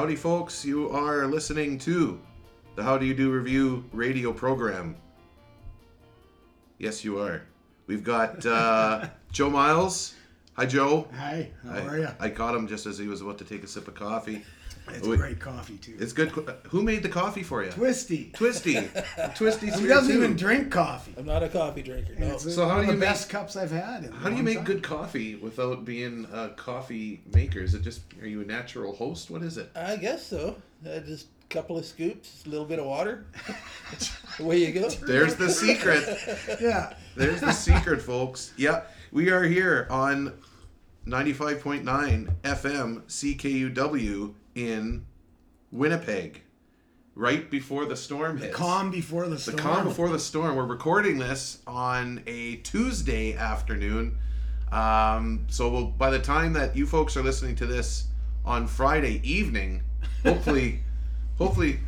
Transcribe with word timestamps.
Howdy, 0.00 0.16
folks. 0.16 0.64
You 0.64 0.88
are 0.92 1.26
listening 1.26 1.76
to 1.80 2.18
the 2.74 2.82
How 2.82 2.96
Do 2.96 3.04
You 3.04 3.12
Do 3.12 3.30
Revue 3.30 3.84
radio 3.92 4.32
program. 4.32 4.96
Yes, 6.78 7.04
you 7.04 7.18
are. 7.18 7.42
We've 7.86 8.02
got 8.02 8.46
uh, 8.46 9.10
Joe 9.30 9.50
Myles. 9.50 10.14
Hi, 10.54 10.64
Joe. 10.64 11.06
Hi, 11.14 11.50
how 11.64 11.74
I, 11.74 11.80
are 11.82 11.98
you? 11.98 12.08
I 12.18 12.30
caught 12.30 12.54
him 12.54 12.66
just 12.66 12.86
as 12.86 12.96
he 12.96 13.08
was 13.08 13.20
about 13.20 13.36
to 13.40 13.44
take 13.44 13.62
a 13.62 13.66
sip 13.66 13.88
of 13.88 13.94
coffee. 13.94 14.42
It's 14.94 15.06
we- 15.06 15.16
great 15.16 15.38
coffee 15.40 15.76
too. 15.78 15.94
It's 15.98 16.12
good. 16.12 16.28
Who 16.68 16.82
made 16.82 17.02
the 17.02 17.08
coffee 17.08 17.42
for 17.42 17.64
you? 17.64 17.70
twisty. 17.70 18.30
Twisty. 18.34 18.74
Twisty. 19.34 19.66
He 19.70 19.86
doesn't 19.86 20.12
too. 20.12 20.18
even 20.22 20.36
drink 20.36 20.70
coffee. 20.70 21.14
I'm 21.16 21.26
not 21.26 21.42
a 21.42 21.48
coffee 21.48 21.82
drinker. 21.82 22.14
No. 22.18 22.34
it's 22.34 22.54
So 22.54 22.62
one 22.66 22.70
how 22.70 22.76
of 22.76 22.82
do 22.82 22.86
the 22.88 22.92
you 22.94 22.98
make- 22.98 23.08
best 23.08 23.28
cups 23.28 23.56
I've 23.56 23.70
had. 23.70 24.04
In 24.04 24.12
How 24.12 24.28
do 24.30 24.36
you 24.36 24.42
make 24.42 24.56
time. 24.56 24.64
good 24.64 24.82
coffee 24.82 25.36
without 25.36 25.84
being 25.84 26.26
a 26.32 26.50
coffee 26.50 27.22
maker? 27.34 27.60
Is 27.60 27.74
it 27.74 27.82
just 27.82 28.02
are 28.20 28.26
you 28.26 28.40
a 28.42 28.44
natural 28.44 28.94
host? 28.94 29.30
What 29.30 29.42
is 29.42 29.56
it? 29.58 29.70
I 29.76 29.96
guess 29.96 30.26
so. 30.26 30.56
Uh, 30.86 30.98
just 31.00 31.26
a 31.44 31.48
couple 31.54 31.76
of 31.76 31.84
scoops, 31.84 32.42
a 32.46 32.48
little 32.48 32.64
bit 32.64 32.78
of 32.78 32.86
water. 32.86 33.26
Away 34.38 34.58
you 34.64 34.72
go. 34.72 34.88
There's 35.06 35.34
the 35.34 35.50
secret. 35.50 36.04
Yeah, 36.60 36.94
There's 37.16 37.40
the 37.40 37.52
secret, 37.52 38.00
folks. 38.00 38.52
Yeah, 38.56 38.82
we 39.12 39.30
are 39.30 39.42
here 39.42 39.86
on 39.90 40.32
95.9 41.06 41.82
FM 42.42 43.02
CKUW 43.02 44.34
in 44.54 45.06
Winnipeg, 45.70 46.42
right 47.14 47.50
before 47.50 47.84
the 47.86 47.96
storm 47.96 48.38
hits. 48.38 48.54
calm 48.54 48.90
before 48.90 49.26
the 49.28 49.38
storm. 49.38 49.56
the 49.56 49.62
calm 49.62 49.84
before 49.84 50.08
the 50.08 50.18
storm. 50.18 50.56
We're 50.56 50.64
recording 50.64 51.18
this 51.18 51.58
on 51.66 52.22
a 52.26 52.56
Tuesday 52.56 53.34
afternoon. 53.34 54.18
Um, 54.72 55.46
so 55.48 55.68
we'll, 55.68 55.86
by 55.86 56.10
the 56.10 56.18
time 56.20 56.52
that 56.54 56.76
you 56.76 56.86
folks 56.86 57.16
are 57.16 57.22
listening 57.22 57.56
to 57.56 57.66
this 57.66 58.06
on 58.44 58.66
Friday 58.66 59.20
evening, 59.28 59.82
hopefully, 60.22 60.80
hopefully 61.38 61.80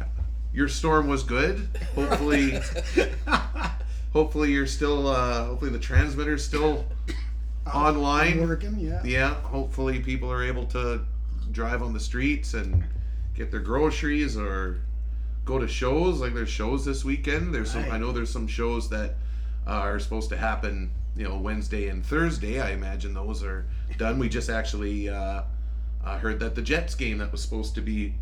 your 0.52 0.68
storm 0.68 1.06
was 1.08 1.22
good. 1.22 1.68
Hopefully, 1.94 2.60
hopefully 4.12 4.52
you're 4.52 4.66
still. 4.66 5.06
Uh, 5.08 5.44
hopefully 5.46 5.70
the 5.70 5.78
transmitter's 5.78 6.44
still 6.44 6.84
online. 7.72 8.40
working. 8.40 8.78
Yeah. 8.78 9.00
Yeah, 9.04 9.34
hopefully 9.34 10.00
people 10.00 10.30
are 10.30 10.42
able 10.42 10.66
to 10.66 11.02
drive 11.50 11.82
on 11.82 11.92
the 11.92 12.00
streets 12.00 12.54
and 12.54 12.84
get 13.34 13.50
their 13.50 13.60
groceries 13.60 14.36
or 14.36 14.80
go 15.44 15.58
to 15.58 15.68
shows. 15.68 16.20
Like 16.20 16.34
there's 16.34 16.48
shows 16.48 16.84
this 16.84 17.04
weekend. 17.04 17.54
There's 17.54 17.72
some. 17.72 17.90
I 17.90 17.98
know 17.98 18.12
there's 18.12 18.30
some 18.30 18.46
shows 18.46 18.88
that 18.90 19.16
uh, 19.66 19.70
are 19.70 19.98
supposed 19.98 20.30
to 20.30 20.36
happen. 20.36 20.90
You 21.14 21.28
know, 21.28 21.36
Wednesday 21.36 21.88
and 21.88 22.04
Thursday. 22.04 22.60
I 22.60 22.70
imagine 22.70 23.12
those 23.12 23.42
are 23.42 23.66
done. 23.98 24.18
We 24.18 24.28
just 24.28 24.48
actually 24.48 25.10
uh, 25.10 25.42
uh, 26.04 26.18
heard 26.18 26.40
that 26.40 26.54
the 26.54 26.62
Jets 26.62 26.94
game 26.94 27.18
that 27.18 27.30
was 27.30 27.42
supposed 27.42 27.74
to 27.74 27.82
be 27.82 28.14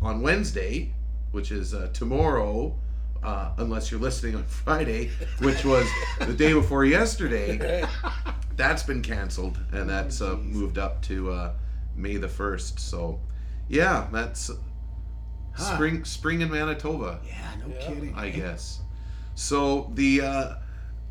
on 0.00 0.22
Wednesday, 0.22 0.92
which 1.32 1.50
is 1.50 1.74
uh, 1.74 1.88
tomorrow. 1.92 2.74
Uh, 3.20 3.50
unless 3.58 3.90
you're 3.90 3.98
listening 3.98 4.36
on 4.36 4.44
Friday, 4.44 5.10
which 5.40 5.64
was 5.64 5.88
the 6.20 6.32
day 6.32 6.52
before 6.52 6.84
yesterday, 6.84 7.84
that's 8.56 8.84
been 8.84 9.02
canceled 9.02 9.58
and 9.72 9.90
that's 9.90 10.20
uh, 10.20 10.36
moved 10.36 10.78
up 10.78 11.02
to 11.02 11.30
uh, 11.32 11.52
May 11.98 12.16
the 12.16 12.28
first. 12.28 12.78
So, 12.80 13.20
yeah, 13.68 14.06
that's 14.12 14.50
Huh. 15.52 15.74
spring 15.74 16.04
spring 16.04 16.40
in 16.40 16.50
Manitoba, 16.50 17.20
Yeah, 17.26 17.34
no 17.60 17.74
Yeah. 17.74 17.80
kidding. 17.80 18.14
I 18.14 18.30
guess. 18.30 18.80
So 19.34 19.90
the 19.94 20.20
uh, 20.22 20.54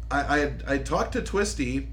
I 0.10 0.20
I, 0.20 0.54
I 0.68 0.78
talked 0.78 1.14
to 1.14 1.22
Twisty 1.22 1.90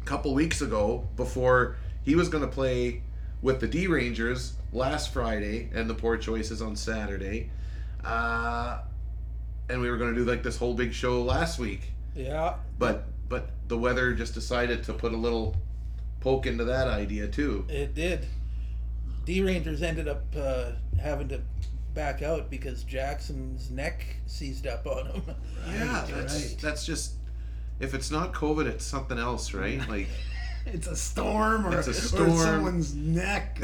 a 0.00 0.04
couple 0.04 0.34
weeks 0.34 0.62
ago 0.62 1.06
before 1.16 1.76
he 2.02 2.14
was 2.14 2.28
going 2.30 2.42
to 2.44 2.50
play 2.50 3.02
with 3.42 3.60
the 3.60 3.68
D 3.68 3.86
Rangers 3.86 4.54
last 4.72 5.12
Friday 5.12 5.68
and 5.74 5.88
the 5.88 5.94
Poor 5.94 6.16
Choices 6.16 6.62
on 6.62 6.74
Saturday, 6.74 7.50
uh, 8.02 8.78
and 9.68 9.80
we 9.82 9.90
were 9.90 9.98
going 9.98 10.14
to 10.14 10.18
do 10.18 10.28
like 10.28 10.42
this 10.42 10.56
whole 10.56 10.74
big 10.74 10.92
show 10.94 11.22
last 11.22 11.58
week 11.58 11.92
Yeah. 12.16 12.54
but 12.78 13.04
but 13.28 13.50
the 13.68 13.76
weather 13.78 14.14
just 14.14 14.32
decided 14.34 14.82
to 14.84 14.92
put 14.94 15.12
a 15.12 15.16
little 15.16 15.56
poke 16.24 16.46
into 16.46 16.64
that 16.64 16.88
idea 16.88 17.28
too. 17.28 17.66
It 17.68 17.94
did. 17.94 18.26
D 19.26 19.42
Rangers 19.42 19.82
ended 19.82 20.08
up 20.08 20.24
uh, 20.36 20.70
having 21.00 21.28
to 21.28 21.42
back 21.92 22.22
out 22.22 22.50
because 22.50 22.82
Jackson's 22.82 23.70
neck 23.70 24.04
seized 24.26 24.66
up 24.66 24.86
on 24.86 25.06
him. 25.06 25.22
yeah, 25.68 26.06
that's 26.10 26.34
right. 26.34 26.56
that's 26.62 26.86
just 26.86 27.16
if 27.78 27.92
it's 27.92 28.10
not 28.10 28.32
COVID, 28.32 28.66
it's 28.66 28.84
something 28.86 29.18
else, 29.18 29.52
right? 29.52 29.86
Like 29.88 30.08
It's 30.66 30.86
a 30.86 30.96
storm 30.96 31.66
or, 31.66 31.78
It's 31.78 31.88
a 31.88 31.90
or 31.90 31.94
storm. 31.94 32.38
someone's 32.38 32.94
neck. 32.94 33.60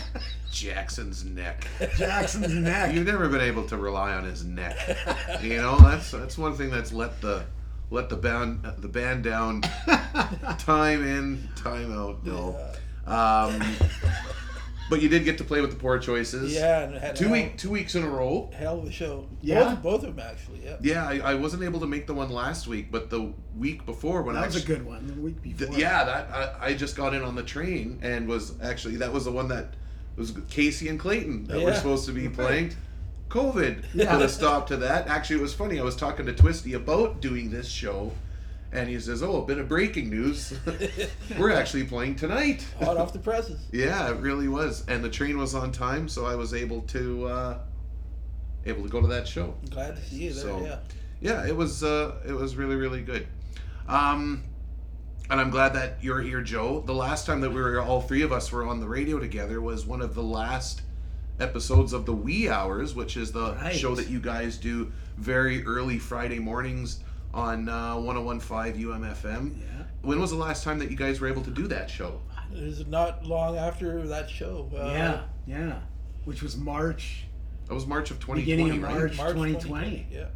Jackson's 0.50 1.24
neck. 1.24 1.68
Jackson's 1.96 2.52
neck. 2.52 2.94
You've 2.94 3.06
never 3.06 3.28
been 3.28 3.40
able 3.40 3.64
to 3.68 3.76
rely 3.76 4.12
on 4.14 4.24
his 4.24 4.44
neck. 4.44 4.76
You 5.40 5.58
know, 5.58 5.76
that's 5.78 6.10
that's 6.10 6.36
one 6.36 6.54
thing 6.56 6.68
that's 6.70 6.92
let 6.92 7.20
the 7.20 7.44
let 7.92 8.08
the 8.08 8.16
band 8.16 8.66
the 8.78 8.88
band 8.88 9.22
down 9.22 9.60
time 10.58 11.04
in, 11.04 11.48
time 11.54 11.92
out. 11.96 12.24
No. 12.24 12.56
Um, 13.06 13.60
but 14.88 15.02
you 15.02 15.08
did 15.08 15.24
get 15.24 15.38
to 15.38 15.44
play 15.44 15.60
with 15.60 15.70
the 15.70 15.76
poor 15.76 15.98
choices. 15.98 16.54
Yeah, 16.54 16.80
and 16.84 16.94
had 16.96 17.16
Two 17.16 17.24
hell, 17.24 17.32
week 17.34 17.58
two 17.58 17.70
weeks 17.70 17.94
in 17.94 18.02
a 18.02 18.08
row. 18.08 18.50
hell 18.54 18.78
of 18.78 18.86
a 18.86 18.90
show. 18.92 19.28
Yeah? 19.42 19.74
Both, 19.74 19.82
both 19.82 20.04
of 20.04 20.16
them 20.16 20.26
actually. 20.26 20.64
Yeah. 20.64 20.76
Yeah, 20.80 21.06
I, 21.06 21.32
I 21.32 21.34
wasn't 21.34 21.62
able 21.64 21.80
to 21.80 21.86
make 21.86 22.06
the 22.06 22.14
one 22.14 22.30
last 22.30 22.66
week, 22.66 22.90
but 22.90 23.10
the 23.10 23.32
week 23.56 23.84
before 23.84 24.22
when 24.22 24.36
that 24.36 24.44
I 24.44 24.46
was 24.46 24.62
a 24.62 24.66
good 24.66 24.84
one. 24.86 25.06
The 25.06 25.14
week 25.14 25.42
before. 25.42 25.68
th- 25.68 25.78
yeah, 25.78 26.04
that 26.04 26.30
I, 26.60 26.68
I 26.68 26.74
just 26.74 26.96
got 26.96 27.12
in 27.14 27.22
on 27.22 27.34
the 27.34 27.42
train 27.42 27.98
and 28.02 28.26
was 28.26 28.54
actually 28.62 28.96
that 28.96 29.12
was 29.12 29.26
the 29.26 29.32
one 29.32 29.48
that 29.48 29.74
was 30.16 30.32
Casey 30.48 30.88
and 30.88 30.98
Clayton 30.98 31.44
that 31.44 31.60
were 31.62 31.74
supposed 31.74 32.06
to 32.06 32.12
be 32.12 32.28
playing. 32.28 32.74
COVID 33.32 33.84
Yeah. 33.94 34.14
put 34.16 34.22
a 34.24 34.28
stop 34.28 34.66
to 34.68 34.76
that. 34.78 35.08
Actually, 35.08 35.36
it 35.40 35.42
was 35.42 35.54
funny. 35.54 35.80
I 35.80 35.82
was 35.82 35.96
talking 35.96 36.26
to 36.26 36.32
Twisty 36.32 36.74
about 36.74 37.20
doing 37.20 37.50
this 37.50 37.66
show, 37.68 38.12
and 38.72 38.88
he 38.88 39.00
says, 39.00 39.22
"Oh, 39.22 39.42
a 39.42 39.46
bit 39.46 39.58
of 39.58 39.68
breaking 39.68 40.10
news. 40.10 40.52
We're 41.38 41.52
actually 41.52 41.84
playing 41.84 42.16
tonight." 42.16 42.66
Hot 42.80 42.96
off 42.98 43.12
the 43.12 43.18
presses. 43.18 43.60
Yeah, 43.72 44.10
it 44.10 44.18
really 44.20 44.48
was, 44.48 44.84
and 44.86 45.02
the 45.02 45.08
train 45.08 45.38
was 45.38 45.54
on 45.54 45.72
time, 45.72 46.08
so 46.08 46.26
I 46.26 46.34
was 46.34 46.52
able 46.52 46.82
to 46.82 47.26
uh, 47.26 47.58
able 48.66 48.82
to 48.82 48.88
go 48.88 49.00
to 49.00 49.06
that 49.08 49.26
show. 49.26 49.54
Glad 49.70 49.96
to 49.96 50.02
see 50.02 50.24
you 50.24 50.32
there. 50.34 50.42
So- 50.44 50.64
yeah. 50.64 50.78
yeah, 51.20 51.46
it 51.46 51.56
was 51.56 51.82
uh, 51.82 52.16
it 52.26 52.32
was 52.32 52.54
really 52.56 52.76
really 52.76 53.02
good. 53.02 53.26
Um, 53.88 54.44
and 55.30 55.40
I'm 55.40 55.50
glad 55.50 55.72
that 55.74 55.96
you're 56.02 56.20
here, 56.20 56.42
Joe. 56.42 56.82
The 56.84 56.94
last 56.94 57.24
time 57.26 57.40
that 57.40 57.50
we 57.50 57.60
were 57.62 57.80
all 57.80 58.02
three 58.02 58.22
of 58.22 58.32
us 58.32 58.52
were 58.52 58.66
on 58.66 58.80
the 58.80 58.88
radio 58.88 59.18
together 59.18 59.60
was 59.62 59.86
one 59.86 60.02
of 60.02 60.14
the 60.14 60.22
last 60.22 60.82
episodes 61.40 61.92
of 61.92 62.06
the 62.06 62.12
Wee 62.12 62.48
Hours, 62.48 62.94
which 62.94 63.16
is 63.16 63.32
the 63.32 63.54
Right. 63.54 63.74
show 63.74 63.94
that 63.94 64.08
you 64.08 64.20
guys 64.20 64.58
do 64.58 64.92
very 65.16 65.64
early 65.64 65.98
Friday 65.98 66.38
mornings 66.38 67.00
on 67.34 67.68
uh, 67.68 67.96
101.5 67.96 68.78
UMFM. 68.78 69.56
Yeah. 69.60 69.84
When 70.02 70.20
was 70.20 70.30
the 70.30 70.36
last 70.36 70.64
time 70.64 70.78
that 70.80 70.90
you 70.90 70.96
guys 70.96 71.20
were 71.20 71.28
able 71.28 71.42
to 71.42 71.50
do 71.50 71.66
that 71.68 71.88
show? 71.90 72.20
It 72.54 72.62
was 72.62 72.86
not 72.86 73.24
long 73.24 73.56
after 73.56 74.06
that 74.08 74.28
show. 74.28 74.70
Uh, 74.74 74.86
yeah. 74.88 75.22
Yeah. 75.46 75.78
Which 76.24 76.42
was 76.42 76.56
March. 76.56 77.24
That 77.66 77.74
was 77.74 77.86
March 77.86 78.10
of 78.10 78.18
2020, 78.20 78.42
Beginning 78.42 78.82
of 78.84 78.88
right? 78.90 78.98
March. 78.98 79.16
March 79.16 79.32
2020. 79.32 79.62
2020. 79.62 80.06
Yeah. 80.12 80.26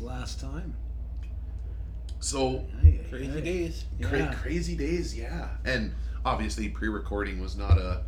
The 0.00 0.04
last 0.06 0.40
time. 0.40 0.74
So 2.20 2.64
Hey, 2.80 2.92
hey, 2.92 3.06
Crazy 3.10 3.32
hey. 3.32 3.40
days. 3.42 3.84
Cra- 4.02 4.34
crazy 4.40 4.76
days, 4.76 5.16
yeah. 5.16 5.48
And 5.64 5.92
obviously, 6.24 6.68
pre-recording 6.70 7.40
was 7.40 7.56
not 7.56 7.76
a, 7.78 8.02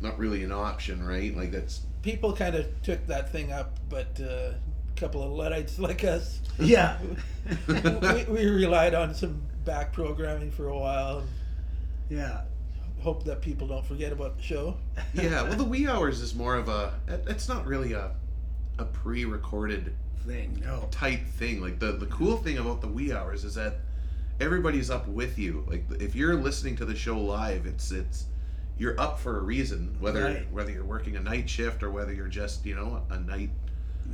not 0.00 0.18
really 0.18 0.42
an 0.44 0.52
option, 0.52 1.04
right? 1.04 1.36
Like 1.36 1.50
that's 1.52 1.82
People 2.02 2.34
kind 2.34 2.54
of 2.54 2.66
took 2.82 3.06
that 3.06 3.32
thing 3.32 3.50
up, 3.52 3.78
but 3.88 4.20
uh, 4.20 4.24
a 4.24 4.54
couple 4.96 5.22
of 5.22 5.32
Luddites 5.32 5.78
like 5.78 6.04
us, 6.04 6.40
Yeah. 6.58 6.98
we, 7.68 8.24
we 8.24 8.46
relied 8.46 8.94
on 8.94 9.14
some 9.14 9.40
back 9.64 9.92
programming 9.92 10.50
for 10.50 10.68
a 10.68 10.78
while 10.78 11.18
and 11.20 11.28
yeah. 12.10 12.42
hope 13.00 13.24
that 13.24 13.40
people 13.40 13.66
don't 13.66 13.84
forget 13.86 14.12
about 14.12 14.36
the 14.36 14.42
show. 14.42 14.76
yeah. 15.14 15.42
Well, 15.42 15.56
the 15.56 15.64
wee 15.64 15.88
hours 15.88 16.20
is 16.20 16.34
more 16.34 16.56
of 16.56 16.68
a. 16.68 16.92
It's 17.26 17.48
not 17.48 17.66
really 17.66 17.92
a, 17.94 18.10
a 18.78 18.84
pre-recorded 18.84 19.94
Thing. 20.26 20.62
No. 20.64 20.88
type 20.90 21.26
thing. 21.26 21.60
Like 21.60 21.78
the 21.78 21.92
the 21.92 22.06
cool 22.06 22.38
thing 22.38 22.56
about 22.56 22.80
the 22.80 22.88
wee 22.88 23.12
hours 23.12 23.44
is 23.44 23.54
that 23.56 23.74
everybody's 24.40 24.88
up 24.88 25.06
with 25.06 25.38
you. 25.38 25.64
Like 25.68 25.84
if 26.00 26.14
you're 26.14 26.34
listening 26.34 26.76
to 26.76 26.86
the 26.86 26.94
show 26.94 27.18
live, 27.18 27.66
it's 27.66 27.92
it's 27.92 28.24
you're 28.78 28.98
up 29.00 29.18
for 29.20 29.38
a 29.38 29.42
reason. 29.42 29.96
Whether 30.00 30.24
Right. 30.24 30.52
whether 30.52 30.70
you're 30.70 30.84
working 30.84 31.16
a 31.16 31.20
night 31.20 31.48
shift 31.48 31.82
or 31.82 31.90
whether 31.90 32.12
you're 32.12 32.28
just 32.28 32.64
you 32.66 32.74
know 32.74 33.02
a 33.10 33.18
night 33.18 33.50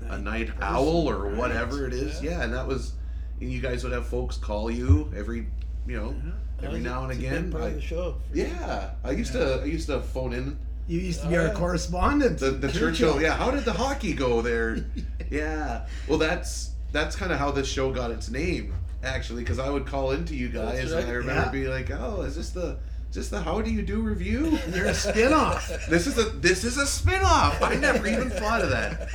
a 0.09 0.19
Night 0.19 0.23
night 0.23 0.47
person, 0.49 0.63
owl 0.63 1.09
or 1.11 1.25
right. 1.29 1.37
whatever 1.37 1.87
it 1.87 1.93
is. 1.93 2.23
Yeah. 2.23 2.31
Yeah. 2.31 2.43
and 2.45 2.53
that 2.55 2.67
was, 2.67 2.93
and 3.41 3.51
you 3.51 3.61
guys 3.61 3.83
would 3.83 3.93
have 3.93 4.07
folks 4.07 4.37
call 4.37 4.71
you 4.71 5.11
every, 5.17 5.47
you 5.87 5.97
know, 5.97 6.15
Yeah. 6.25 6.67
every 6.67 6.81
now 6.81 7.03
and 7.03 7.11
it's 7.13 7.19
a 7.19 7.23
big 7.23 7.33
again. 7.33 7.51
part 7.51 7.65
of 7.65 7.75
the 7.75 7.81
show. 7.81 8.15
yeah, 8.33 8.91
I 9.03 9.11
used 9.11 9.33
to, 9.33 9.61
I 9.63 9.65
used 9.65 9.87
to 9.89 10.01
phone 10.01 10.33
in 10.33 10.59
You 10.87 11.01
used 11.01 11.23
to 11.23 11.29
be 11.29 11.37
Oh, 11.37 11.49
our 11.49 11.55
correspondent. 11.55 12.39
the 12.39 12.51
the 12.53 12.71
Churchill. 12.79 13.21
Yeah, 13.21 13.37
how 13.37 13.51
did 13.51 13.65
the 13.65 13.73
hockey 13.85 14.13
go 14.15 14.43
there? 14.43 14.85
yeah, 15.31 15.87
well, 16.09 16.19
that's 16.19 16.71
that's 16.93 17.17
kind 17.17 17.33
of 17.33 17.39
how 17.39 17.51
this 17.51 17.69
show 17.69 17.93
got 17.93 18.11
its 18.13 18.31
name, 18.31 18.73
actually, 19.03 19.43
because 19.43 19.59
I 19.59 19.71
would 19.71 19.87
call 19.87 20.11
into 20.13 20.35
you 20.37 20.49
guys, 20.49 20.79
That's 20.79 20.93
and 20.93 21.01
I 21.01 21.05
right. 21.05 21.17
remember 21.19 21.43
Yeah. 21.47 21.51
being 21.53 21.69
like, 21.71 21.91
oh, 21.91 22.23
is 22.23 22.37
this 22.37 22.51
the 22.51 22.79
Just 23.13 23.31
the 23.33 23.41
How 23.41 23.61
Do 23.61 23.71
You 23.73 23.83
Do 23.83 24.01
revue? 24.03 24.57
You're 24.73 24.87
a 24.87 24.95
spin-off. 24.95 25.69
This 25.89 26.07
is 26.07 26.17
a 26.17 26.31
this 26.31 26.63
is 26.65 26.77
a 26.79 26.87
spin-off. 26.87 27.61
I 27.61 27.75
never 27.75 28.07
even 28.07 28.31
thought 28.31 28.61
of 28.63 28.71
that. 28.71 29.11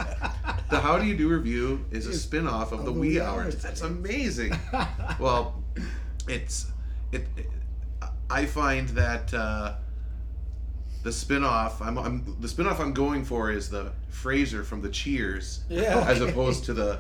The 0.70 0.80
How 0.80 0.98
Do 0.98 1.06
You 1.06 1.16
Do 1.16 1.30
revue 1.30 1.86
is 1.92 2.06
a 2.08 2.14
spin-off 2.14 2.72
of 2.74 2.80
the 2.80 2.86
the 2.86 2.92
Wee 2.92 3.10
Wee 3.12 3.22
Hours. 3.22 3.56
Hours. 3.56 3.64
That's 3.64 3.82
amazing. 3.82 4.58
well, 5.20 5.64
it's 6.28 6.68
it, 7.12 7.26
it- 7.38 7.50
I 8.30 8.46
find 8.48 8.90
that 8.90 9.32
uh, 9.34 9.76
the 11.04 11.12
spin-off 11.12 11.82
I'm, 11.82 11.98
I'm 11.98 12.36
the 12.42 12.48
spin-off 12.50 12.80
I'm 12.82 12.92
going 12.94 13.24
for 13.24 13.50
is 13.52 13.70
the 13.70 13.92
Frasier 14.12 14.66
from 14.66 14.82
the 14.82 14.90
Cheers 14.90 15.64
Yeah. 15.70 16.04
as 16.08 16.20
opposed 16.22 16.66
to 16.66 16.74
the 16.74 17.00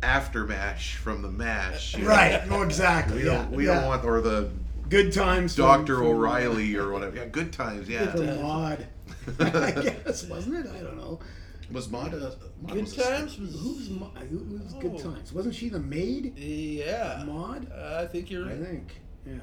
Aftermash 0.00 0.94
from 0.94 1.22
the 1.22 1.30
Mash. 1.30 1.96
know? 1.98 2.06
right. 2.08 2.48
No, 2.48 2.62
exactly. 2.62 3.18
We 3.18 3.24
yeah, 3.26 3.34
don't 3.34 3.50
we 3.50 3.66
yeah. 3.66 3.74
don't 3.80 3.86
want 3.88 4.04
or 4.04 4.20
the 4.20 4.50
good 4.88 5.12
times. 5.12 5.54
Doctor 5.56 5.96
from- 5.98 6.06
O'Reilly 6.06 6.76
or 6.76 6.90
whatever. 6.92 7.16
Yeah, 7.16 7.26
good 7.26 7.52
times. 7.52 7.88
Yeah, 7.88 8.10
From 8.12 8.26
Maude. 8.42 8.86
I 9.40 9.70
guess 9.70 10.24
wasn't 10.24 10.66
it? 10.66 10.72
I 10.72 10.80
don't 10.82 10.96
know. 10.96 11.18
was 11.72 11.88
Maude 11.90 12.14
a 12.14 12.36
Maude 12.60 12.72
Good 12.72 12.80
was 12.82 12.92
a 12.98 13.00
spin- 13.00 13.12
times 13.12 13.38
was. 13.38 13.60
Who's 13.60 13.90
Ma- 13.90 14.10
who 14.30 14.38
was 14.58 14.74
Good 14.74 14.92
Oh. 14.96 14.98
Times? 14.98 15.32
Wasn't 15.32 15.54
she 15.54 15.68
the 15.68 15.80
maid? 15.80 16.36
Yeah. 16.38 17.22
Maude. 17.26 17.70
I 17.72 18.06
think 18.06 18.30
you're 18.30 18.46
I 18.48 18.56
think. 18.56 19.00
Yeah. 19.26 19.34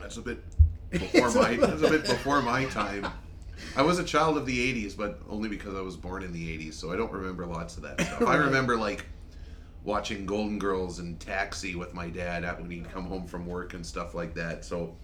That's 0.00 0.16
a 0.16 0.22
bit 0.22 0.38
before 0.90 1.30
my 1.32 1.56
that's 1.56 1.82
a 1.82 1.90
bit 1.90 2.02
before 2.04 2.42
my 2.42 2.64
time. 2.66 3.06
I 3.76 3.82
was 3.82 3.98
a 3.98 4.04
child 4.04 4.36
of 4.38 4.44
the 4.46 4.84
'80s, 4.86 4.96
but 4.96 5.20
only 5.28 5.48
because 5.48 5.74
I 5.74 5.80
was 5.82 5.96
born 5.96 6.22
in 6.22 6.32
the 6.32 6.58
'80s, 6.58 6.74
so 6.74 6.92
I 6.92 6.96
don't 6.96 7.12
remember 7.12 7.46
lots 7.46 7.76
of 7.76 7.82
that 7.84 8.00
stuff. 8.00 8.22
I 8.26 8.36
remember 8.36 8.76
like 8.76 9.04
watching 9.84 10.26
Golden 10.26 10.58
Girls 10.58 10.98
and 10.98 11.18
Taxi 11.18 11.74
with 11.74 11.92
my 11.94 12.08
dad 12.08 12.44
at 12.44 12.60
when 12.60 12.70
he'd 12.70 12.90
come 12.92 13.04
home 13.06 13.26
from 13.26 13.46
work 13.46 13.74
and 13.74 13.84
stuff 13.84 14.14
like 14.14 14.34
that. 14.34 14.64
So 14.64 14.94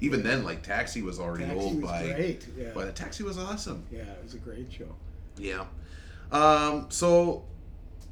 even 0.00 0.22
then, 0.22 0.42
like 0.44 0.62
Taxi 0.62 1.02
was 1.02 1.18
already 1.20 1.44
Taxi 1.44 1.58
old 1.60 1.82
was 1.82 1.90
by. 1.90 2.12
great. 2.12 2.46
Yeah. 2.56 2.70
But 2.74 2.86
the 2.86 2.92
Taxi 2.92 3.22
was 3.24 3.38
awesome. 3.38 3.84
yeah, 3.90 4.00
it 4.02 4.20
was 4.22 4.34
a 4.34 4.38
great 4.38 4.72
show. 4.72 4.88
Yeah. 5.36 5.64
Um, 6.30 6.86
so 6.88 7.44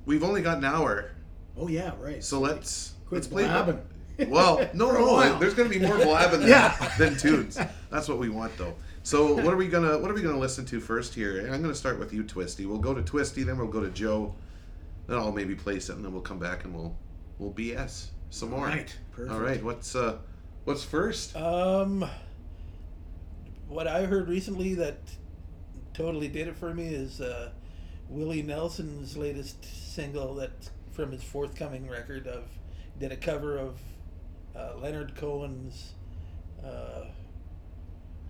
we've 0.05 0.23
only 0.23 0.43
got 0.43 0.59
an 0.59 0.65
hour, 0.65 1.11
Oh 1.57 1.69
yeah, 1.69 1.93
right. 2.01 2.23
so 2.23 2.39
let's 2.41 2.95
Quit 3.09 3.19
let's 3.23 3.27
play. 3.27 3.45
blabbing. 3.45 3.81
Well, 4.29 4.59
no, 4.75 4.93
no. 4.93 5.39
There's 5.39 5.55
going 5.55 5.71
to 5.71 5.79
be 5.79 5.85
more 5.85 5.97
blabbing 5.97 6.41
than, 6.41 6.49
Yeah. 6.51 6.93
than 6.99 7.17
tunes. 7.17 7.59
That's 7.91 8.09
what 8.09 8.19
we 8.19 8.29
want, 8.29 8.57
though. 8.59 8.75
So, 9.03 9.33
what 9.35 9.47
are 9.47 9.57
we 9.57 9.67
gonna 9.67 9.97
what 9.99 10.11
are 10.11 10.15
we 10.15 10.21
gonna 10.21 10.39
listen 10.39 10.67
to 10.67 10.79
first 10.81 11.15
here? 11.15 11.51
I'm 11.51 11.63
gonna 11.63 11.75
start 11.75 11.99
with 11.99 12.13
you, 12.13 12.23
Twisty. 12.23 12.67
We'll 12.67 12.79
go 12.79 12.93
to 12.93 13.01
Twisty, 13.03 13.43
then 13.43 13.57
we'll 13.57 13.67
go 13.69 13.81
to 13.81 13.89
Joe, 13.89 14.35
then 15.11 15.19
I'll 15.19 15.33
maybe 15.33 15.57
play 15.57 15.81
something, 15.81 16.05
then 16.05 16.13
we'll 16.13 16.23
come 16.23 16.39
back 16.39 16.65
and 16.65 16.73
we'll 16.73 16.97
we'll 17.39 17.53
BS 17.53 18.11
some 18.31 18.51
more. 18.51 18.67
Right. 18.67 18.97
Perfect. 19.11 19.33
All 19.33 19.41
right. 19.41 19.63
What's 19.63 19.97
uh 19.97 20.19
what's 20.65 20.85
first? 20.85 21.35
Um, 21.37 22.09
what 23.67 23.89
I 23.89 24.05
heard 24.05 24.29
recently 24.29 24.75
that 24.75 24.99
totally 25.95 26.29
did 26.29 26.47
it 26.47 26.57
for 26.57 26.73
me 26.73 26.87
is 26.87 27.21
uh, 27.21 27.51
Willie 28.09 28.43
Nelson's 28.43 29.17
latest 29.17 29.65
single 29.95 30.37
that 30.37 30.71
from 30.93 31.11
his 31.11 31.25
forthcoming 31.25 31.89
record 31.89 32.29
of 32.29 32.45
did 33.01 33.11
a 33.11 33.17
cover 33.17 33.59
of 33.59 33.81
uh, 34.55 34.75
Leonard 34.81 35.17
Cohen's. 35.17 35.95
Uh, 36.65 37.07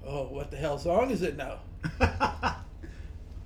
oh, 0.07 0.25
what 0.29 0.51
the 0.51 0.57
hell 0.57 0.79
song 0.79 1.11
is 1.11 1.21
it 1.21 1.37
now? 1.37 1.61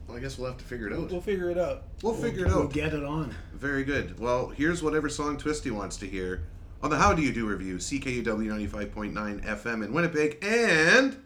Well, 0.07 0.17
I 0.17 0.21
guess 0.21 0.39
we'll 0.39 0.49
have 0.49 0.59
to 0.59 0.65
figure 0.65 0.87
it 0.89 0.93
out. 0.93 1.11
we'll 1.11 1.21
figure 1.21 1.51
it 1.51 1.59
out. 1.59 1.85
We'll 2.03 2.15
figure 2.15 2.47
it 2.47 2.49
We'll 2.53 2.65
out. 2.65 2.73
get 2.73 2.93
it 2.93 3.05
on. 3.05 3.35
Very 3.55 3.85
good. 3.85 4.19
Well, 4.19 4.49
here's 4.49 4.83
whatever 4.83 5.09
song 5.09 5.37
Twisty 5.39 5.71
wants 5.71 5.97
to 5.99 6.07
hear 6.07 6.45
on 6.83 6.91
the 6.91 6.99
How 6.99 7.15
Do 7.15 7.23
You 7.23 7.33
Do 7.33 7.47
revue, 7.47 7.79
CKUW 7.79 8.25
95.9 8.25 9.45
FM 9.45 9.85
in 9.85 9.93
Winnipeg 9.93 10.39
and 10.45 11.17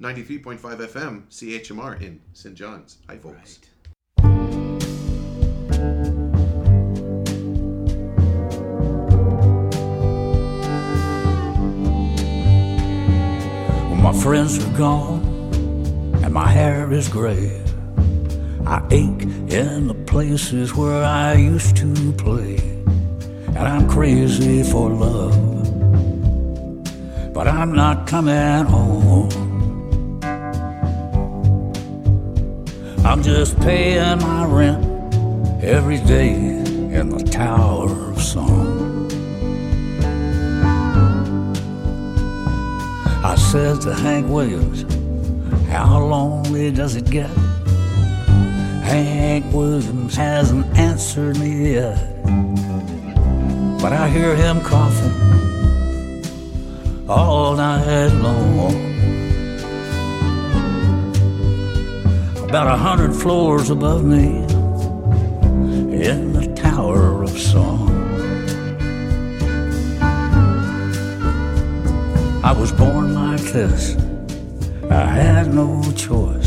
93.5 0.00 0.58
FM 0.60 1.22
CHMR 1.28 2.00
in 2.00 2.20
St. 2.32 2.54
John's. 2.54 2.98
Hi, 3.08 3.18
folks. 3.18 3.60
Right. 4.22 4.74
Well, 13.90 13.96
my 13.96 14.12
friends 14.12 14.64
are 14.64 14.76
gone 14.78 15.22
and 16.22 16.32
my 16.32 16.48
hair 16.48 16.90
is 16.92 17.08
gray. 17.08 17.63
I 18.66 18.82
ache 18.90 19.22
in 19.52 19.88
the 19.88 19.94
places 20.06 20.74
where 20.74 21.04
I 21.04 21.34
used 21.34 21.76
to 21.76 22.12
play. 22.14 22.56
And 23.48 23.58
I'm 23.58 23.86
crazy 23.88 24.62
for 24.62 24.88
love. 24.88 25.34
But 27.34 27.46
I'm 27.46 27.74
not 27.74 28.06
coming 28.06 28.64
home. 28.64 29.28
I'm 33.04 33.22
just 33.22 33.60
paying 33.60 34.18
my 34.20 34.46
rent 34.46 34.82
every 35.62 35.98
day 35.98 36.32
in 36.32 37.10
the 37.10 37.22
Tower 37.22 37.90
of 38.12 38.22
Song. 38.22 39.10
I 43.22 43.34
said 43.36 43.82
to 43.82 43.94
Hank 43.94 44.28
Williams, 44.28 44.84
How 45.68 46.02
lonely 46.02 46.70
does 46.70 46.96
it 46.96 47.10
get? 47.10 47.30
Hank 48.84 49.52
Williams 49.52 50.14
hasn't 50.14 50.66
answered 50.76 51.38
me 51.38 51.72
yet. 51.72 51.98
But 53.80 53.92
I 53.92 54.08
hear 54.08 54.36
him 54.36 54.60
coughing 54.60 55.24
all 57.08 57.56
night 57.56 58.12
long. 58.26 58.74
About 62.48 62.66
a 62.68 62.76
hundred 62.76 63.14
floors 63.14 63.70
above 63.70 64.04
me 64.04 64.44
in 66.06 66.32
the 66.32 66.46
Tower 66.54 67.22
of 67.22 67.30
Song. 67.30 67.90
I 72.44 72.52
was 72.52 72.70
born 72.72 73.14
like 73.14 73.40
this. 73.52 73.96
I 74.90 75.06
had 75.06 75.52
no 75.54 75.82
choice. 75.96 76.43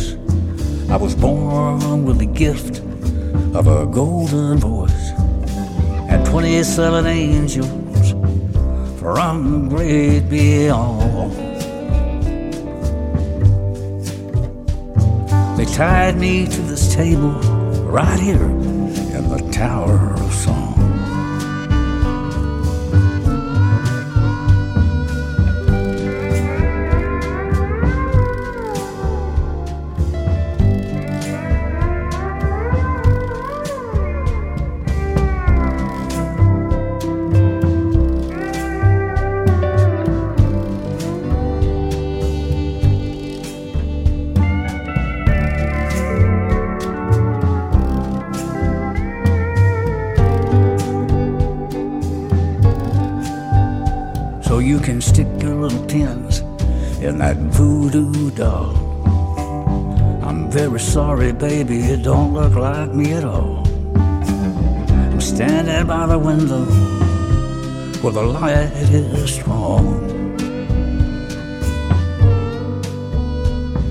I 0.90 0.96
was 0.96 1.16
born 1.16 2.06
with 2.06 2.20
the 2.20 2.26
gift 2.26 2.80
of 3.54 3.68
a 3.68 3.86
golden 3.86 4.58
voice 4.58 5.12
and 6.10 6.26
27 6.26 7.06
angels 7.06 8.12
from 9.00 9.68
the 9.68 9.76
great 9.76 10.30
beyond. 10.30 11.34
They 15.58 15.66
tied 15.66 16.16
me 16.18 16.46
to 16.46 16.62
this 16.62 16.96
table 16.96 17.34
right 17.84 18.20
here 18.20 18.42
in 18.42 19.30
the 19.30 19.50
Tower 19.52 20.17
sorry, 61.28 61.64
baby, 61.64 61.78
you 61.78 61.98
don't 61.98 62.34
look 62.34 62.56
like 62.56 62.94
me 62.94 63.14
at 63.14 63.24
all. 63.24 63.68
I'm 63.96 65.22
standing 65.22 65.88
by 65.88 66.06
the 66.08 66.18
window 66.18 66.66
where 68.02 68.14
the 68.14 68.24
light 68.24 68.72
is 68.92 69.34
strong. 69.34 70.04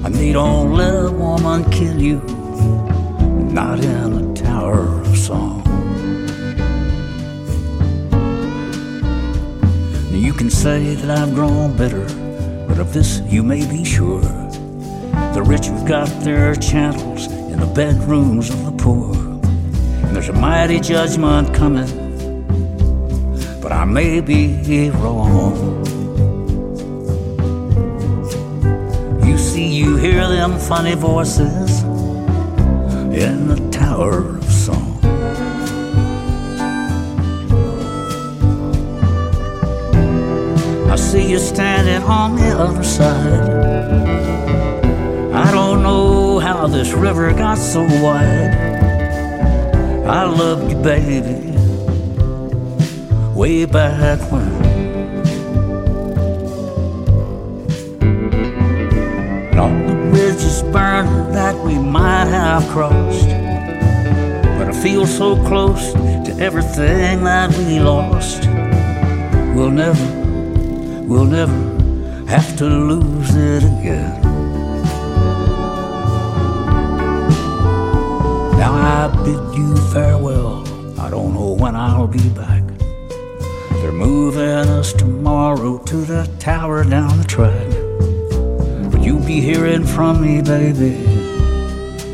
I 0.04 0.08
need 0.08 0.36
let 0.36 0.94
a 0.94 1.10
woman 1.10 1.68
kill 1.70 2.00
you, 2.00 2.20
not 3.52 3.80
in 3.80 4.12
a 4.14 4.34
tower 4.34 5.00
of 5.00 5.18
song. 5.18 5.62
You 10.12 10.32
can 10.32 10.50
say 10.50 10.94
that 10.94 11.18
I've 11.18 11.34
grown 11.34 11.76
bitter, 11.76 12.06
but 12.68 12.78
of 12.78 12.92
this 12.92 13.20
you 13.28 13.42
may 13.42 13.66
be 13.66 13.84
sure. 13.84 14.45
The 15.36 15.42
rich 15.42 15.66
have 15.66 15.84
got 15.86 16.08
their 16.24 16.54
channels 16.54 17.26
in 17.26 17.60
the 17.60 17.66
bedrooms 17.66 18.48
of 18.48 18.64
the 18.64 18.72
poor. 18.72 19.14
And 19.14 20.16
there's 20.16 20.30
a 20.30 20.32
mighty 20.32 20.80
judgment 20.80 21.52
coming, 21.52 21.86
but 23.60 23.70
I 23.70 23.84
may 23.84 24.20
be 24.20 24.88
wrong. 24.92 25.84
You 29.26 29.36
see 29.36 29.68
you 29.68 29.98
hear 29.98 30.26
them 30.26 30.58
funny 30.58 30.94
voices 30.94 31.82
in 33.12 33.48
the 33.48 33.68
Tower 33.70 34.38
of 34.38 34.44
Song. 34.50 34.98
I 40.90 40.96
see 40.96 41.30
you 41.30 41.38
standing 41.38 42.02
on 42.08 42.36
the 42.36 42.58
other 42.58 42.82
side. 42.82 43.85
How 46.66 46.72
this 46.72 46.92
river 46.94 47.32
got 47.32 47.58
so 47.58 47.82
wide. 48.02 48.52
I 50.04 50.24
loved 50.24 50.68
you, 50.68 50.76
baby, 50.82 51.54
way 53.36 53.66
back 53.66 54.18
when. 54.32 54.50
And 59.52 59.60
all 59.60 59.68
the 59.86 59.94
bridges 60.10 60.64
burned 60.72 61.32
that 61.36 61.54
we 61.64 61.78
might 61.78 62.26
have 62.26 62.68
crossed. 62.70 63.28
But 64.58 64.66
I 64.66 64.72
feel 64.82 65.06
so 65.06 65.36
close 65.46 65.92
to 65.92 66.36
everything 66.40 67.22
that 67.22 67.56
we 67.58 67.78
lost. 67.78 68.44
We'll 69.54 69.70
never, 69.70 70.04
we'll 71.06 71.26
never 71.26 72.26
have 72.26 72.56
to 72.56 72.64
lose 72.64 73.36
it 73.36 73.62
again. 73.62 74.25
Now 78.66 79.06
I 79.06 79.24
bid 79.24 79.56
you 79.56 79.76
farewell. 79.92 80.64
I 80.98 81.08
don't 81.08 81.34
know 81.34 81.52
when 81.52 81.76
I'll 81.76 82.08
be 82.08 82.28
back. 82.30 82.64
They're 83.70 83.92
moving 83.92 84.68
us 84.78 84.92
tomorrow 84.92 85.78
to 85.78 85.96
the 85.98 86.28
tower 86.40 86.82
down 86.82 87.16
the 87.16 87.28
track. 87.28 87.68
But 88.90 89.02
you'll 89.04 89.24
be 89.24 89.40
hearing 89.40 89.84
from 89.86 90.20
me, 90.20 90.42
baby, 90.42 90.96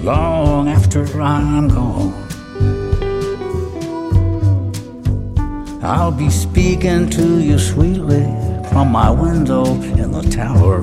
long 0.03 0.69
after 0.69 1.23
I'm 1.23 1.69
gone. 1.69 2.13
I'll 5.83 6.13
be 6.13 6.29
speaking 6.29 7.09
to 7.17 7.41
you 7.41 7.59
sweetly 7.59 8.25
from 8.69 8.93
my 8.93 9.11
window 9.11 9.65
in 10.03 10.13
the 10.13 10.21
Tower 10.31 10.83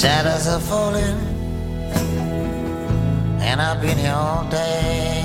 Shadows 0.00 0.46
are 0.46 0.60
falling, 0.60 1.18
and 3.42 3.60
I've 3.60 3.82
been 3.82 3.98
here 3.98 4.14
all 4.14 4.48
day. 4.48 5.20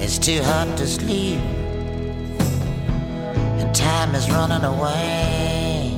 It's 0.00 0.18
too 0.18 0.42
hot 0.42 0.76
to 0.78 0.88
sleep, 0.88 1.38
and 3.60 3.72
time 3.72 4.16
is 4.16 4.28
running 4.32 4.64
away. 4.64 5.92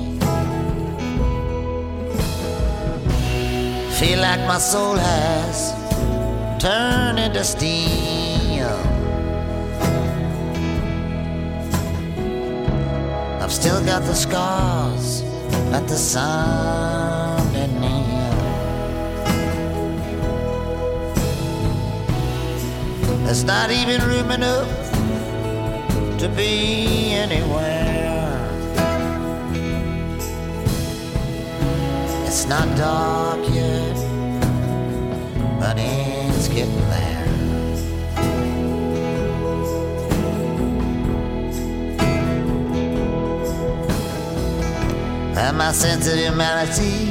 Feel 3.98 4.20
like 4.20 4.46
my 4.46 4.58
soul 4.58 4.96
has 4.96 5.72
turned 6.62 7.18
into 7.18 7.42
steam. 7.44 8.11
Still 13.62 13.84
got 13.84 14.02
the 14.02 14.12
scars 14.12 15.22
at 15.72 15.86
the 15.86 15.94
sun 15.94 17.52
didn't 17.52 17.80
heal. 17.80 18.32
There's 23.24 23.44
not 23.44 23.70
even 23.70 24.00
room 24.02 24.32
enough 24.32 24.68
to 26.18 26.28
be 26.36 27.12
anywhere. 27.12 28.48
It's 32.26 32.46
not 32.48 32.66
dark 32.76 33.48
yet, 33.54 33.96
but 35.60 35.76
it's 35.78 36.48
getting 36.48 36.74
there. 36.90 37.21
And 45.44 45.58
my 45.58 45.72
sense 45.72 46.06
of 46.06 46.16
humanity 46.16 47.06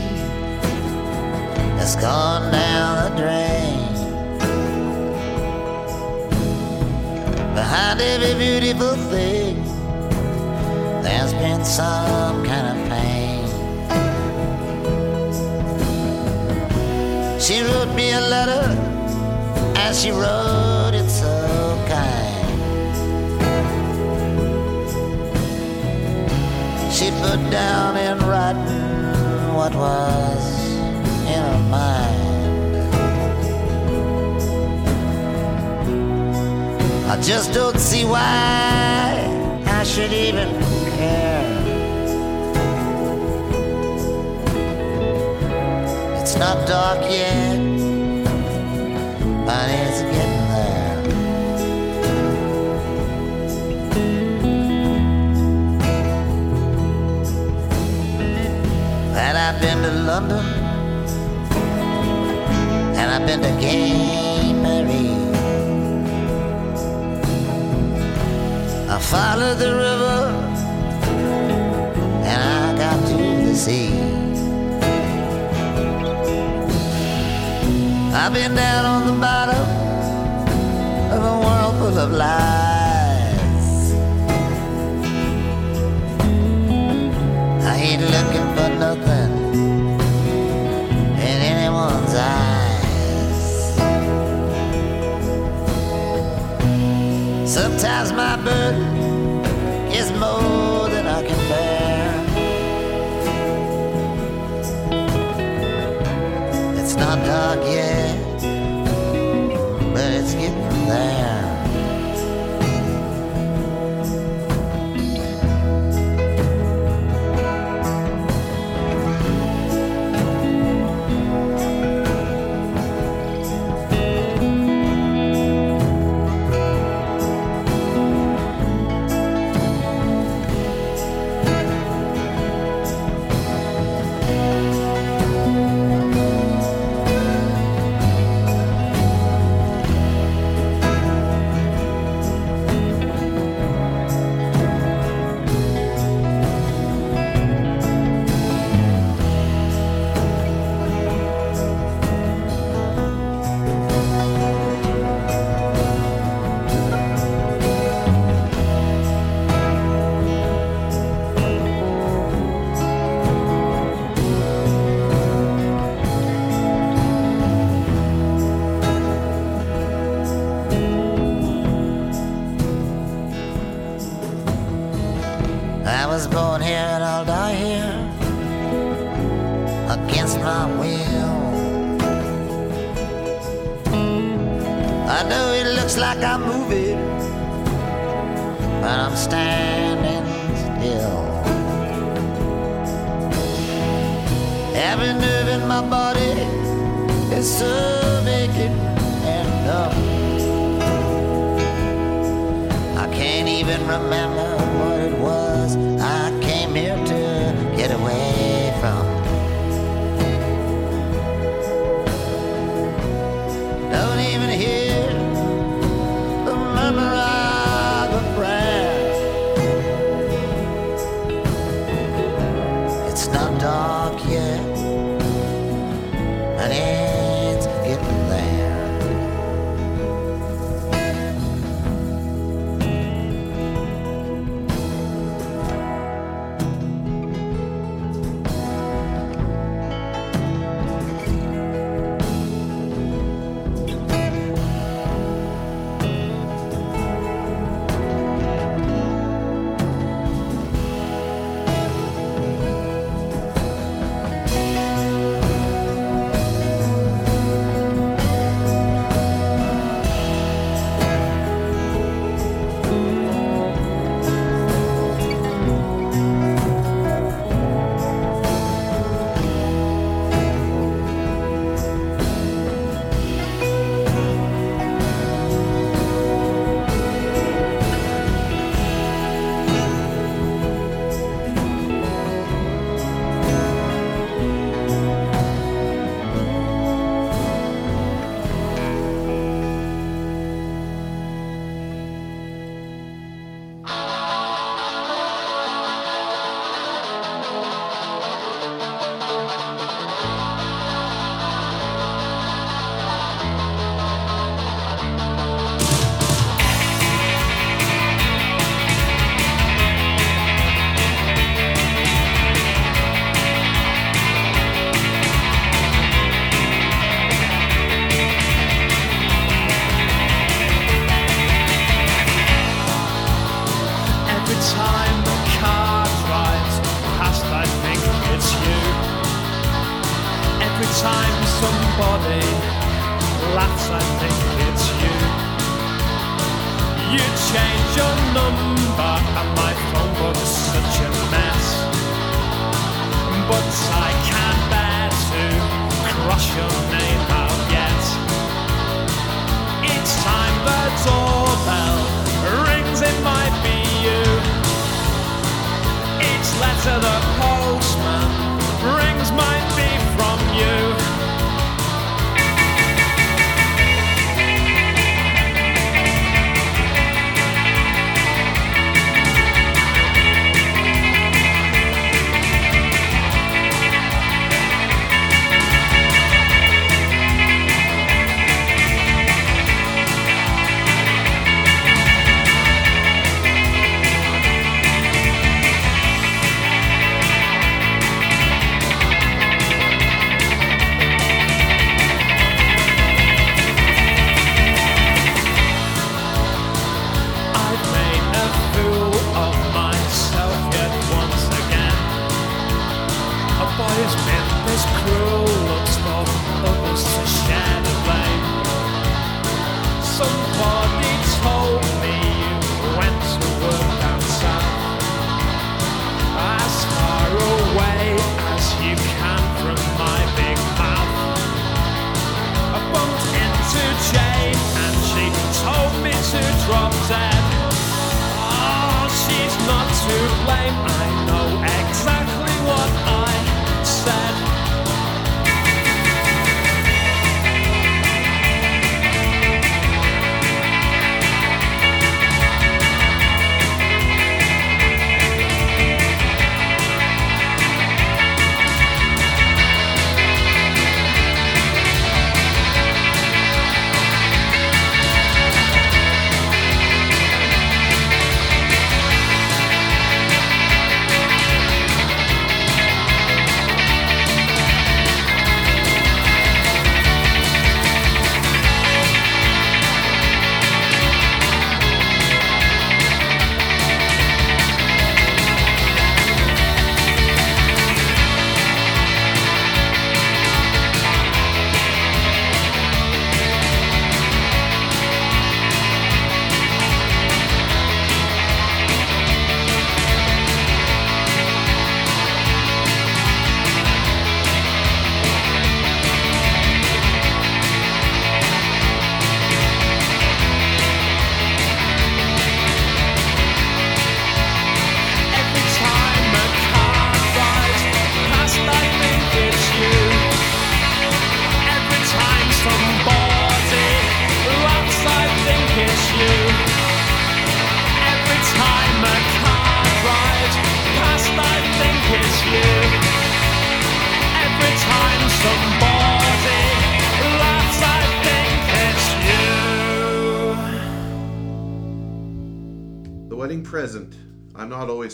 has 1.80 1.98
gone 1.98 2.50
down 2.50 2.92
the 3.04 3.22
drain. 3.22 3.80
Behind 7.54 8.00
every 8.00 8.34
beautiful 8.40 8.96
thing, 9.12 9.62
there's 11.04 11.34
been 11.34 11.66
some 11.66 12.46
kind 12.46 12.68
of 12.72 12.78
pain. 12.90 13.48
She 17.38 17.62
wrote 17.64 17.94
me 17.94 18.14
a 18.14 18.22
letter, 18.22 18.66
and 19.76 19.94
she 19.94 20.12
wrote 20.12 20.94
it 20.94 21.10
so 21.10 21.86
kind. 21.90 22.21
She 27.02 27.10
put 27.10 27.42
down 27.50 27.98
in 27.98 28.20
writing 28.30 29.56
what 29.56 29.74
was 29.74 30.70
in 31.26 31.42
her 31.42 31.60
mind. 31.68 32.86
I 37.10 37.20
just 37.20 37.54
don't 37.56 37.80
see 37.80 38.06
why 38.06 39.18
I 39.66 39.84
should 39.84 40.14
even 40.14 40.50
care. 40.98 41.42
It's 46.22 46.36
not 46.36 46.68
dark 46.68 47.02
yet, 47.10 47.58
but 49.48 49.70
it's 49.72 50.02
getting 50.04 50.41
been 59.62 59.82
to 59.84 59.92
London, 59.92 60.46
and 63.00 63.08
I've 63.14 63.26
been 63.28 63.42
to 63.42 63.62
Gay. 63.62 64.22
I 68.94 69.00
followed 69.00 69.58
the 69.58 69.72
river, 69.86 70.20
and 72.30 72.42
I 72.44 72.78
got 72.78 72.98
to 73.08 73.18
the 73.48 73.56
sea. 73.56 73.94
I've 78.14 78.34
been 78.34 78.54
down 78.54 78.86
on 78.86 79.02
the 79.08 79.14
bottom 79.14 79.66
of 81.14 81.22
a 81.34 81.36
world 81.46 81.74
full 81.80 81.98
of 82.06 82.12
lies. 82.12 83.72
I 87.72 87.76
ain't 87.88 88.02
looking 88.02 88.48
for 88.56 88.70
nothing 88.86 89.21
Sometimes 97.52 98.14
my 98.14 98.38
burden 98.38 99.01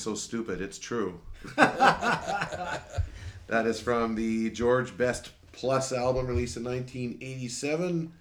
so 0.08 0.16
stupid. 0.16 0.62
It's 0.62 0.80
true. 0.80 1.20
that 1.58 2.82
is 3.66 3.82
from 3.82 4.16
the 4.16 4.50
George 4.52 4.98
Best 4.98 5.32
Plus 5.52 5.92
album 5.92 6.28
released 6.28 6.56
in 6.56 6.64
1987. 6.64 8.14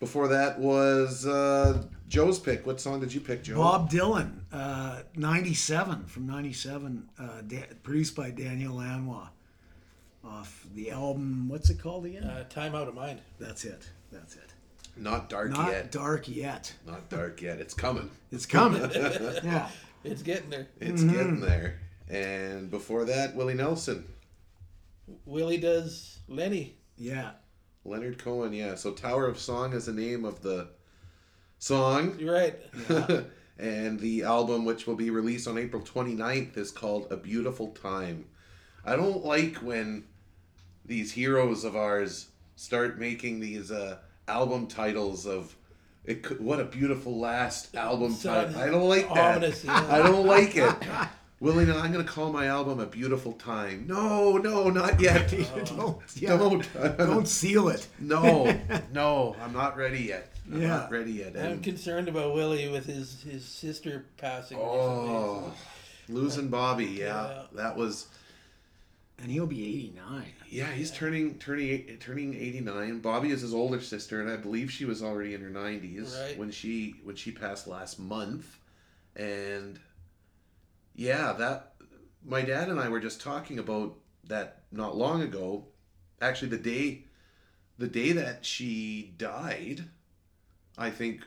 Before 0.00 0.26
that 0.26 0.58
was 0.58 1.24
uh, 1.24 1.84
Joe's 2.08 2.40
pick. 2.40 2.66
What 2.66 2.80
song 2.80 2.98
did 2.98 3.14
you 3.14 3.20
pick, 3.20 3.44
Joe? 3.44 3.54
Bob 3.54 3.88
Dylan, 3.88 4.40
uh, 4.52 5.02
97 5.14 6.06
from 6.06 6.26
97, 6.26 7.08
uh, 7.20 7.42
da- 7.46 7.66
produced 7.84 8.16
by 8.16 8.30
Daniel 8.30 8.74
Lanois. 8.74 9.28
Off 10.24 10.66
the 10.74 10.90
album, 10.90 11.48
what's 11.48 11.70
it 11.70 11.80
called 11.80 12.04
again? 12.06 12.24
Uh, 12.24 12.42
time 12.48 12.74
out 12.74 12.88
of 12.88 12.94
mind. 12.94 13.20
That's 13.38 13.64
it. 13.64 13.88
That's 14.10 14.34
it. 14.34 14.54
Not 14.96 15.28
dark 15.28 15.50
Not 15.50 15.70
yet. 15.70 15.92
dark 15.92 16.28
yet. 16.28 16.74
Not 16.84 17.08
dark 17.08 17.40
yet. 17.40 17.60
It's 17.60 17.74
coming. 17.74 18.10
It's 18.32 18.44
coming. 18.46 18.90
yeah. 18.94 19.68
It's 20.04 20.22
getting 20.22 20.50
there. 20.50 20.68
It's 20.80 21.02
getting 21.02 21.40
there. 21.40 21.80
And 22.08 22.70
before 22.70 23.04
that, 23.04 23.34
Willie 23.34 23.54
Nelson, 23.54 24.04
Willie 25.24 25.58
does 25.58 26.18
Lenny. 26.28 26.76
Yeah. 26.96 27.32
Leonard 27.84 28.18
Cohen. 28.18 28.52
Yeah. 28.52 28.74
So 28.74 28.92
Tower 28.92 29.26
of 29.26 29.38
Song 29.38 29.72
is 29.72 29.86
the 29.86 29.92
name 29.92 30.24
of 30.24 30.42
the 30.42 30.68
song. 31.58 32.16
You're 32.18 32.34
right. 32.34 32.58
and 33.58 33.98
the 34.00 34.22
album, 34.22 34.64
which 34.64 34.86
will 34.86 34.96
be 34.96 35.10
released 35.10 35.48
on 35.48 35.58
April 35.58 35.82
29th, 35.82 36.56
is 36.56 36.70
called 36.70 37.06
A 37.10 37.16
Beautiful 37.16 37.68
Time. 37.68 38.26
I 38.84 38.96
don't 38.96 39.24
like 39.24 39.56
when 39.56 40.04
these 40.84 41.12
heroes 41.12 41.64
of 41.64 41.76
ours 41.76 42.28
start 42.56 42.98
making 42.98 43.40
these 43.40 43.70
uh, 43.70 43.98
album 44.28 44.66
titles 44.66 45.26
of 45.26 45.56
it 46.04 46.22
could, 46.22 46.40
what 46.40 46.58
a 46.60 46.64
beautiful 46.64 47.18
last 47.18 47.74
album 47.76 48.12
Sound 48.12 48.54
title. 48.54 48.60
I 48.62 48.70
don't 48.70 48.88
like 48.88 49.08
that. 49.14 49.36
ominous, 49.36 49.64
yeah. 49.64 49.86
I 49.88 49.98
don't 49.98 50.26
like 50.26 50.56
it. 50.56 50.74
Willie, 51.40 51.64
I'm 51.72 51.92
going 51.92 52.04
to 52.04 52.10
call 52.12 52.32
my 52.32 52.46
album 52.46 52.78
A 52.78 52.86
Beautiful 52.86 53.32
Time. 53.32 53.84
No, 53.88 54.36
no, 54.36 54.70
not 54.70 55.00
yet. 55.00 55.32
Oh. 55.56 55.64
don't, 55.64 55.98
yeah. 56.14 56.36
Don't. 56.36 56.96
Don't 56.98 57.26
seal 57.26 57.68
it. 57.68 57.88
No, 57.98 58.56
no, 58.92 59.34
I'm 59.42 59.52
not 59.52 59.76
ready 59.76 60.02
yet. 60.02 60.28
I'm 60.52 60.62
Yeah. 60.62 60.68
not 60.68 60.90
ready 60.92 61.12
yet. 61.12 61.36
I'm 61.36 61.60
concerned 61.60 62.06
about 62.08 62.34
Willie 62.34 62.68
with 62.68 62.86
his, 62.86 63.22
his 63.22 63.44
sister 63.44 64.04
passing. 64.18 64.56
Oh, 64.60 65.52
recently. 66.06 66.22
losing 66.22 66.48
Bobby. 66.48 66.84
Yeah, 66.86 67.28
Yeah. 67.28 67.42
that 67.54 67.76
was. 67.76 68.06
And 69.20 69.28
he'll 69.30 69.46
be 69.46 69.64
89. 69.66 70.24
Yeah, 70.52 70.70
he's 70.70 70.90
turning 70.90 71.38
turning 71.38 71.96
turning 71.98 72.34
eighty 72.34 72.60
nine. 72.60 72.98
Bobby 72.98 73.30
is 73.30 73.40
his 73.40 73.54
older 73.54 73.80
sister, 73.80 74.20
and 74.20 74.30
I 74.30 74.36
believe 74.36 74.70
she 74.70 74.84
was 74.84 75.02
already 75.02 75.32
in 75.32 75.40
her 75.40 75.48
nineties 75.48 76.14
Right. 76.14 76.36
when 76.36 76.50
she 76.50 76.96
when 77.04 77.16
she 77.16 77.32
passed 77.32 77.66
last 77.66 77.98
month. 77.98 78.58
And 79.16 79.80
yeah, 80.94 81.32
that 81.32 81.72
my 82.22 82.42
dad 82.42 82.68
and 82.68 82.78
I 82.78 82.90
were 82.90 83.00
just 83.00 83.22
talking 83.22 83.58
about 83.58 83.94
that 84.24 84.64
not 84.70 84.94
long 84.94 85.22
ago. 85.22 85.68
Actually, 86.20 86.48
the 86.48 86.58
day 86.58 87.04
the 87.78 87.88
day 87.88 88.12
that 88.12 88.44
she 88.44 89.14
died, 89.16 89.86
I 90.76 90.90
think 90.90 91.22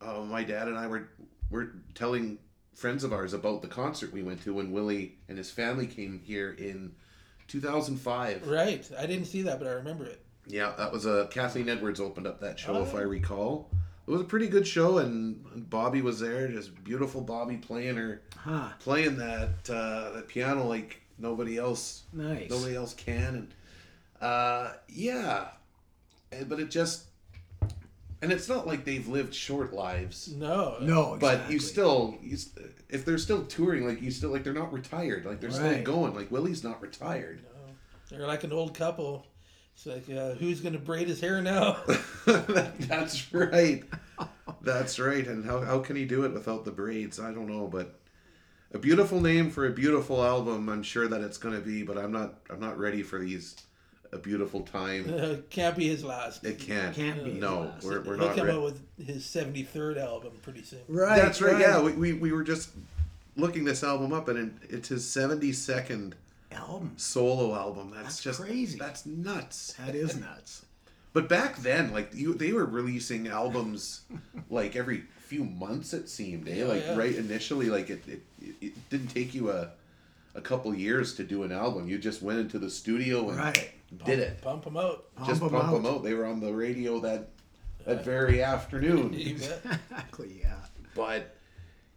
uh, 0.00 0.22
my 0.22 0.42
dad 0.42 0.68
and 0.68 0.78
I 0.78 0.86
were 0.86 1.10
were 1.50 1.72
telling 1.94 2.38
friends 2.74 3.04
of 3.04 3.12
ours 3.12 3.34
about 3.34 3.60
the 3.60 3.68
concert 3.68 4.10
we 4.10 4.22
went 4.22 4.42
to 4.44 4.54
when 4.54 4.72
Willie 4.72 5.18
and 5.28 5.36
his 5.36 5.50
family 5.50 5.86
came 5.86 6.22
here 6.24 6.50
in 6.50 6.94
2005. 7.50 8.46
Right. 8.48 8.88
I 8.98 9.06
didn't 9.06 9.26
see 9.26 9.42
that, 9.42 9.58
but 9.58 9.68
I 9.68 9.72
remember 9.72 10.04
it. 10.06 10.20
Yeah, 10.46 10.72
that 10.78 10.90
was 10.92 11.06
a 11.06 11.28
Kathleen 11.30 11.68
Edwards 11.68 12.00
opened 12.00 12.26
up 12.26 12.40
that 12.40 12.58
show, 12.58 12.74
Oh, 12.78 12.82
if 12.82 12.92
yeah. 12.92 13.00
I 13.00 13.02
recall. 13.02 13.70
It 14.06 14.10
was 14.10 14.20
a 14.22 14.24
pretty 14.24 14.48
good 14.48 14.66
show, 14.66 14.98
and 14.98 15.44
and 15.54 15.68
Bobby 15.70 16.02
was 16.02 16.18
there, 16.18 16.48
just 16.48 16.82
beautiful 16.82 17.20
Bobby 17.20 17.56
playing 17.58 17.96
her, 17.96 18.22
Huh. 18.36 18.68
playing 18.80 19.18
that 19.18 19.68
uh, 19.70 20.10
that 20.12 20.26
piano 20.26 20.66
like 20.66 21.00
nobody 21.18 21.58
else, 21.58 22.04
Nice. 22.12 22.50
nobody 22.50 22.74
else 22.74 22.94
can, 22.94 23.34
and 23.36 23.54
uh, 24.20 24.72
yeah, 24.88 25.48
and, 26.32 26.48
but 26.48 26.58
it 26.58 26.70
just, 26.70 27.04
and 28.22 28.32
it's 28.32 28.48
not 28.48 28.66
like 28.66 28.84
they've 28.84 29.06
lived 29.08 29.34
short 29.34 29.72
lives, 29.72 30.32
No. 30.34 30.76
No, 30.80 31.16
but 31.20 31.34
exactly. 31.34 31.54
you 31.54 31.60
still, 31.60 32.18
you, 32.22 32.36
if 32.88 33.04
they're 33.04 33.18
still 33.18 33.44
touring, 33.44 33.86
like 33.86 34.02
you 34.02 34.10
still 34.10 34.30
like 34.30 34.44
they're 34.44 34.52
not 34.52 34.72
retired, 34.72 35.24
like 35.24 35.40
they're 35.40 35.50
still 35.50 35.82
going, 35.82 36.14
like 36.14 36.30
Willie's 36.30 36.62
not 36.64 36.80
retired. 36.82 37.40
No. 37.42 37.72
They're 38.10 38.26
like 38.26 38.44
an 38.44 38.52
old 38.52 38.74
couple. 38.74 39.26
It's 39.74 39.86
like, 39.86 40.10
uh, 40.14 40.32
who's 40.34 40.60
going 40.60 40.74
to 40.74 40.78
braid 40.78 41.08
his 41.08 41.20
hair 41.20 41.40
now? 41.40 41.78
That's 42.26 43.32
right. 43.32 43.84
That's 44.60 44.98
right. 44.98 45.26
And 45.26 45.44
how, 45.44 45.60
how 45.62 45.78
can 45.78 45.96
he 45.96 46.04
do 46.04 46.24
it 46.24 46.34
without 46.34 46.64
the 46.66 46.70
braids? 46.70 47.18
I 47.18 47.32
don't 47.32 47.48
know, 47.48 47.66
but 47.66 47.98
a 48.72 48.78
beautiful 48.78 49.20
name 49.20 49.50
for 49.50 49.66
a 49.66 49.70
beautiful 49.70 50.22
album. 50.22 50.68
I'm 50.68 50.82
sure 50.82 51.08
that 51.08 51.22
it's 51.22 51.38
going 51.38 51.54
to 51.54 51.60
be, 51.60 51.82
but 51.82 51.96
I'm 51.96 52.12
not. 52.12 52.34
I'm 52.50 52.60
not 52.60 52.78
ready 52.78 53.02
for 53.02 53.18
these. 53.18 53.56
A 54.12 54.18
beautiful 54.18 54.62
time. 54.62 55.12
Uh, 55.20 55.36
can't 55.50 55.76
be 55.76 55.88
his 55.88 56.02
last. 56.04 56.44
It 56.44 56.58
can't. 56.58 56.94
Can't 56.94 57.22
be 57.24 57.32
his 57.32 57.40
No, 57.40 57.60
last. 57.60 57.84
we're, 57.84 58.00
we're 58.00 58.16
He'll 58.16 58.26
not 58.26 58.36
come 58.36 58.46
ready. 58.46 58.58
out 58.58 58.64
with 58.64 59.06
his 59.06 59.24
73rd 59.24 59.98
album 60.00 60.32
pretty 60.42 60.62
soon. 60.62 60.80
Right. 60.88 61.20
That's 61.20 61.40
right. 61.40 61.60
Yeah, 61.60 61.80
we, 61.80 61.92
we, 61.92 62.12
we 62.14 62.32
were 62.32 62.42
just 62.42 62.70
looking 63.36 63.64
this 63.64 63.84
album 63.84 64.12
up, 64.12 64.28
and 64.28 64.58
it's 64.68 64.88
his 64.88 65.04
72nd 65.04 66.14
Album. 66.52 66.92
solo 66.96 67.54
album. 67.54 67.90
That's, 67.94 68.04
That's 68.06 68.22
just 68.22 68.40
crazy. 68.40 68.78
That's 68.78 69.06
nuts. 69.06 69.74
That 69.84 69.94
is 69.94 70.16
nuts. 70.16 70.64
But 71.12 71.28
back 71.28 71.56
then, 71.56 71.92
like 71.92 72.10
you, 72.14 72.34
they 72.34 72.52
were 72.52 72.64
releasing 72.64 73.26
albums 73.26 74.02
like 74.48 74.76
every 74.76 75.02
few 75.18 75.42
months. 75.42 75.92
It 75.92 76.08
seemed, 76.08 76.48
eh? 76.48 76.64
Like 76.64 76.84
yeah. 76.86 76.96
right 76.96 77.12
initially, 77.16 77.66
like 77.68 77.90
it, 77.90 78.04
it, 78.06 78.20
it 78.60 78.90
didn't 78.90 79.08
take 79.08 79.34
you 79.34 79.50
a, 79.50 79.70
a 80.36 80.40
couple 80.40 80.72
years 80.72 81.16
to 81.16 81.24
do 81.24 81.42
an 81.42 81.50
album. 81.50 81.88
You 81.88 81.98
just 81.98 82.22
went 82.22 82.38
into 82.38 82.60
the 82.60 82.70
studio 82.70 83.28
and 83.28 83.38
Right. 83.38 83.72
Did 84.04 84.18
it. 84.20 84.40
Pump 84.42 84.64
them 84.64 84.76
out. 84.76 85.06
just 85.26 85.42
'em 85.42 85.50
pump 85.50 85.64
out. 85.64 85.72
them 85.72 85.86
out. 85.86 86.02
They 86.04 86.14
were 86.14 86.26
on 86.26 86.40
the 86.40 86.52
radio 86.54 87.00
that 87.00 87.30
that 87.86 88.04
very 88.04 88.42
afternoon. 88.42 89.14
Exactly, 89.18 90.40
yeah. 90.42 90.56
But 90.94 91.36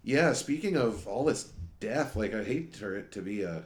yeah, 0.03 0.34
speaking 0.34 0.75
of 0.75 1.08
all 1.08 1.23
this 1.25 1.51
death. 1.79 2.15
Like 2.15 2.34
I 2.34 2.43
hate 2.43 2.75
for 2.75 2.95
it 2.95 3.12
to 3.12 3.21
be 3.21 3.43
a 3.43 3.63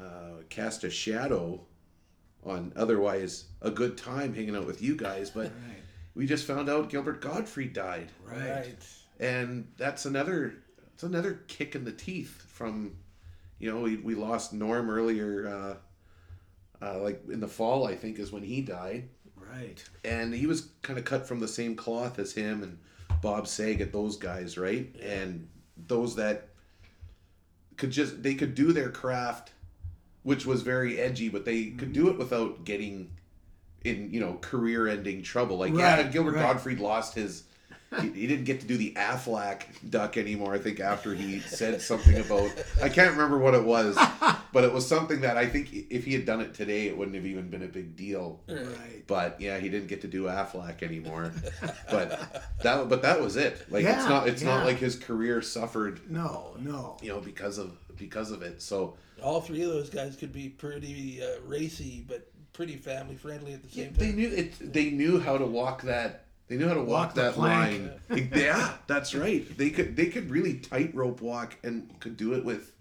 uh, 0.00 0.42
cast 0.48 0.84
a 0.84 0.90
shadow 0.90 1.60
on 2.44 2.72
otherwise 2.76 3.44
a 3.62 3.70
good 3.70 3.96
time 3.96 4.34
hanging 4.34 4.56
out 4.56 4.66
with 4.66 4.82
you 4.82 4.96
guys, 4.96 5.30
but 5.30 5.44
Right. 5.44 5.82
we 6.14 6.26
just 6.26 6.46
found 6.46 6.68
out 6.68 6.90
Gilbert 6.90 7.20
Gottfried 7.20 7.72
died, 7.72 8.10
Right. 8.24 8.76
and 9.18 9.68
that's 9.76 10.04
another 10.04 10.54
it's 10.92 11.02
another 11.02 11.40
kick 11.48 11.74
in 11.74 11.84
the 11.84 11.92
teeth 11.92 12.44
from 12.48 12.96
you 13.58 13.72
know 13.72 13.80
we, 13.80 13.96
we 13.96 14.14
lost 14.14 14.52
Norm 14.52 14.90
earlier. 14.90 15.48
Uh, 15.48 15.76
uh, 16.84 16.98
like 16.98 17.22
in 17.30 17.40
the 17.40 17.48
fall, 17.48 17.86
I 17.86 17.94
think 17.96 18.18
is 18.18 18.30
when 18.32 18.42
he 18.42 18.60
died 18.60 19.08
Right. 19.36 19.82
and 20.04 20.34
he 20.34 20.46
was 20.46 20.68
kind 20.82 20.98
of 20.98 21.04
cut 21.04 21.26
from 21.28 21.38
the 21.40 21.48
same 21.48 21.76
cloth 21.76 22.18
as 22.18 22.32
him 22.32 22.62
and 22.62 22.78
Bob 23.22 23.46
Saget, 23.46 23.92
those 23.92 24.16
guys, 24.16 24.58
right? 24.58 24.94
And 25.02 25.48
those 25.86 26.16
that 26.16 26.48
could 27.76 27.90
just 27.90 28.22
they 28.22 28.34
could 28.34 28.54
do 28.54 28.72
their 28.72 28.90
craft, 28.90 29.52
which 30.22 30.44
was 30.46 30.62
very 30.62 30.98
edgy, 31.00 31.28
but 31.28 31.44
they 31.44 31.66
could 31.66 31.92
do 31.92 32.08
it 32.10 32.18
without 32.18 32.64
getting 32.64 33.10
in 33.84 34.10
you 34.10 34.20
know 34.20 34.38
career-ending 34.40 35.22
trouble. 35.22 35.58
Like 35.58 35.74
yeah, 35.74 36.02
Gilbert 36.04 36.34
right. 36.34 36.42
Gottfried 36.42 36.80
lost 36.80 37.14
his. 37.14 37.44
He, 38.00 38.08
he 38.10 38.26
didn't 38.26 38.44
get 38.44 38.60
to 38.60 38.66
do 38.66 38.76
the 38.76 38.92
Aflac 38.96 39.62
duck 39.90 40.16
anymore. 40.16 40.54
I 40.54 40.58
think 40.58 40.80
after 40.80 41.14
he 41.14 41.40
said 41.40 41.80
something 41.82 42.16
about 42.18 42.50
I 42.82 42.88
can't 42.88 43.10
remember 43.12 43.38
what 43.38 43.54
it 43.54 43.64
was, 43.64 43.96
but 44.52 44.64
it 44.64 44.72
was 44.72 44.86
something 44.86 45.20
that 45.22 45.36
I 45.36 45.46
think 45.46 45.70
if 45.90 46.04
he 46.04 46.12
had 46.12 46.24
done 46.26 46.40
it 46.40 46.54
today, 46.54 46.86
it 46.88 46.96
wouldn't 46.96 47.14
have 47.16 47.26
even 47.26 47.48
been 47.48 47.62
a 47.62 47.68
big 47.68 47.96
deal. 47.96 48.40
Right. 48.48 49.04
But 49.06 49.40
yeah, 49.40 49.58
he 49.58 49.68
didn't 49.68 49.88
get 49.88 50.00
to 50.02 50.08
do 50.08 50.24
Aflac 50.24 50.82
anymore. 50.82 51.32
but 51.90 52.52
that 52.62 52.88
but 52.88 53.02
that 53.02 53.20
was 53.20 53.36
it. 53.36 53.64
Like 53.70 53.84
it's 53.84 54.06
not 54.08 54.28
it's 54.28 54.42
not 54.42 54.64
like 54.64 54.78
his 54.78 54.96
career 54.96 55.42
suffered, 55.42 56.10
No, 56.10 56.56
no. 56.58 56.96
you 57.02 57.08
know, 57.10 57.20
because 57.20 57.58
of 57.58 57.72
because 57.96 58.30
of 58.30 58.42
it. 58.42 58.60
So 58.62 58.96
All 59.22 59.40
three 59.40 59.62
of 59.62 59.70
those 59.70 59.90
guys 59.90 60.16
could 60.16 60.32
be 60.32 60.48
pretty 60.48 61.22
uh, 61.22 61.40
racy, 61.46 62.04
but 62.06 62.28
pretty 62.52 62.76
family 62.76 63.16
friendly 63.16 63.52
at 63.52 63.62
the 63.62 63.68
yeah, 63.80 63.84
time. 63.86 63.94
they 63.96 64.12
knew 64.12 64.28
it 64.30 64.72
they 64.72 64.90
knew 64.90 65.18
how 65.18 65.36
to 65.36 65.44
walk 65.44 65.82
that 65.82 66.23
they 66.56 66.62
knew 66.62 66.68
how 66.68 66.74
to 66.74 66.80
walk, 66.80 66.88
Walk 67.08 67.14
that 67.14 67.34
plank. 67.34 67.90
line. 68.10 68.30
yeah, 68.34 68.74
that's 68.86 69.14
right. 69.14 69.44
They 69.58 69.70
could 69.70 69.96
they 69.96 70.06
could 70.06 70.30
really 70.30 70.54
tightrope 70.54 71.20
walk 71.20 71.56
and 71.64 71.90
could 72.00 72.16
do 72.16 72.34
it 72.34 72.44
with 72.44 72.72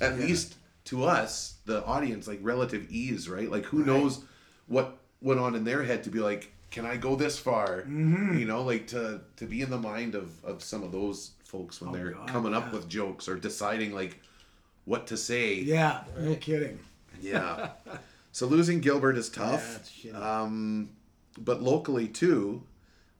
at 0.00 0.18
least 0.18 0.54
to 0.86 1.04
us, 1.04 1.56
the 1.66 1.84
audience, 1.84 2.26
like 2.28 2.38
relative 2.42 2.86
ease, 2.90 3.28
right? 3.28 3.50
Like 3.50 3.64
who 3.64 3.84
knows 3.84 4.24
what 4.66 4.98
went 5.20 5.40
on 5.40 5.54
in 5.54 5.64
their 5.64 5.82
head 5.82 6.04
to 6.04 6.10
be 6.10 6.20
like, 6.20 6.52
can 6.70 6.84
I 6.86 6.96
go 6.96 7.16
this 7.16 7.38
far? 7.38 7.82
Mm-hmm. 7.82 8.38
You 8.38 8.44
know, 8.46 8.62
like 8.62 8.86
to 8.88 9.20
to 9.36 9.46
be 9.46 9.62
in 9.62 9.70
the 9.70 9.78
mind 9.78 10.14
of 10.14 10.44
of 10.44 10.62
some 10.62 10.82
of 10.82 10.92
those 10.92 11.32
folks 11.44 11.80
when 11.80 11.92
they're 11.92 12.14
Oh, 12.16 12.18
God, 12.18 12.28
coming 12.28 12.54
up 12.54 12.72
with 12.72 12.88
jokes 12.88 13.28
or 13.28 13.36
deciding 13.36 13.94
like 13.94 14.20
what 14.84 15.06
to 15.08 15.16
say. 15.16 15.54
Yeah, 15.54 16.02
no 16.18 16.34
kidding. 16.36 16.78
Yeah. 17.20 17.70
so 18.32 18.46
losing 18.46 18.80
Gilbert 18.80 19.16
is 19.16 19.28
tough. 19.42 19.84
shitty. 19.84 20.14
um, 20.14 20.90
but 21.38 21.62
locally 21.62 22.08
too, 22.08 22.62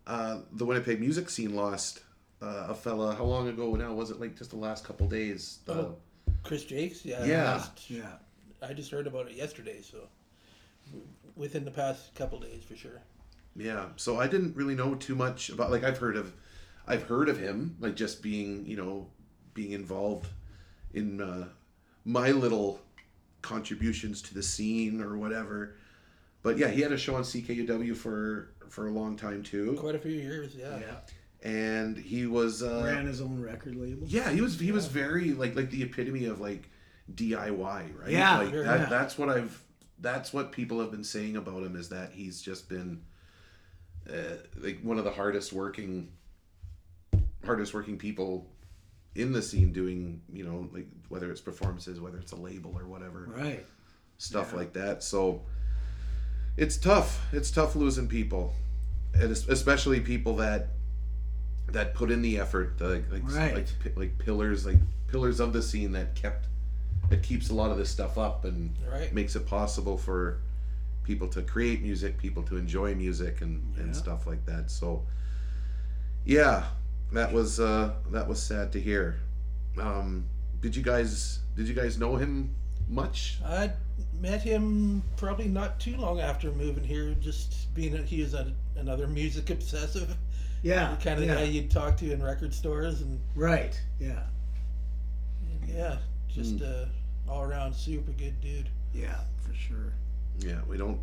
uh, 0.06 0.38
the 0.52 0.64
Winnipeg 0.64 1.00
music 1.00 1.28
scene 1.30 1.54
lost 1.54 2.00
uh, 2.42 2.66
a 2.68 2.74
fella. 2.74 3.14
How 3.14 3.24
long 3.24 3.48
ago 3.48 3.74
now 3.74 3.92
was 3.92 4.10
it? 4.10 4.20
Like 4.20 4.36
just 4.36 4.50
the 4.50 4.56
last 4.56 4.84
couple 4.84 5.06
days. 5.08 5.60
Uh, 5.68 5.72
Oh. 5.72 5.96
Chris 6.42 6.64
Jakes, 6.64 7.04
yeah. 7.04 7.24
Yeah. 7.24 7.44
last- 7.56 7.90
Yeah. 7.90 8.12
I 8.62 8.72
just 8.72 8.90
heard 8.90 9.06
about 9.06 9.26
it 9.28 9.34
yesterday, 9.34 9.82
so 9.82 10.08
within 11.34 11.64
the 11.64 11.70
past 11.70 12.14
couple 12.14 12.38
days 12.40 12.62
for 12.64 12.76
sure. 12.76 13.02
Yeah. 13.56 13.86
So 13.96 14.18
I 14.20 14.26
didn't 14.28 14.54
really 14.56 14.74
know 14.74 14.94
too 14.94 15.14
much 15.14 15.50
about. 15.50 15.70
Like 15.70 15.82
I've 15.84 15.98
heard 15.98 16.16
of, 16.16 16.32
I've 16.86 17.02
heard 17.02 17.28
of 17.28 17.38
him. 17.38 17.76
Like 17.80 17.96
just 17.96 18.22
being, 18.22 18.64
you 18.66 18.76
know, 18.76 19.08
being 19.54 19.72
involved 19.72 20.28
in 20.94 21.20
uh, 21.20 21.48
my 22.04 22.30
little 22.30 22.80
contributions 23.42 24.22
to 24.22 24.34
the 24.34 24.42
scene 24.42 25.00
or 25.00 25.16
whatever. 25.16 25.76
But 26.46 26.58
yeah, 26.58 26.68
he 26.68 26.80
had 26.80 26.92
a 26.92 26.96
show 26.96 27.16
on 27.16 27.22
CKUW 27.22 27.96
for 27.96 28.52
for 28.68 28.86
a 28.86 28.90
long 28.92 29.16
time 29.16 29.42
too, 29.42 29.76
Quite 29.80 29.96
a 29.96 29.98
few 29.98 30.12
years, 30.12 30.54
yeah. 30.54 30.78
Yeah. 30.78 31.50
and 31.50 31.96
he 31.96 32.26
was 32.28 32.62
uh, 32.62 32.82
Ran 32.84 33.06
his 33.06 33.20
own 33.20 33.42
record 33.42 33.74
label. 33.74 34.06
Yeah, 34.06 34.30
he 34.30 34.40
was 34.40 34.56
he 34.60 34.70
was 34.70 34.86
very 34.86 35.32
like 35.32 35.56
like 35.56 35.70
the 35.70 35.82
epitome 35.82 36.26
of 36.26 36.40
like 36.40 36.70
DIY, 37.12 37.58
right? 37.60 37.90
Yeah, 38.06 38.38
like 38.38 38.50
sure, 38.50 38.62
that, 38.62 38.78
yeah. 38.78 38.86
that's 38.86 39.18
what 39.18 39.28
I've 39.28 39.60
that's 39.98 40.32
what 40.32 40.52
people 40.52 40.78
have 40.78 40.92
been 40.92 41.02
saying 41.02 41.36
about 41.36 41.64
him 41.64 41.74
is 41.74 41.88
that 41.88 42.12
he's 42.12 42.40
just 42.40 42.68
been 42.68 43.02
uh, 44.08 44.36
like 44.56 44.78
one 44.82 44.98
of 44.98 45.04
the 45.04 45.10
hardest 45.10 45.52
working 45.52 46.12
hardest 47.44 47.74
working 47.74 47.98
people 47.98 48.46
in 49.16 49.32
the 49.32 49.42
scene 49.42 49.72
doing 49.72 50.22
you 50.32 50.44
know 50.44 50.68
like 50.72 50.86
whether 51.08 51.28
it's 51.32 51.40
performances 51.40 52.00
whether 52.00 52.18
it's 52.18 52.30
a 52.30 52.36
label 52.36 52.72
or 52.78 52.86
whatever 52.86 53.26
Right. 53.36 53.66
stuff 54.18 54.52
like 54.52 54.74
that 54.74 55.02
so 55.02 55.42
it's 56.56 56.76
tough 56.76 57.26
it's 57.32 57.50
tough 57.50 57.74
losing 57.76 58.08
people 58.08 58.52
and 59.14 59.30
especially 59.30 60.00
people 60.00 60.36
that 60.36 60.68
that 61.68 61.94
put 61.94 62.10
in 62.10 62.22
the 62.22 62.38
effort 62.38 62.78
the, 62.78 63.02
like 63.10 63.22
Right. 63.24 63.54
like 63.54 63.96
like 63.96 64.18
pillars 64.18 64.64
like 64.66 64.78
pillars 65.08 65.40
of 65.40 65.52
the 65.52 65.62
scene 65.62 65.92
that 65.92 66.14
kept 66.14 66.46
that 67.10 67.22
keeps 67.22 67.50
a 67.50 67.54
lot 67.54 67.70
of 67.70 67.78
this 67.78 67.90
stuff 67.90 68.16
up 68.18 68.44
and 68.44 68.74
Right. 68.90 69.12
makes 69.12 69.36
it 69.36 69.46
possible 69.46 69.96
for 69.98 70.38
people 71.04 71.28
to 71.28 71.42
create 71.42 71.82
music 71.82 72.18
people 72.18 72.42
to 72.44 72.56
enjoy 72.56 72.94
music 72.94 73.40
and 73.40 73.62
and 73.78 73.94
stuff 73.94 74.26
like 74.26 74.44
that 74.46 74.70
so 74.70 75.02
yeah 76.24 76.64
that 77.12 77.32
was 77.32 77.60
uh 77.60 77.92
that 78.10 78.26
was 78.26 78.42
sad 78.42 78.72
to 78.72 78.80
hear 78.80 79.16
um 79.78 80.24
did 80.60 80.74
you 80.74 80.82
guys 80.82 81.38
did 81.56 81.68
you 81.68 81.74
guys 81.74 81.98
know 81.98 82.16
him 82.16 82.54
much 82.88 83.38
I 83.44 83.72
met 84.20 84.42
him 84.42 85.02
probably 85.16 85.48
not 85.48 85.78
too 85.80 85.96
long 85.96 86.20
after 86.20 86.50
moving 86.52 86.84
here, 86.84 87.14
just 87.20 87.72
being 87.74 87.92
that 87.92 88.04
he 88.06 88.22
was 88.22 88.34
a, 88.34 88.52
another 88.76 89.06
music 89.06 89.50
obsessive. 89.50 90.16
Yeah. 90.62 90.94
The 90.96 91.04
kind 91.04 91.20
of 91.20 91.26
yeah. 91.26 91.34
guy 91.34 91.42
you'd 91.44 91.70
talk 91.70 91.96
to 91.98 92.12
in 92.12 92.22
record 92.22 92.52
stores 92.54 93.00
and 93.02 93.20
Right. 93.34 93.78
Yeah. 94.00 94.22
yeah, 95.66 95.98
just 96.28 96.58
Hmm. 96.58 96.64
uh, 96.64 97.32
all 97.32 97.42
around 97.42 97.74
super 97.74 98.12
good 98.12 98.40
dude. 98.40 98.68
Yeah, 98.94 99.18
for 99.46 99.54
sure. 99.54 99.92
yeah 100.40 100.60
we 100.68 100.76
don't 100.76 101.00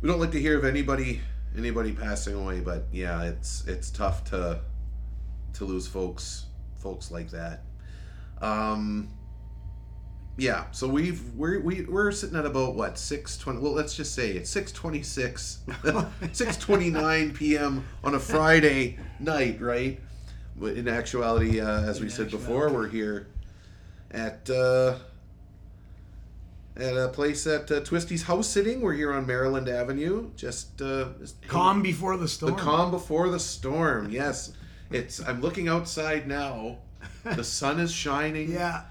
we 0.00 0.08
don't 0.08 0.18
like 0.20 0.30
to 0.32 0.40
hear 0.40 0.56
of 0.56 0.64
anybody 0.64 1.20
anybody 1.58 1.92
passing 1.92 2.34
away 2.34 2.60
but 2.60 2.86
yeah 2.92 3.22
it's 3.24 3.66
it's 3.66 3.90
tough 3.90 4.22
to 4.24 4.60
to 5.52 5.64
lose 5.64 5.86
folks 5.88 6.46
folks 6.76 7.10
like 7.10 7.28
that 7.30 7.62
um 8.40 9.08
yeah 10.36 10.64
so 10.70 10.88
we've 10.88 11.22
we're 11.34 11.60
we, 11.60 11.82
we're 11.82 12.12
sitting 12.12 12.36
at 12.36 12.46
about 12.46 12.74
what 12.74 12.98
620 12.98 13.62
well 13.62 13.72
let's 13.74 13.94
just 13.94 14.14
say 14.14 14.30
it's 14.30 14.48
626 14.50 15.58
629 16.32 17.32
p.m 17.34 17.84
on 18.04 18.14
a 18.14 18.20
friday 18.20 18.98
night 19.18 19.60
right 19.60 20.00
but 20.56 20.74
in 20.76 20.88
actuality 20.88 21.60
uh, 21.60 21.82
as 21.82 22.00
we 22.00 22.06
In 22.06 22.10
said 22.10 22.30
before 22.30 22.70
we're 22.70 22.88
here 22.88 23.26
at 24.10 24.48
uh 24.50 24.96
at 26.76 26.96
a 26.96 27.08
place 27.08 27.46
at 27.46 27.70
uh, 27.70 27.80
Twisty's 27.80 28.22
house 28.22 28.48
sitting. 28.48 28.80
We're 28.80 28.94
here 28.94 29.12
on 29.12 29.26
Maryland 29.26 29.68
Avenue. 29.68 30.30
Just 30.36 30.80
uh, 30.80 31.08
just- 31.20 31.46
Calm 31.46 31.82
before 31.82 32.16
the 32.16 32.28
storm. 32.28 32.54
the 32.54 32.58
calm 32.58 32.90
before 32.90 33.28
the 33.28 33.40
storm. 33.40 34.08
Yes, 34.10 34.52
it's. 34.90 35.20
I'm 35.20 35.40
looking 35.42 35.68
outside 35.68 36.26
now. 36.26 36.78
The 37.24 37.44
sun 37.44 37.80
is 37.80 37.92
shining. 37.92 38.50
Yeah. 38.50 38.82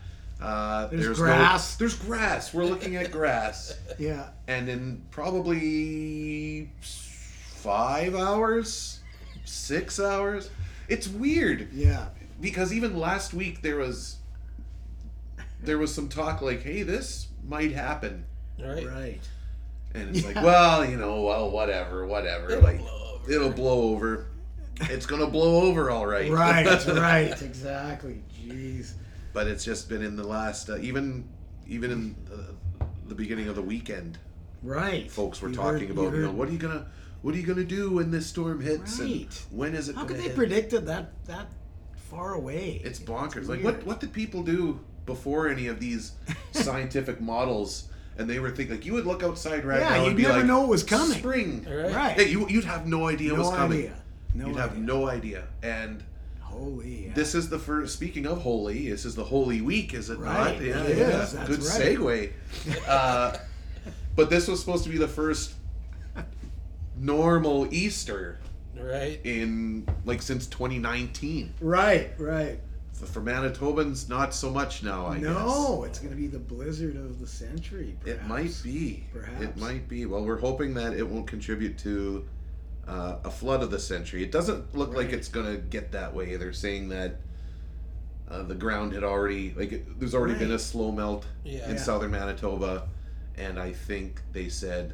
Uh, 0.41 0.87
There's 0.87 1.07
no- 1.19 1.25
grass. 1.25 1.75
there's 1.75 1.95
grass. 1.95 2.53
We're 2.53 2.63
looking 2.65 2.95
at 2.95 3.11
grass, 3.11 3.77
Yeah. 3.99 4.27
and 4.47 4.69
in 4.69 5.01
probably 5.11 6.71
five 6.81 8.15
hours, 8.15 8.99
six 9.43 9.99
hours. 9.99 10.49
It's 10.87 11.07
weird 11.07 11.67
Yeah. 11.73 12.07
because 12.39 12.71
even 12.73 12.97
last 12.97 13.33
week 13.33 13.61
there 13.61 13.75
was 13.77 14.15
there 15.61 15.77
was 15.77 15.93
some 15.93 16.07
talk 16.07 16.41
like, 16.41 16.63
"Hey, 16.63 16.83
this 16.83 17.27
might 17.45 17.73
happen." 17.73 18.23
Right. 18.57 18.87
Right. 18.87 19.19
And 19.93 20.15
it's 20.15 20.25
like, 20.25 20.35
well, 20.37 20.85
you 20.85 20.95
know, 20.97 21.21
well, 21.23 21.49
whatever, 21.51 22.05
whatever. 22.05 22.51
It'll 22.51 22.63
like, 22.63 22.77
blow 22.79 23.15
over. 23.21 23.31
it'll 23.33 23.49
blow 23.49 23.81
over. 23.93 24.27
It's 24.83 25.05
gonna 25.05 25.27
blow 25.27 25.63
over, 25.63 25.89
all 25.91 26.05
right. 26.07 26.31
Right. 26.31 26.65
right. 26.87 27.41
Exactly. 27.41 28.21
Jeez. 28.41 28.93
But 29.33 29.47
it's 29.47 29.63
just 29.63 29.89
been 29.89 30.01
in 30.03 30.15
the 30.15 30.23
last, 30.23 30.69
uh, 30.69 30.77
even, 30.77 31.27
even 31.67 31.91
in 31.91 32.15
uh, 32.31 32.85
the 33.07 33.15
beginning 33.15 33.47
of 33.47 33.55
the 33.55 33.61
weekend, 33.61 34.17
Right. 34.63 35.09
folks 35.09 35.41
were 35.41 35.49
You 35.49 35.55
talking 35.55 35.79
heard- 35.87 35.91
about, 35.91 36.11
you, 36.13 36.17
you 36.19 36.23
know, 36.25 36.31
what 36.31 36.49
are 36.49 36.51
you 36.51 36.57
gonna, 36.57 36.87
what 37.21 37.33
are 37.35 37.37
you 37.37 37.45
gonna 37.47 37.63
do 37.63 37.91
when 37.91 38.11
this 38.11 38.27
storm 38.27 38.61
hits, 38.61 38.99
and 38.99 39.09
Right. 39.11 39.45
when 39.51 39.75
is 39.75 39.89
it? 39.89 39.95
How 39.95 40.05
could 40.05 40.17
they 40.17 40.23
hit? 40.23 40.35
predict 40.35 40.73
it 40.73 40.85
that 40.85 41.11
that 41.25 41.47
far 42.09 42.33
away? 42.33 42.81
It's 42.83 42.99
bonkers. 42.99 43.47
like, 43.47 43.63
what, 43.63 43.85
what 43.85 43.99
did 43.99 44.11
people 44.13 44.41
do 44.43 44.79
before 45.05 45.47
any 45.47 45.67
of 45.67 45.79
these 45.79 46.13
scientific 46.51 47.21
models? 47.21 47.85
And 48.17 48.29
they 48.29 48.39
were 48.39 48.49
thinking, 48.51 48.75
like, 48.75 48.85
you 48.85 48.91
would 48.93 49.05
look 49.05 49.23
outside 49.23 49.63
right 49.63 49.79
Yeah, 49.79 49.89
now 49.91 49.95
you'd 50.01 50.07
and 50.09 50.17
be 50.17 50.23
never 50.23 50.37
like, 50.39 50.45
know 50.45 50.63
it 50.65 50.67
was 50.67 50.83
coming. 50.83 51.17
Spring. 51.17 51.65
Right. 51.69 51.93
Right. 51.95 52.11
Hey, 52.19 52.29
you, 52.29 52.49
you'd 52.49 52.65
have 52.65 52.85
no 52.85 53.07
idea 53.07 53.31
no 53.31 53.43
what's 53.43 53.55
coming. 53.55 53.77
idea. 53.79 53.95
No 54.33 54.47
You'd 54.47 54.57
idea. 54.57 54.61
have 54.61 54.77
no 54.77 55.07
idea. 55.07 55.43
And 55.63 56.03
Holy. 56.49 57.05
Yeah. 57.07 57.13
This 57.13 57.35
is 57.35 57.49
the 57.49 57.59
first. 57.59 57.93
Speaking 57.93 58.25
of 58.25 58.41
holy, 58.41 58.89
this 58.89 59.05
is 59.05 59.15
the 59.15 59.23
Holy 59.23 59.61
Week, 59.61 59.93
is 59.93 60.09
it 60.09 60.19
Right, 60.19 60.55
not? 60.55 60.61
Yeah, 60.63 60.83
it 60.83 60.97
yeah. 60.97 61.23
is, 61.23 61.33
Good 61.33 61.63
right. 61.63 61.97
segue. 61.97 62.31
Uh, 62.87 63.37
but 64.15 64.29
this 64.29 64.47
was 64.47 64.59
supposed 64.59 64.83
to 64.83 64.89
be 64.89 64.97
the 64.97 65.07
first 65.07 65.53
normal 66.97 67.71
Easter 67.73 68.39
Right. 68.77 69.19
in 69.23 69.87
like 70.05 70.21
since 70.21 70.47
2019. 70.47 71.53
right, 71.61 72.11
right. 72.17 72.59
So 72.93 73.05
for 73.05 73.21
Manitobans, 73.21 74.09
not 74.09 74.33
so 74.33 74.49
much 74.49 74.83
now. 74.83 75.05
I 75.07 75.15
guess. 75.15 75.23
no, 75.23 75.85
it's 75.85 75.99
going 75.99 76.11
to 76.11 76.17
be 76.17 76.27
the 76.27 76.39
blizzard 76.39 76.97
of 76.97 77.19
the 77.21 77.27
century. 77.27 77.95
guess 78.03 78.15
it 78.15 78.25
might 78.27 78.53
be. 78.61 79.05
Perhaps 79.13 79.41
It 79.41 79.57
might 79.57 79.87
be. 79.87 80.05
Well, 80.05 80.25
we're 80.25 80.37
hoping 80.39 80.73
that 80.73 80.93
it 80.93 81.07
won't 81.07 81.25
contribute 81.25 81.77
to 81.79 82.25
uh, 82.89 83.19
a 83.23 83.29
flood 83.31 83.61
of 83.61 83.69
the 83.71 83.79
century. 83.79 84.23
It 84.23 84.31
doesn't 84.31 84.75
look 84.75 84.95
like 84.95 85.11
it's 85.13 85.29
going 85.29 85.45
to 85.45 85.57
get 85.61 85.91
that 85.93 86.13
way. 86.13 86.35
They're 86.35 86.53
saying 86.53 86.89
that. 86.89 87.17
Uh, 88.31 88.43
the 88.43 88.53
ground 88.53 88.93
had 88.93 89.03
already 89.03 89.55
like 89.57 89.71
it, 89.71 89.99
there's 89.99 90.13
already 90.13 90.35
been 90.37 90.51
a 90.51 90.59
slow 90.59 90.91
melt 90.91 91.25
Yeah. 91.43 91.65
in 91.67 91.77
Yeah. 91.77 91.81
southern 91.81 92.11
Manitoba, 92.11 92.87
and 93.35 93.57
I 93.59 93.71
think 93.73 94.21
they 94.33 94.49
said 94.49 94.93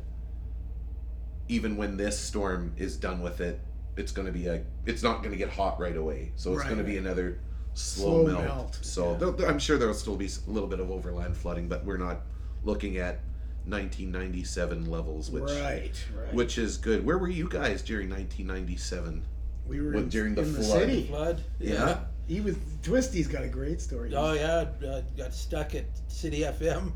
even 1.49 1.75
when 1.75 1.97
this 1.97 2.17
storm 2.17 2.73
is 2.77 2.95
done 2.95 3.21
with 3.21 3.41
it, 3.41 3.59
it's 3.97 4.13
going 4.13 4.25
to 4.25 4.31
be 4.31 4.47
a 4.47 4.63
it's 4.85 5.03
not 5.03 5.17
going 5.19 5.31
to 5.31 5.37
get 5.37 5.49
hot 5.49 5.79
right 5.81 5.97
away. 5.97 6.31
So 6.37 6.51
it's 6.53 6.59
Right, 6.61 6.67
going 6.69 6.77
to 6.79 6.85
be 6.85 6.95
another 6.97 7.39
slow, 7.73 8.23
Slow 8.23 8.33
melt. 8.33 8.45
melt, 8.45 8.79
So 8.81 9.35
yeah. 9.37 9.47
I'm 9.47 9.59
sure 9.59 9.77
there'll 9.77 9.93
still 9.93 10.15
be 10.15 10.27
a 10.27 10.49
little 10.49 10.69
bit 10.69 10.79
of 10.79 10.89
overland 10.89 11.35
flooding, 11.35 11.67
but 11.67 11.83
we're 11.83 11.97
not 11.97 12.21
looking 12.63 12.97
at 12.99 13.19
1997 13.67 14.89
levels, 14.89 15.31
which 15.31 15.43
right, 15.43 16.05
right. 16.15 16.33
which 16.33 16.57
is 16.57 16.77
good. 16.77 17.05
Where 17.05 17.17
were 17.17 17.29
you 17.29 17.49
guys 17.49 17.81
during 17.81 18.09
1997? 18.09 19.23
we 19.67 19.81
were 19.81 19.91
what, 19.91 20.03
in, 20.03 20.09
during 20.09 20.35
the 20.35 20.41
in 20.41 20.53
the 20.53 20.61
flood? 20.61 20.79
city. 20.79 21.07
Flood. 21.07 21.43
Yeah. 21.59 21.99
He 22.27 22.41
was 22.41 22.57
Twisty's 22.81 23.27
got 23.27 23.43
a 23.43 23.47
great 23.47 23.81
story. 23.81 24.13
Oh 24.15 24.33
yeah. 24.33 24.65
Uh, 24.87 25.01
got 25.17 25.33
stuck 25.33 25.75
at 25.75 25.85
City 26.07 26.41
FM. 26.41 26.91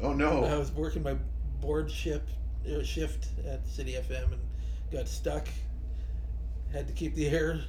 Oh 0.00 0.12
no! 0.12 0.44
I 0.44 0.56
was 0.56 0.72
working 0.72 1.02
my 1.02 1.16
board 1.60 1.90
shift 1.90 2.30
uh, 2.66 2.82
shift 2.82 3.26
at 3.46 3.66
City 3.68 3.92
FM 3.94 4.32
and 4.32 4.40
got 4.90 5.08
stuck. 5.08 5.48
Had 6.72 6.86
to 6.86 6.94
keep 6.94 7.14
the 7.14 7.28
air 7.28 7.60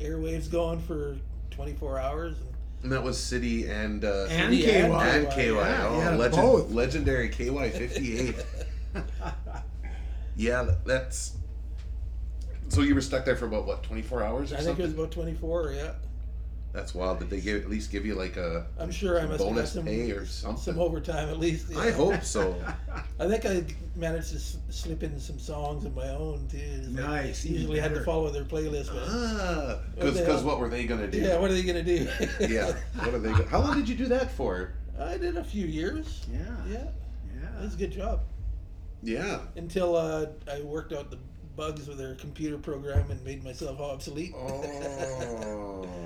airwaves 0.00 0.50
going 0.50 0.80
for 0.80 1.18
24 1.50 1.98
hours. 1.98 2.36
And 2.38 2.48
And 2.82 2.92
that 2.92 3.02
was 3.02 3.18
City 3.18 3.68
and 3.68 4.04
uh, 4.04 4.26
and 4.30 4.54
City 4.54 4.62
KY. 4.62 4.70
and 4.70 4.92
and 4.94 5.32
KY. 5.32 5.42
Yeah, 5.46 5.86
oh, 5.88 5.98
yeah, 5.98 6.16
legend, 6.16 6.42
both. 6.42 6.70
legendary 6.70 7.28
KY 7.28 7.70
58. 7.70 8.34
yeah, 10.36 10.74
that's. 10.86 11.36
So 12.68 12.82
you 12.82 12.94
were 12.94 13.00
stuck 13.00 13.24
there 13.24 13.36
for 13.36 13.46
about 13.46 13.66
what 13.66 13.82
24 13.82 14.22
hours 14.22 14.52
or 14.52 14.56
something? 14.56 14.64
I 14.64 14.66
think 14.68 14.78
it 14.78 14.82
was 14.82 14.92
about 14.94 15.10
24. 15.10 15.72
Yeah. 15.72 15.92
That's 16.72 16.94
wild. 16.94 17.18
Did 17.18 17.30
they 17.30 17.40
give 17.40 17.62
at 17.64 17.68
least 17.68 17.90
give 17.90 18.06
you 18.06 18.14
like 18.14 18.36
a 18.36 18.64
I'm 18.78 18.92
sure 18.92 19.18
I 19.18 19.26
must 19.26 19.42
have 19.42 19.54
bonus 19.54 19.72
some 19.72 19.84
pay 19.84 20.12
or 20.12 20.24
something? 20.24 20.62
some 20.74 20.78
overtime 20.78 21.28
at 21.28 21.38
least. 21.38 21.74
I 21.76 21.90
hope 21.90 22.22
so. 22.22 22.54
I 23.18 23.26
think 23.26 23.44
I 23.44 23.64
managed 23.96 24.30
to 24.30 24.36
s- 24.36 24.56
slip 24.68 25.02
in 25.02 25.18
some 25.18 25.38
songs 25.40 25.84
of 25.84 25.96
my 25.96 26.08
own 26.10 26.46
too. 26.48 26.58
Like, 26.90 27.04
Nice, 27.04 27.44
Usually 27.44 27.80
had 27.80 27.92
to 27.94 28.04
follow 28.04 28.30
their 28.30 28.44
playlist, 28.44 28.88
Ah, 28.92 29.80
What 29.96 30.14
because 30.14 30.44
what 30.44 30.60
were 30.60 30.68
they 30.68 30.84
gonna 30.84 31.08
do? 31.10 31.18
yeah, 31.18 31.38
what 31.38 31.50
are 31.50 31.54
they 31.54 31.64
gonna 31.64 31.82
do? 31.82 32.06
yeah. 32.40 32.72
What 33.00 33.14
are 33.14 33.18
they? 33.18 33.30
Gonna, 33.32 33.48
how 33.48 33.60
long 33.60 33.76
did 33.76 33.88
you 33.88 33.96
do 33.96 34.06
that 34.06 34.30
for? 34.30 34.72
I 34.98 35.16
did 35.16 35.36
a 35.38 35.44
few 35.44 35.66
years. 35.66 36.24
Yeah, 36.32 36.38
Yeah, 36.68 36.74
it 36.76 36.88
yeah. 37.34 37.62
was 37.62 37.74
a 37.74 37.78
good 37.78 37.90
job 37.92 38.20
Yeah. 39.02 39.40
until 39.56 39.96
uh, 39.96 40.26
I 40.48 40.60
worked 40.60 40.92
out 40.92 41.10
the 41.10 41.18
bugs 41.56 41.88
with 41.88 41.98
their 41.98 42.14
computer 42.14 42.58
program 42.58 43.10
and 43.10 43.20
made 43.24 43.42
myself 43.42 43.80
obsolete. 43.80 44.34
Oh. 44.36 45.84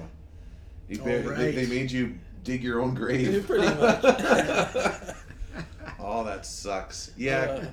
You 0.89 1.01
All 1.01 1.07
ba- 1.07 1.35
they, 1.37 1.53
they 1.53 1.67
made 1.67 1.91
you 1.91 2.19
dig 2.43 2.63
your 2.63 2.81
own 2.81 2.95
grave. 2.95 3.45
Pretty 3.47 3.67
much. 3.67 4.01
oh, 5.99 6.25
that 6.25 6.45
sucks. 6.45 7.11
Yeah. 7.17 7.41
Uh, 7.41 7.65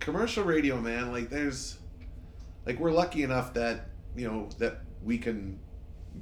commercial 0.00 0.44
radio, 0.44 0.80
man. 0.80 1.12
Like, 1.12 1.30
there's, 1.30 1.78
like, 2.66 2.78
we're 2.78 2.92
lucky 2.92 3.22
enough 3.22 3.54
that 3.54 3.86
you 4.16 4.28
know 4.28 4.48
that 4.58 4.80
we 5.02 5.18
can 5.18 5.58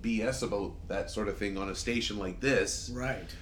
BS 0.00 0.42
about 0.42 0.74
that 0.88 1.10
sort 1.10 1.28
of 1.28 1.38
thing 1.38 1.56
on 1.56 1.70
a 1.70 1.74
station 1.74 2.18
like 2.18 2.40
this. 2.40 2.90
Right. 2.94 3.34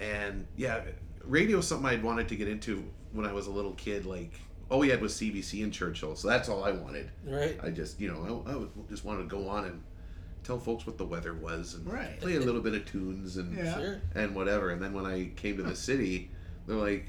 And 0.00 0.46
yeah, 0.56 0.80
radio's 1.24 1.68
something 1.68 1.86
I'd 1.86 2.02
wanted 2.02 2.28
to 2.28 2.36
get 2.36 2.48
into 2.48 2.82
when 3.12 3.26
I 3.26 3.32
was 3.32 3.46
a 3.46 3.50
little 3.50 3.74
kid. 3.74 4.06
Like, 4.06 4.32
all 4.70 4.78
we 4.78 4.88
had 4.88 5.02
was 5.02 5.14
CBC 5.14 5.62
in 5.62 5.70
Churchill, 5.70 6.16
so 6.16 6.28
that's 6.28 6.48
all 6.48 6.64
I 6.64 6.70
wanted. 6.72 7.10
right. 7.26 7.58
I 7.62 7.70
just, 7.70 8.00
you 8.00 8.08
know, 8.08 8.44
I, 8.46 8.52
I 8.52 8.64
just 8.88 9.04
wanted 9.04 9.22
to 9.22 9.28
go 9.28 9.48
on 9.48 9.64
and 9.66 9.82
tell 10.44 10.58
folks 10.58 10.86
what 10.86 10.96
the 10.98 11.04
weather 11.04 11.34
was 11.34 11.74
and 11.74 11.86
Right. 11.86 12.18
play 12.20 12.36
a 12.36 12.40
little 12.40 12.60
bit 12.60 12.74
of 12.74 12.86
tunes 12.86 13.36
and 13.36 13.56
Yeah. 13.56 13.74
Sure. 13.78 14.00
and 14.14 14.34
whatever. 14.34 14.70
And 14.70 14.80
then 14.82 14.92
when 14.92 15.06
I 15.06 15.30
came 15.36 15.56
to 15.58 15.62
the 15.62 15.76
city, 15.76 16.30
they're 16.66 16.76
like, 16.76 17.06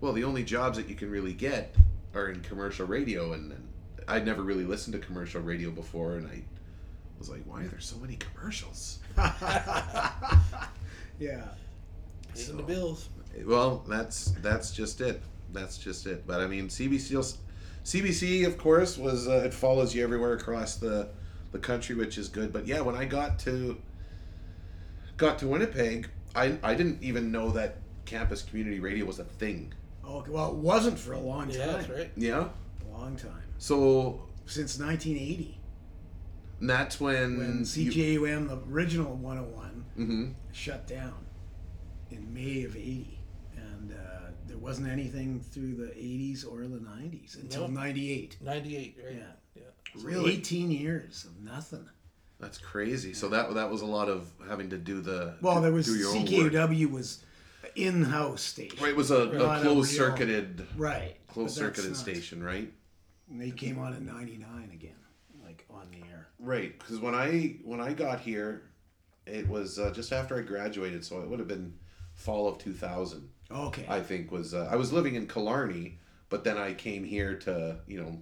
"Well, 0.00 0.12
the 0.12 0.24
only 0.24 0.44
jobs 0.44 0.76
that 0.78 0.88
you 0.88 0.94
can 0.94 1.10
really 1.10 1.32
get 1.34 1.74
are 2.14 2.28
in 2.28 2.40
commercial 2.40 2.86
radio." 2.86 3.32
And, 3.32 3.52
and 3.52 3.68
I'd 4.08 4.24
never 4.26 4.42
really 4.42 4.64
listened 4.64 4.92
to 4.94 4.98
commercial 4.98 5.40
radio 5.40 5.70
before, 5.70 6.16
and 6.16 6.26
I 6.26 6.42
was 7.18 7.28
like, 7.30 7.42
"Why 7.44 7.62
are 7.64 7.68
there 7.68 7.80
so 7.80 7.96
many 7.98 8.16
commercials?" 8.16 8.98
yeah. 11.18 11.44
Paying 12.34 12.56
the 12.56 12.62
bills. 12.62 13.08
Well, 13.44 13.84
that's 13.88 14.32
that's 14.42 14.70
just 14.72 15.00
it. 15.00 15.20
That's 15.52 15.78
just 15.78 16.06
it. 16.06 16.26
But 16.26 16.40
I 16.40 16.46
mean, 16.46 16.68
CBC, 16.68 17.36
CBC, 17.84 18.46
of 18.46 18.56
course, 18.58 18.96
was 18.96 19.28
uh, 19.28 19.42
it 19.44 19.52
follows 19.54 19.94
you 19.94 20.02
everywhere 20.02 20.32
across 20.34 20.76
the 20.76 21.08
the 21.52 21.58
country, 21.58 21.94
which 21.94 22.18
is 22.18 22.28
good. 22.28 22.52
But 22.52 22.66
yeah, 22.66 22.80
when 22.80 22.94
I 22.96 23.04
got 23.04 23.38
to 23.40 23.76
got 25.16 25.38
to 25.40 25.48
Winnipeg, 25.48 26.08
I 26.34 26.58
I 26.62 26.74
didn't 26.74 27.02
even 27.02 27.30
know 27.30 27.50
that 27.50 27.76
campus 28.04 28.42
community 28.42 28.80
radio 28.80 29.04
was 29.06 29.18
a 29.18 29.24
thing. 29.24 29.72
Oh, 30.04 30.18
okay. 30.18 30.30
Well, 30.32 30.48
it 30.50 30.56
wasn't 30.56 30.98
for 30.98 31.12
a 31.12 31.20
long 31.20 31.48
time. 31.48 31.58
Yeah, 31.58 31.92
right. 31.92 32.10
Yeah. 32.16 32.48
A 32.88 32.90
long 32.98 33.16
time. 33.16 33.42
So 33.58 34.28
Since 34.46 34.78
1980, 34.80 35.60
and 36.60 36.68
that's 36.68 37.00
when, 37.00 37.38
when 37.38 37.58
you- 37.58 37.64
CJUM, 37.92 38.48
the 38.48 38.58
original 38.72 39.14
101, 39.14 39.84
Mhm. 39.96 40.34
shut 40.52 40.86
down 40.88 41.14
in 42.10 42.34
May 42.34 42.64
of 42.64 42.74
80. 42.76 43.20
And 43.56 43.92
uh, 43.92 44.30
there 44.48 44.58
wasn't 44.58 44.88
anything 44.88 45.38
through 45.40 45.76
the 45.76 45.92
80s 45.96 46.44
or 46.44 46.62
the 46.66 46.80
90s 46.80 47.36
until 47.40 47.68
No. 47.68 47.80
98. 47.82 48.36
98, 48.40 48.96
right? 49.04 49.14
Yeah. 49.14 49.22
Really? 50.00 50.34
18 50.34 50.70
years 50.70 51.24
of 51.24 51.42
nothing. 51.42 51.88
That's 52.40 52.58
crazy. 52.58 53.14
So 53.14 53.28
that 53.28 53.54
that 53.54 53.70
was 53.70 53.82
a 53.82 53.86
lot 53.86 54.08
of 54.08 54.30
having 54.48 54.70
to 54.70 54.78
do 54.78 55.00
the 55.00 55.36
Well, 55.40 55.60
there 55.60 55.72
was 55.72 55.86
do 55.86 55.94
your 55.94 56.08
own 56.16 56.90
was 56.90 57.24
in-house 57.76 58.42
station. 58.42 58.78
Right, 58.82 58.90
it 58.90 58.96
was 58.96 59.10
a, 59.10 59.28
a 59.30 59.60
closed 59.60 59.94
circuited 59.94 60.66
Right. 60.76 61.16
closed 61.28 61.54
circuited 61.54 61.96
station, 61.96 62.42
right? 62.42 62.72
And 63.30 63.40
they 63.40 63.50
came 63.50 63.78
on 63.78 63.94
at 63.94 64.02
99 64.02 64.70
again, 64.72 64.96
like 65.44 65.64
on 65.70 65.86
the 65.90 65.98
air. 66.08 66.28
Right, 66.38 66.78
because 66.78 66.98
when 66.98 67.14
I 67.14 67.56
when 67.64 67.80
I 67.80 67.92
got 67.92 68.20
here, 68.20 68.62
it 69.26 69.48
was 69.48 69.78
uh, 69.78 69.92
just 69.92 70.12
after 70.12 70.36
I 70.36 70.42
graduated, 70.42 71.04
so 71.04 71.20
it 71.20 71.28
would 71.28 71.38
have 71.38 71.48
been 71.48 71.74
fall 72.14 72.48
of 72.48 72.58
two 72.58 72.72
thousand. 72.72 73.28
Okay. 73.50 73.86
I 73.88 74.00
think 74.00 74.32
was 74.32 74.52
uh, 74.52 74.68
I 74.70 74.76
was 74.76 74.92
living 74.92 75.14
in 75.14 75.26
Killarney, 75.26 76.00
but 76.28 76.42
then 76.44 76.58
I 76.58 76.74
came 76.74 77.04
here 77.04 77.36
to 77.40 77.78
you 77.86 78.00
know 78.02 78.20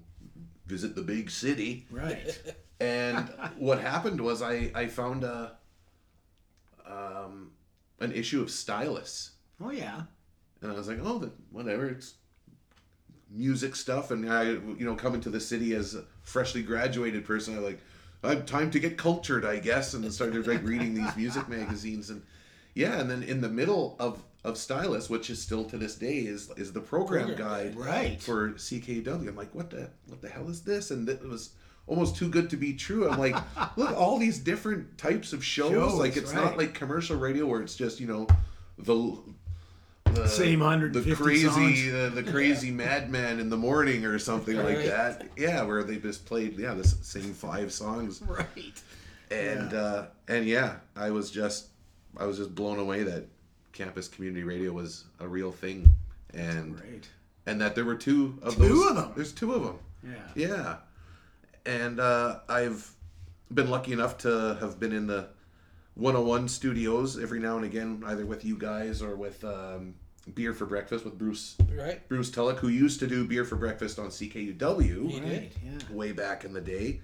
visit 0.71 0.95
the 0.95 1.03
big 1.03 1.31
city, 1.31 1.87
right. 1.91 2.41
and 2.81 3.29
what 3.59 3.81
happened 3.81 4.21
was 4.21 4.41
I 4.43 4.71
I 4.75 4.87
found 4.87 5.25
a 5.25 5.57
um 6.87 7.51
an 8.01 8.13
issue 8.13 8.41
of 8.41 8.51
Stylus, 8.51 9.33
Oh, 9.61 9.71
yeah. 9.71 10.03
and 10.63 10.73
I 10.73 10.75
was 10.75 10.89
like, 10.89 10.99
oh, 11.03 11.19
the, 11.19 11.31
whatever, 11.51 11.87
it's 11.89 12.15
music 13.31 13.77
stuff, 13.77 14.11
and 14.11 14.31
I 14.33 14.45
you 14.45 14.85
know 14.87 14.95
coming 14.95 15.21
to 15.23 15.31
the 15.31 15.41
city 15.41 15.75
as 15.75 15.95
a 15.95 16.05
freshly 16.23 16.63
graduated 16.63 17.25
person, 17.25 17.57
I 17.57 17.59
like. 17.61 17.81
I 18.23 18.29
have 18.35 18.45
time 18.45 18.71
to 18.73 18.79
get 18.79 18.99
cultured, 18.99 19.47
I 19.47 19.61
guess, 19.61 19.95
and 19.95 20.13
started 20.13 20.47
like 20.47 20.63
reading 20.63 20.93
these 20.95 21.17
music 21.17 21.49
magazines, 21.59 22.11
and 22.11 22.23
yeah, 22.75 23.01
and 23.01 23.11
then 23.11 23.23
in 23.23 23.41
the 23.41 23.49
middle 23.49 23.97
of 23.99 24.23
of 24.45 24.57
Stylus, 24.57 25.11
which 25.11 25.29
is 25.31 25.41
still 25.41 25.65
to 25.67 25.77
this 25.79 25.95
day, 25.97 26.19
is 26.19 26.51
is 26.57 26.73
the 26.73 26.81
program, 26.81 27.27
Program 27.27 27.49
guide 27.49 27.77
Right. 27.77 28.23
for 28.23 28.51
CKUW. 28.53 29.29
I'm 29.29 29.37
like, 29.37 29.55
what 29.55 29.71
the 29.71 29.91
what 30.07 30.21
the 30.23 30.29
hell 30.29 30.49
is 30.49 30.63
this? 30.63 30.91
And 30.91 31.09
it 31.09 31.23
was 31.23 31.51
almost 31.87 32.17
too 32.17 32.29
good 32.29 32.49
to 32.51 32.57
be 32.57 32.73
true. 32.75 33.09
I'm 33.09 33.19
like, 33.19 33.37
look, 33.77 33.97
all 33.97 34.19
these 34.19 34.39
different 34.39 34.97
types 34.97 35.33
of 35.33 35.45
shows. 35.45 35.73
Shows, 35.73 35.95
like 35.95 36.17
it's 36.17 36.33
right. 36.33 36.45
not 36.45 36.57
like 36.57 36.73
commercial 36.75 37.17
radio 37.19 37.47
where 37.47 37.61
it's 37.63 37.75
just 37.77 38.01
you 38.01 38.07
know 38.07 38.27
the 38.79 39.19
the 40.05 40.27
Same 40.27 40.59
the 40.61 41.15
crazy 41.17 41.89
the 41.91 42.25
crazy 42.29 42.71
madman 42.71 43.39
in 43.41 43.49
the 43.51 43.57
morning 43.57 44.05
or 44.05 44.19
something 44.19 44.57
like 44.57 44.85
that. 44.85 45.29
Yeah, 45.37 45.63
where 45.63 45.83
they 45.85 45.97
just 45.97 46.25
played 46.27 46.59
yeah 46.59 46.75
the 46.75 46.85
same 46.85 47.33
five 47.35 47.73
songs 47.73 48.21
Right. 48.23 48.83
and 49.31 49.71
Yeah. 49.73 49.79
uh, 49.79 50.07
and 50.29 50.47
yeah, 50.47 50.77
I 50.97 51.11
was 51.11 51.31
just 51.31 51.67
I 52.17 52.27
was 52.27 52.39
just 52.39 52.55
blown 52.55 52.79
away 52.79 53.03
that 53.05 53.27
campus 53.73 54.09
community 54.09 54.43
radio 54.45 54.73
was 54.73 55.05
a 55.21 55.29
real 55.29 55.53
thing, 55.53 55.91
and 56.35 56.77
Great. 56.77 57.09
and 57.47 57.61
that 57.61 57.75
there 57.75 57.85
were 57.85 57.95
two 57.97 58.39
of 58.43 58.57
Two 58.57 58.69
those. 58.69 58.87
of 58.91 58.97
them? 58.97 59.13
There's 59.17 59.33
two 59.33 59.53
of 59.55 59.63
them. 59.63 59.79
Yeah. 60.03 60.47
Yeah, 60.49 60.77
and 61.67 62.01
uh, 62.01 62.41
I've 62.49 62.91
been 63.53 63.69
lucky 63.71 63.93
enough 63.93 64.19
to 64.19 64.57
have 64.61 64.79
been 64.81 64.93
in 64.93 65.07
the 65.07 65.29
101 65.95 66.49
studios 66.49 67.19
every 67.23 67.41
now 67.41 67.57
and 67.57 67.65
again, 67.65 68.03
either 68.07 68.25
with 68.25 68.45
you 68.45 68.57
guys 68.57 69.03
or 69.03 69.17
with 69.17 69.45
um, 69.45 69.95
Beer 70.35 70.55
for 70.55 70.65
Breakfast 70.67 71.05
with 71.05 71.19
Bruce 71.19 71.57
Right? 71.77 72.07
Bruce 72.09 72.31
Tulloch, 72.31 72.59
who 72.59 72.69
used 72.69 73.01
to 73.01 73.07
do 73.07 73.27
Beer 73.27 73.45
for 73.45 73.57
Breakfast 73.57 73.99
on 73.99 74.07
CKUW 74.09 75.11
He 75.11 75.21
did. 75.21 75.53
Yeah. 75.65 75.79
way 75.95 76.13
back 76.13 76.45
in 76.45 76.53
the 76.53 76.61
day. 76.61 77.01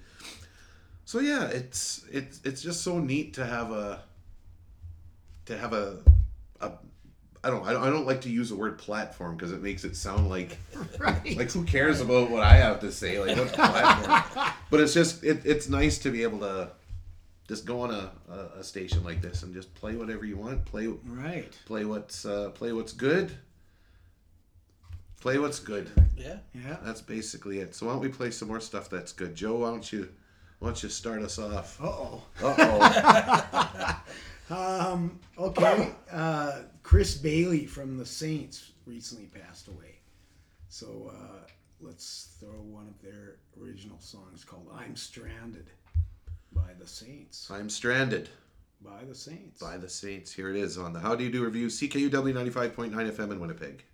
So 1.05 1.19
yeah, 1.21 1.45
it's 1.47 2.05
it's 2.11 2.41
it's 2.45 2.63
just 2.63 2.83
so 2.83 2.99
neat 2.99 3.35
to 3.35 3.45
have 3.45 3.71
a 3.73 4.03
to 5.47 5.57
have 5.59 5.73
a 5.73 5.99
a 6.61 6.73
I 7.45 7.51
don't 7.51 7.65
I 7.67 7.73
don't, 7.73 7.83
I 7.85 7.91
don't 7.91 8.07
like 8.07 8.23
to 8.23 8.31
use 8.31 8.49
the 8.49 8.57
word 8.57 8.79
platform 8.79 9.37
because 9.37 9.53
it 9.53 9.63
makes 9.63 9.85
it 9.85 9.95
sound 9.97 10.29
like 10.29 10.59
Right. 10.99 11.37
like 11.37 11.51
who 11.53 11.65
cares 11.65 12.01
about 12.01 12.31
what 12.31 12.43
I 12.43 12.55
have 12.57 12.81
to 12.81 12.91
say 12.91 13.21
like 13.21 13.37
what's 13.37 13.53
platform 13.53 14.53
but 14.71 14.81
it's 14.81 14.95
just 14.95 15.23
it, 15.25 15.43
it's 15.45 15.69
nice 15.69 15.99
to 15.99 16.11
be 16.11 16.23
able 16.25 16.41
to 16.41 16.71
just 17.49 17.65
go 17.65 17.83
on 17.83 17.93
a, 17.93 18.11
a, 18.29 18.59
a 18.61 18.65
station 18.65 19.05
like 19.05 19.23
this 19.23 19.45
and 19.45 19.55
just 19.55 19.73
play 19.77 19.95
whatever 19.95 20.25
you 20.25 20.37
want 20.37 20.65
play 20.65 20.89
Right. 20.89 21.53
play 21.67 21.85
what's 21.85 22.25
uh, 22.25 22.51
play 22.51 22.73
what's 22.73 22.93
good 22.93 23.31
play 25.21 25.39
what's 25.39 25.61
good 25.61 25.91
Yeah. 26.17 26.39
Yeah. 26.55 26.77
that's 26.83 27.01
basically 27.01 27.61
it 27.61 27.75
so 27.75 27.87
why 27.87 27.93
don't 27.93 28.03
we 28.03 28.09
play 28.09 28.31
some 28.33 28.49
more 28.49 28.61
stuff 28.61 28.91
that's 28.91 29.13
good 29.13 29.35
Joe 29.37 29.57
why 29.59 29.71
don't 29.71 29.93
you 29.93 30.09
why 30.59 30.69
don't 30.69 30.83
you 30.83 30.89
start 30.89 31.23
us 31.23 31.39
off 31.39 31.81
Uh 31.81 31.87
oh. 31.87 32.23
uh-oh 32.43 34.01
Um, 34.51 35.19
okay. 35.39 35.91
Uh, 36.11 36.61
Chris 36.83 37.17
Bailey 37.17 37.67
from 37.67 37.97
the 37.97 38.07
Saints 38.07 38.73
recently 38.85 39.27
passed 39.27 39.69
away. 39.69 39.97
So 40.69 41.11
uh, 41.15 41.47
let's 41.81 42.37
throw 42.39 42.51
one 42.51 42.87
of 42.87 43.01
their 43.03 43.37
original 43.61 43.99
songs 43.99 44.45
called 44.45 44.69
I'm 44.75 44.95
Stranded 44.97 45.71
by 46.53 46.73
the 46.79 46.87
Saints. 46.87 47.51
I'm 47.51 47.69
stranded 47.69 48.29
By 48.83 49.05
the 49.05 49.15
Saints. 49.15 49.61
by 49.61 49.77
the 49.79 49.89
Saints. 49.89 50.33
Here 50.33 50.51
it 50.51 50.57
is 50.57 50.79
on 50.79 50.93
the 50.93 51.01
How 51.01 51.15
Do 51.15 51.25
You 51.25 51.31
Do 51.31 51.45
Revue, 51.45 51.67
CKUW 51.67 52.11
95.9 52.11 52.91
FM 52.93 53.33
in 53.33 53.41
Winnipeg. 53.41 53.85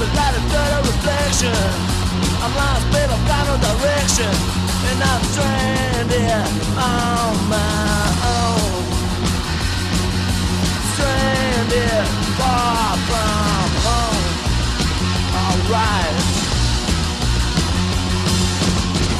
Something 0.00 0.16
like 0.16 0.32
a 0.32 0.40
dirty 0.48 0.88
reflection. 0.88 1.52
I'm 2.40 2.56
lost, 2.56 2.88
babe, 2.88 3.10
I've 3.12 3.26
got 3.28 3.44
no 3.44 3.56
direction. 3.60 4.32
And 4.88 4.98
I'm 5.04 5.22
stranded 5.28 6.48
on 6.72 7.36
my 7.52 8.08
own. 8.32 8.80
Stranded 10.96 12.06
far 12.40 12.96
from 13.08 13.68
home. 13.84 14.24
Alright. 15.36 16.16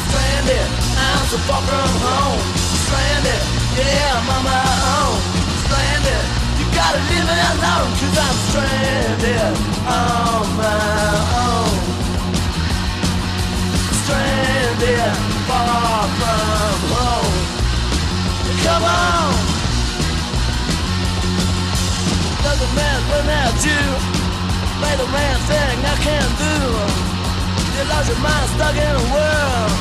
Stranded, 0.08 0.68
I'm 0.96 1.24
so 1.28 1.36
far 1.44 1.60
from 1.60 1.92
home. 2.08 2.40
Stranded, 2.88 3.42
yeah, 3.76 4.16
I'm 4.16 4.30
on 4.32 4.42
my 4.48 4.64
own. 4.96 5.20
Stranded, 5.60 6.39
gotta 6.80 7.00
leave 7.12 7.26
me 7.28 7.36
alone, 7.52 7.90
cause 8.00 8.16
I'm 8.24 8.36
stranded 8.48 9.54
on 9.84 10.44
my 10.60 11.12
own. 11.44 11.72
Stranded, 14.00 15.12
far 15.48 16.02
from 16.18 16.78
home. 16.92 17.36
Come 18.64 18.84
on! 19.04 19.30
Doesn't 22.44 22.72
matter 22.80 23.20
that's 23.28 23.62
you. 23.68 23.84
Play 24.80 24.94
the 25.02 25.08
man 25.16 25.36
thing 25.50 25.76
I 25.84 25.96
can't 26.06 26.34
do. 26.46 26.56
You 27.76 27.82
lost 27.92 28.08
your 28.08 28.20
mind 28.24 28.48
stuck 28.56 28.76
in 28.86 28.94
a 29.02 29.06
world. 29.14 29.72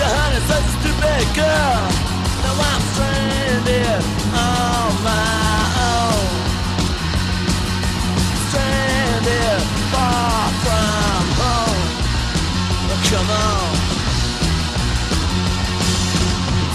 Your 0.00 0.12
honey's 0.18 0.46
such 0.48 0.66
a 0.70 0.74
stupid 0.80 1.24
girl. 1.36 1.80
Now 2.42 2.64
I'm 2.70 2.82
stranded 2.92 3.33
on 3.46 4.90
my 5.04 5.64
own. 5.90 6.26
Stranded 8.48 9.62
far 9.92 10.48
from 10.64 11.24
home. 11.40 11.82
Come 13.10 13.30
on. 13.30 13.74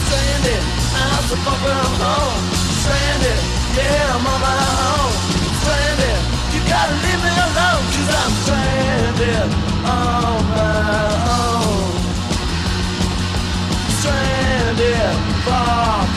Stranded, 0.06 0.64
I'm 0.94 1.24
so 1.30 1.36
far 1.46 1.58
from 1.64 1.94
home. 2.06 2.44
Stranded, 2.82 3.40
yeah, 3.78 4.16
I'm 4.16 4.28
on 4.28 4.40
my 4.42 4.62
own. 4.90 5.14
Stranded, 5.62 6.20
you 6.54 6.62
gotta 6.70 6.96
leave 7.06 7.22
me 7.26 7.34
alone, 7.48 7.84
cause 7.94 8.10
I'm 8.22 8.34
stranded 8.44 9.50
on 9.86 10.38
my 10.54 11.08
own. 11.40 11.92
Stranded, 14.00 15.16
far. 15.46 16.09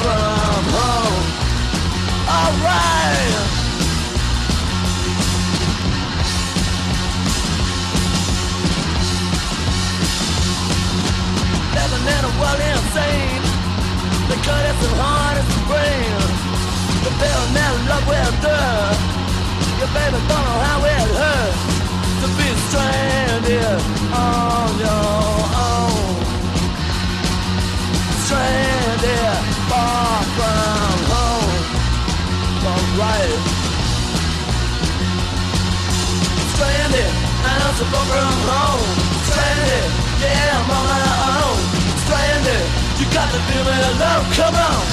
In 12.02 12.08
a 12.08 12.32
world 12.40 12.58
insane. 12.58 13.42
Because 14.26 14.64
it's 14.70 14.80
so 14.82 14.90
hard 14.98 15.38
as 15.38 15.46
the 17.02 17.10
bill 17.10 17.44
never 17.54 17.80
love 17.90 18.06
Your 19.78 19.90
baby 19.94 20.18
how 20.66 20.78
it 20.82 21.08
hurts 21.18 21.62
To 22.20 22.26
be 22.38 22.48
stranded 22.66 23.80
on 24.14 24.70
your 24.82 25.34
own. 25.62 26.14
Stranded 28.26 29.42
far 29.68 30.22
from 30.36 30.81
Alright 32.92 33.32
Stranded, 36.52 37.12
I'm 37.40 37.72
so 37.74 37.84
far 37.88 38.04
from 38.04 38.36
home. 38.44 38.84
Stranded, 39.24 39.84
yeah, 40.20 40.60
I'm 40.60 40.70
on 40.76 40.84
my 40.92 41.00
own. 41.32 41.56
Stranded, 42.04 42.64
you 43.00 43.06
got 43.16 43.32
to 43.32 43.38
leave 43.48 43.64
me 43.64 43.76
alone, 43.88 44.24
come 44.36 44.56
on. 44.60 44.84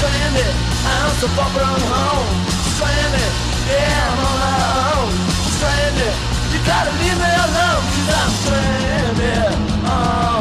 Stranded, 0.00 0.54
I'm 0.88 1.12
so 1.20 1.28
far 1.36 1.50
from 1.52 1.80
home. 1.92 2.28
Stranded, 2.74 3.32
yeah, 3.68 4.08
I'm 4.08 4.24
on 4.24 4.36
my 4.40 4.56
own. 4.96 5.10
Stranded, 5.52 6.14
you 6.52 6.58
gotta 6.64 6.92
leave 6.96 7.18
me 7.18 7.30
alone 7.44 7.82
Cause 7.92 8.08
I'm 8.16 8.30
stranded. 8.40 9.52
On 9.84 10.37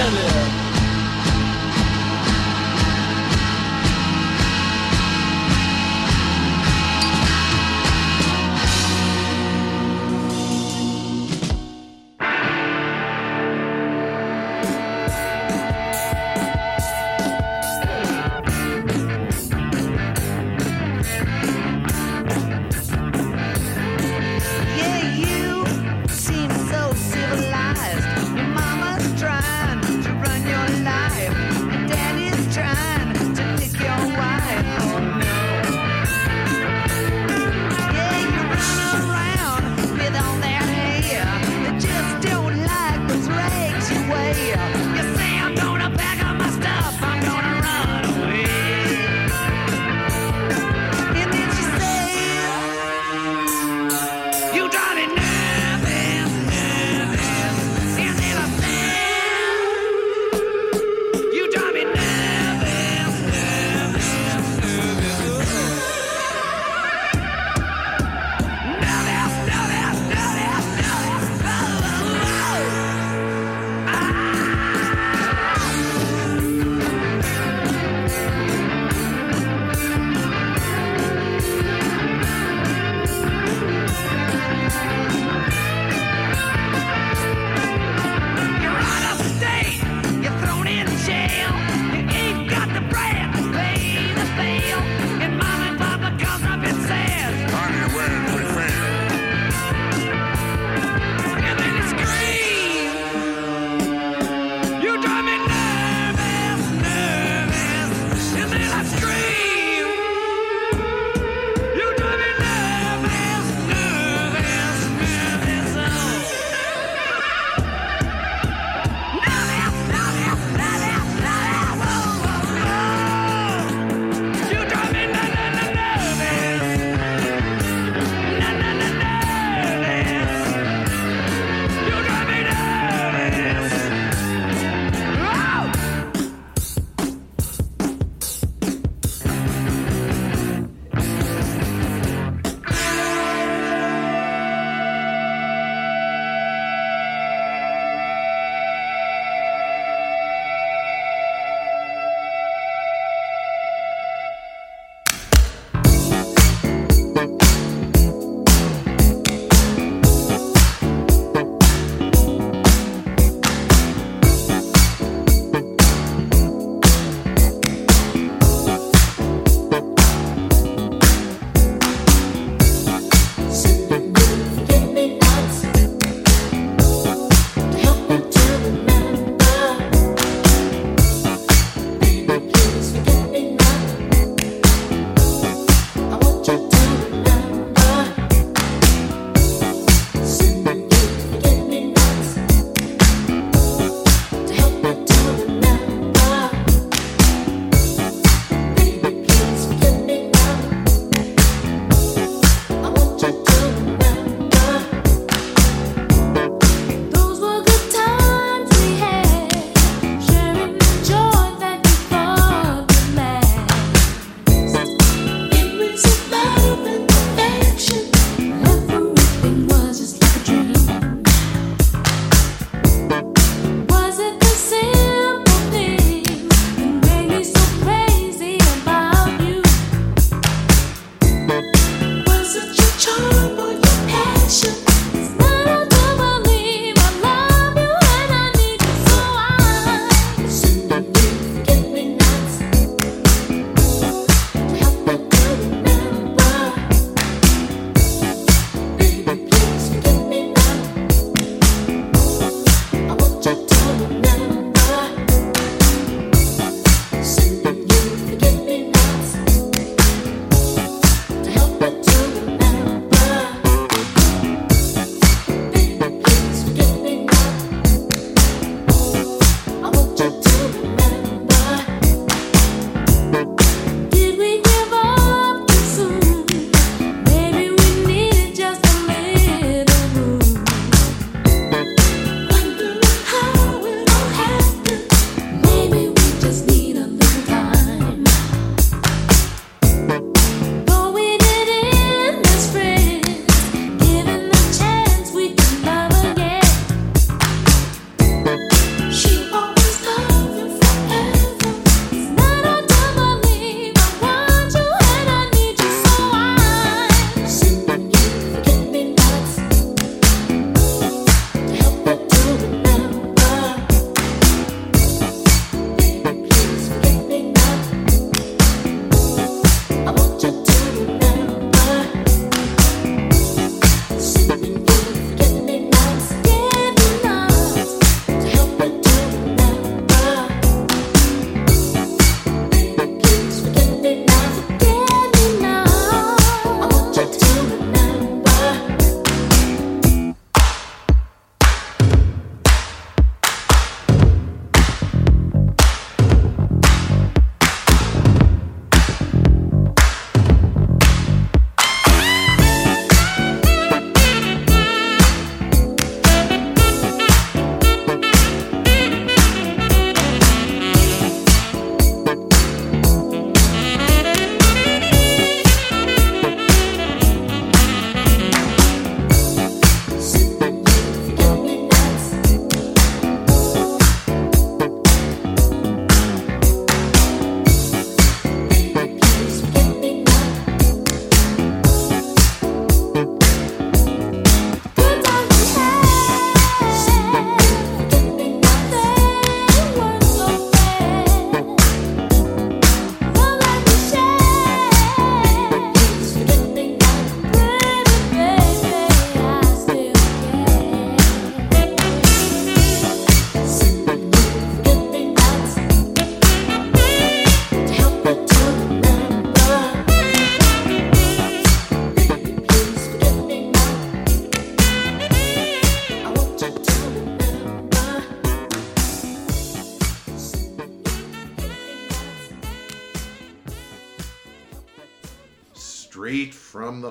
Stranded 0.00 0.49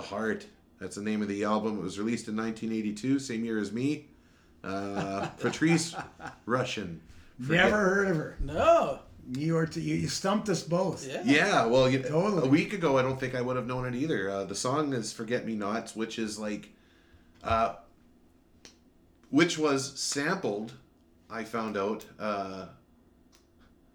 Heart. 0.10 0.46
That's 0.80 0.96
the 0.96 1.02
name 1.02 1.22
of 1.22 1.28
the 1.28 1.44
album. 1.44 1.78
It 1.78 1.82
was 1.84 2.00
released 2.00 2.28
in 2.28 2.36
1982, 2.38 3.20
same 3.20 3.44
year 3.46 3.60
as 3.60 3.72
me. 3.72 4.08
Uh, 4.64 5.28
Patrice 5.40 5.94
Rushen. 6.48 7.00
Forget- 7.42 7.66
Never 7.66 7.78
heard 7.78 8.08
of 8.10 8.16
her. 8.18 8.38
No. 8.42 9.00
You 9.32 9.54
were 9.54 9.68
t- 9.68 9.82
you, 9.82 9.94
you 9.96 10.08
stumped 10.08 10.50
us 10.50 10.64
both. 10.64 11.08
Yeah. 11.08 11.22
Yeah, 11.24 11.66
well, 11.68 11.88
you, 11.88 12.00
Totally. 12.02 12.48
a 12.48 12.50
week 12.50 12.74
ago, 12.74 12.98
I 12.98 13.04
don't 13.04 13.20
think 13.20 13.36
I 13.36 13.42
would 13.42 13.56
have 13.58 13.68
known 13.68 13.86
it 13.86 13.94
either. 13.94 14.28
Uh, 14.30 14.44
the 14.46 14.56
song 14.56 14.92
is 14.94 15.14
"Forget 15.14 15.46
Me 15.46 15.54
Nots," 15.54 15.96
which 15.96 16.18
is 16.18 16.40
like, 16.40 16.70
uh, 17.44 17.76
which 19.30 19.60
was 19.60 20.00
sampled. 20.00 20.74
I 21.30 21.44
found 21.44 21.78
out 21.78 22.06
uh, 22.20 22.66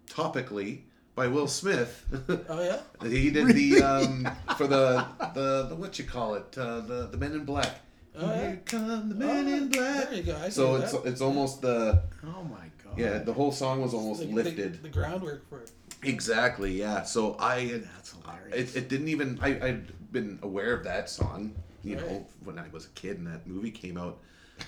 topically 0.09 0.83
by 1.15 1.27
Will 1.27 1.47
Smith. 1.47 2.05
Oh 2.49 2.61
yeah. 2.63 2.81
he 3.07 3.31
did 3.31 3.47
the 3.47 3.81
um, 3.81 4.27
for 4.57 4.67
the, 4.67 5.05
the 5.33 5.67
the 5.69 5.75
what 5.75 5.97
you 5.97 6.05
call 6.05 6.35
it 6.35 6.57
uh, 6.57 6.81
the 6.81 7.07
the 7.11 7.17
Men 7.17 7.31
in 7.33 7.45
Black. 7.45 7.79
Oh, 8.17 8.25
yeah. 8.29 8.41
Here 8.47 8.61
come 8.65 9.09
the 9.09 9.15
Men 9.15 9.47
Oh, 9.47 9.53
in 9.57 9.69
Black. 9.69 10.09
there 10.09 10.13
you 10.13 10.23
go. 10.23 10.37
I 10.37 10.49
So 10.49 10.75
it's 10.75 10.91
that. 10.93 11.05
it's 11.05 11.21
almost 11.21 11.61
the 11.61 12.01
Oh 12.25 12.43
my 12.43 12.65
god. 12.83 12.97
yeah 12.97 13.17
the 13.19 13.33
whole 13.33 13.51
song 13.51 13.81
was 13.81 13.93
almost 13.93 14.19
The- 14.21 14.27
the- 14.27 14.33
lifted. 14.33 14.83
The, 14.83 14.89
groundwork 14.89 15.47
for 15.49 15.59
it. 15.61 15.71
Exactly, 16.03 16.71
yeah. 16.79 17.03
So 17.03 17.35
I 17.39 17.81
That's 17.95 18.13
hilarious. 18.13 18.75
it, 18.75 18.83
it 18.83 18.89
didn't 18.89 19.07
even 19.09 19.39
I, 19.41 19.49
I'd 19.67 20.11
been 20.11 20.39
aware 20.43 20.71
of 20.73 20.83
that 20.83 21.09
song, 21.09 21.53
you 21.83 21.95
know, 21.97 22.25
when 22.43 22.57
I 22.59 22.65
was 22.71 22.85
a 22.85 22.89
kid 22.89 23.17
and 23.17 23.27
that 23.27 23.45
movie 23.47 23.71
came 23.71 23.97
out. 23.97 24.19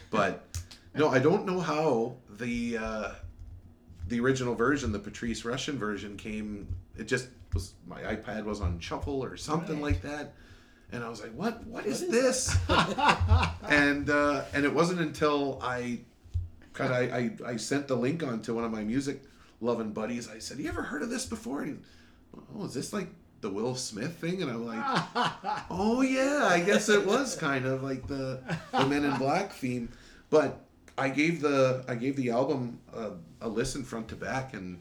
But 0.10 0.45
no, 0.95 1.08
I 1.10 1.20
don't 1.20 1.45
know 1.45 1.60
how 1.62 2.16
the 2.38 2.78
uh, 2.78 3.12
the 4.08 4.20
original 4.20 4.55
version, 4.55 4.91
the 4.91 4.99
Patrice 4.99 5.43
Rushen 5.43 5.76
version 5.76 6.18
came 6.18 6.68
it 6.97 7.08
just 7.08 7.28
was 7.53 7.74
my 7.88 8.01
iPad 8.01 8.43
was 8.45 8.62
on 8.62 8.80
shuffle 8.80 9.24
or 9.24 9.38
something 9.38 9.76
Right. 9.82 9.93
like 9.93 10.01
that. 10.03 10.34
And 10.91 11.03
I 11.03 11.10
was 11.10 11.22
like, 11.22 11.34
"What? 11.34 11.66
What 11.68 11.86
is 11.86 12.08
this?" 12.08 12.55
and 13.68 14.10
uh, 14.10 14.43
and 14.53 14.66
it 14.66 14.74
wasn't 14.74 15.01
until 15.01 15.60
I 15.62 15.99
kind 16.74 16.93
of 16.93 17.14
I, 17.14 17.47
I, 17.49 17.51
I 17.53 17.58
sent 17.58 17.88
the 17.88 17.95
link 17.95 18.24
on 18.24 18.41
to 18.43 18.53
one 18.53 18.64
of 18.64 18.72
my 18.72 18.84
music 18.84 19.22
loving 19.60 19.91
buddies. 19.91 20.30
I 20.30 20.39
said, 20.39 20.60
"You 20.60 20.70
ever 20.70 20.82
heard 20.84 21.01
of 21.01 21.10
this 21.10 21.26
before?" 21.26 21.62
And 21.64 21.84
oh, 22.55 22.66
is 22.66 22.74
this 22.74 22.93
like 22.93 23.08
the 23.41 23.49
Will 23.49 23.76
Smith 23.76 24.16
thing? 24.16 24.41
And 24.41 24.49
I'm 24.49 24.66
like, 24.66 24.84
"Oh 25.70 26.01
yeah, 26.01 26.47
I 26.49 26.62
guess 26.62 26.88
it 26.89 27.05
was 27.05 27.36
kind 27.36 27.66
of 27.66 27.84
like 27.84 28.08
the 28.08 28.41
the 28.72 28.86
Men 28.86 29.03
in 29.03 29.16
Black 29.18 29.51
theme." 29.53 29.89
But 30.30 30.62
I 30.97 31.10
gave 31.10 31.41
the 31.41 31.84
I 31.88 31.95
gave 31.95 32.16
the 32.16 32.30
album 32.32 32.80
a, 32.93 33.12
a 33.41 33.47
listen 33.49 33.83
front 33.83 34.07
to 34.09 34.15
back, 34.15 34.53
and 34.53 34.79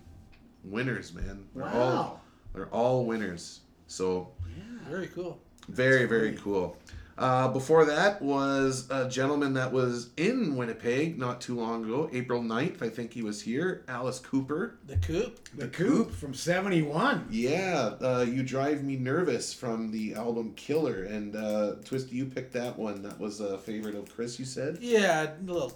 winners, 0.65 1.13
man. 1.15 1.47
They're 1.55 1.65
all 1.69 1.71
Wow. 1.97 2.21
they're 2.55 2.69
all 2.69 3.05
winners. 3.07 3.61
So 3.87 4.33
yeah, 4.57 4.89
Very 4.91 5.07
cool. 5.09 5.41
very, 5.69 6.07
very 6.07 6.35
cool. 6.37 6.77
Uh, 7.19 7.49
before 7.49 7.87
that 7.87 8.21
was 8.21 8.87
a 8.91 9.09
gentleman 9.09 9.55
that 9.55 9.73
was 9.73 10.11
in 10.19 10.55
Winnipeg 10.55 11.19
not 11.19 11.41
too 11.41 11.55
long 11.59 11.83
ago, 11.85 12.11
April 12.13 12.43
9th. 12.43 12.83
I 12.83 12.91
think 12.91 13.15
he 13.15 13.23
was 13.23 13.41
here, 13.41 13.85
Alice 13.89 14.19
Cooper. 14.19 14.77
The 14.87 14.99
coop. 14.99 15.49
The 15.57 15.69
Coop 15.69 16.13
from 16.13 16.35
'71. 16.35 17.29
Yeah, 17.31 17.95
uh, 18.03 18.27
You 18.29 18.43
Drive 18.43 18.83
Me 18.85 18.97
Nervous 18.97 19.55
from 19.55 19.91
the 19.93 20.15
album 20.15 20.53
Killer. 20.57 21.05
And 21.05 21.35
uh, 21.37 21.77
Twist, 21.87 22.13
you 22.13 22.27
picked 22.27 22.53
that 22.53 22.79
one. 22.79 23.01
That 23.01 23.19
was 23.19 23.41
a 23.41 23.57
favorite 23.57 23.95
of 23.95 24.15
Chris, 24.15 24.39
you 24.39 24.45
said? 24.45 24.77
Yeah, 24.83 25.31
a 25.41 25.43
little 25.43 25.73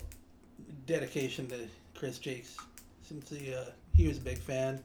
dedication 0.86 1.46
to 1.48 1.56
Chris 1.94 2.18
Jakes, 2.18 2.56
since 3.10 3.28
he 3.28 3.52
uh, 3.52 3.64
he 3.94 4.06
was 4.06 4.18
a 4.18 4.20
big 4.20 4.38
fan. 4.38 4.80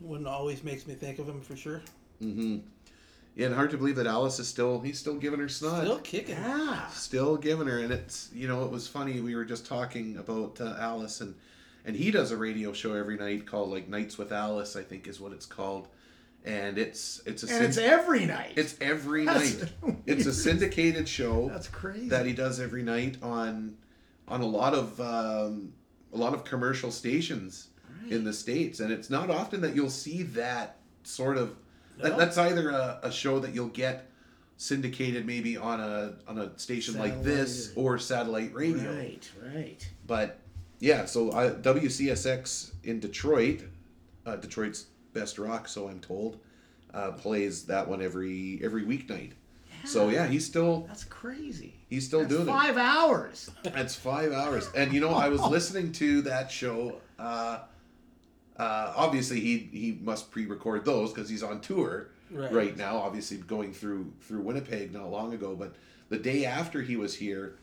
One 0.00 0.26
always 0.26 0.64
makes 0.64 0.86
me 0.86 0.94
think 0.94 1.18
of 1.18 1.28
him 1.28 1.40
for 1.42 1.56
sure. 1.56 1.82
Mm-hmm. 2.22 2.58
Yeah, 3.34 3.46
and 3.46 3.54
hard 3.54 3.70
to 3.72 3.76
believe 3.76 3.96
that 3.96 4.06
Alice 4.06 4.38
is 4.38 4.48
still, 4.48 4.80
he's 4.80 4.98
still 4.98 5.16
giving 5.16 5.38
her 5.40 5.48
snot. 5.48 5.82
Still 5.82 5.98
kicking. 5.98 6.36
Yeah. 6.36 6.86
still 6.88 7.36
giving 7.36 7.66
her 7.66 7.80
and 7.80 7.92
it's 7.92 8.30
you 8.32 8.48
know 8.48 8.64
it 8.64 8.70
was 8.70 8.88
funny 8.88 9.20
we 9.20 9.34
were 9.34 9.44
just 9.44 9.66
talking 9.66 10.16
about 10.16 10.58
uh, 10.60 10.74
alice 10.78 11.20
and 11.20 11.34
and 11.84 11.94
he 11.94 12.10
does 12.10 12.30
a 12.30 12.36
radio 12.36 12.72
show 12.72 12.94
every 12.94 13.16
night 13.18 13.46
called 13.46 13.68
like 13.70 13.88
nights 13.88 14.16
with 14.16 14.32
alice 14.32 14.74
i 14.74 14.82
think 14.82 15.06
is 15.06 15.20
what 15.20 15.32
it's 15.32 15.44
called 15.44 15.88
and 16.46 16.78
it's 16.78 17.20
it's 17.26 17.42
a 17.44 17.54
And 17.54 17.64
it's 17.66 17.76
every 17.76 18.24
night. 18.24 18.54
it's 18.56 18.74
every 18.80 19.26
That's 19.26 19.60
night 19.60 19.72
it's 20.06 20.24
a 20.24 20.32
syndicated 20.32 21.06
show 21.08 21.48
That's 21.52 21.68
crazy. 21.68 22.08
that 22.08 22.24
he 22.24 22.32
does 22.32 22.58
every 22.58 22.82
night 22.82 23.18
on 23.22 23.76
on 24.26 24.40
a 24.40 24.46
lot 24.46 24.72
of 24.72 24.98
um, 25.00 25.74
a 26.16 26.22
lot 26.22 26.34
of 26.34 26.44
commercial 26.44 26.90
stations 26.90 27.68
in 28.08 28.24
the 28.24 28.32
states 28.32 28.80
and 28.80 28.92
it's 28.92 29.10
not 29.10 29.30
often 29.30 29.60
that 29.60 29.74
you'll 29.74 29.90
see 29.90 30.22
that 30.22 30.76
sort 31.02 31.36
of 31.36 31.56
that, 31.98 32.16
that's 32.16 32.38
either 32.38 32.70
a, 32.70 33.00
a 33.02 33.10
show 33.10 33.40
that 33.40 33.54
you'll 33.54 33.68
get 33.68 34.08
syndicated 34.58 35.26
maybe 35.26 35.56
on 35.56 35.80
a 35.80 36.14
on 36.28 36.38
a 36.38 36.58
station 36.58 36.98
like 36.98 37.22
this 37.22 37.72
or 37.74 37.98
satellite 37.98 38.54
radio. 38.54 38.94
Right, 38.94 39.30
right. 39.54 39.90
but 40.06 40.38
yeah 40.78 41.04
so 41.04 41.32
I, 41.32 41.50
wcsx 41.50 42.72
in 42.84 43.00
detroit 43.00 43.62
uh, 44.24 44.36
detroit's 44.36 44.86
best 45.12 45.38
rock 45.38 45.68
so 45.68 45.88
i'm 45.88 46.00
told 46.00 46.38
uh, 46.94 47.12
plays 47.12 47.64
that 47.64 47.88
one 47.88 48.00
every 48.00 48.60
every 48.62 48.84
weeknight 48.84 49.32
so 49.84 50.08
yeah 50.08 50.26
he's 50.26 50.44
still 50.44 50.84
That's 50.88 51.04
crazy. 51.04 51.74
he's 51.88 52.06
still 52.06 52.20
That's 52.20 52.32
doing 52.34 52.48
it 52.48 52.52
five 52.52 52.76
hours. 52.76 53.50
that's 53.62 53.94
five 53.94 54.32
hours. 54.32 54.68
And 54.74 54.92
you 54.92 55.00
know, 55.00 55.10
I 55.14 55.28
was 55.28 55.40
listening 55.56 55.92
to 55.92 56.22
that 56.22 56.50
show. 56.50 57.00
Uh, 57.18 57.60
uh, 58.56 58.92
obviously, 58.96 59.40
he 59.40 59.58
he 59.72 59.98
must 60.02 60.30
pre-record 60.30 60.84
those 60.84 61.12
because 61.12 61.28
he's 61.28 61.42
on 61.42 61.60
tour 61.60 62.08
right. 62.30 62.52
Right. 62.52 62.76
now. 62.76 62.96
Obviously, 62.96 63.36
going 63.38 63.72
through 63.72 64.12
through 64.22 64.40
Winnipeg 64.42 64.92
not 64.94 65.10
long 65.10 65.34
ago. 65.34 65.54
But 65.54 65.74
the 66.08 66.18
day 66.18 66.44
after 66.46 66.80
he 66.82 66.96
was 66.96 67.14
here, 67.16 67.58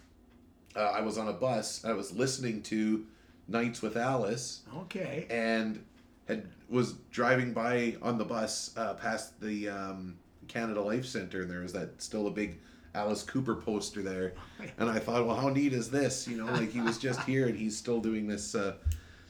uh, 0.76 0.80
I 0.82 1.02
was 1.02 1.18
on 1.18 1.28
a 1.28 1.34
bus. 1.34 1.84
I 1.84 1.94
was 1.94 2.12
listening 2.14 2.62
to 2.64 3.06
Nights 3.48 3.82
with 3.82 3.98
Alice, 3.98 4.62
Okay. 4.82 5.26
and 5.30 5.84
had 6.28 6.48
was 6.70 6.94
driving 7.12 7.54
by 7.54 7.96
on 8.02 8.18
the 8.18 8.26
bus 8.26 8.72
uh, 8.78 8.94
past 8.94 9.40
the 9.42 9.70
um, 9.70 10.16
Canada 10.48 10.82
Life 10.82 11.06
Center, 11.06 11.42
and 11.42 11.50
there 11.52 11.62
was 11.62 11.74
that 11.74 12.02
still 12.02 12.28
a 12.28 12.32
big 12.32 12.60
Alice 12.96 13.24
Cooper 13.24 13.56
poster 13.56 14.02
there, 14.02 14.34
and 14.78 14.90
I 14.90 15.00
thought, 15.00 15.26
well, 15.26 15.36
how 15.36 15.50
neat 15.50 15.74
is 15.74 15.90
this? 15.90 16.28
You 16.28 16.38
know, 16.38 16.52
like 16.52 16.72
he 16.72 16.82
was 16.82 16.98
just 16.98 17.22
here, 17.26 17.48
and 17.48 17.58
he's 17.58 17.78
still 17.78 18.00
doing 18.00 18.28
this, 18.28 18.56
uh, 18.56 18.76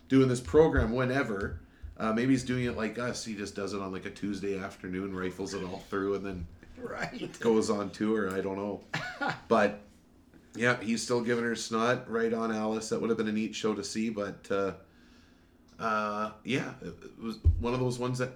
doing 0.10 0.28
this 0.28 0.42
program 0.42 0.92
whenever. 0.94 1.60
Uh, 1.98 2.12
maybe 2.12 2.32
he's 2.34 2.44
doing 2.44 2.66
it 2.66 2.76
like 2.76 2.98
us. 2.98 3.24
He 3.24 3.36
just 3.36 3.56
does 3.56 3.74
it 3.74 3.80
on 3.80 3.92
like 3.92 4.06
a 4.06 4.10
Tuesday 4.10 4.58
afternoon, 4.60 5.16
rifles 5.16 5.54
it 5.54 5.64
all 5.64 5.84
through, 5.90 6.16
and 6.16 6.26
then 6.26 6.48
Right. 6.82 7.40
goes 7.40 7.70
on 7.70 7.92
tour. 7.92 8.36
I 8.36 8.42
don't 8.42 8.58
know, 8.58 8.82
but 9.48 9.80
yeah, 10.56 10.78
he's 10.82 11.02
still 11.04 11.22
giving 11.22 11.44
her 11.46 11.56
snot 11.56 12.10
right 12.12 12.34
on 12.34 12.52
Alice. 12.52 12.90
That 12.90 13.00
would 13.00 13.10
have 13.10 13.18
been 13.18 13.28
a 13.28 13.32
neat 13.32 13.56
show 13.56 13.74
to 13.76 13.84
see, 13.84 14.10
but 14.10 14.46
uh, 14.52 14.74
uh, 15.80 16.32
yeah, 16.44 16.74
it, 16.82 16.88
it 17.04 17.24
was 17.24 17.38
one 17.60 17.74
of 17.74 17.80
those 17.80 18.00
ones 18.00 18.18
that 18.20 18.34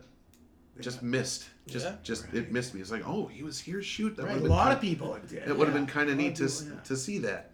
just 0.82 1.02
missed. 1.04 1.46
Just, 1.68 1.86
Yeah. 1.86 1.96
just 2.04 2.26
it 2.34 2.52
missed 2.52 2.74
me. 2.74 2.82
It's 2.82 2.92
like, 2.92 3.08
oh, 3.08 3.28
he 3.28 3.44
was 3.44 3.60
here. 3.60 3.82
Shoot, 3.82 4.16
that 4.18 4.26
Right. 4.26 4.38
A 4.38 4.40
lot 4.46 4.66
kind- 4.66 4.76
of 4.76 4.82
people 4.82 5.18
did. 5.30 5.48
It 5.48 5.58
would 5.58 5.68
have 5.68 5.76
been 5.76 5.86
kind 5.88 6.10
of 6.10 6.18
neat 6.18 6.36
to 6.36 6.46
people, 6.48 6.74
yeah. 6.74 6.80
to 6.82 6.96
see 6.96 7.18
that. 7.20 7.52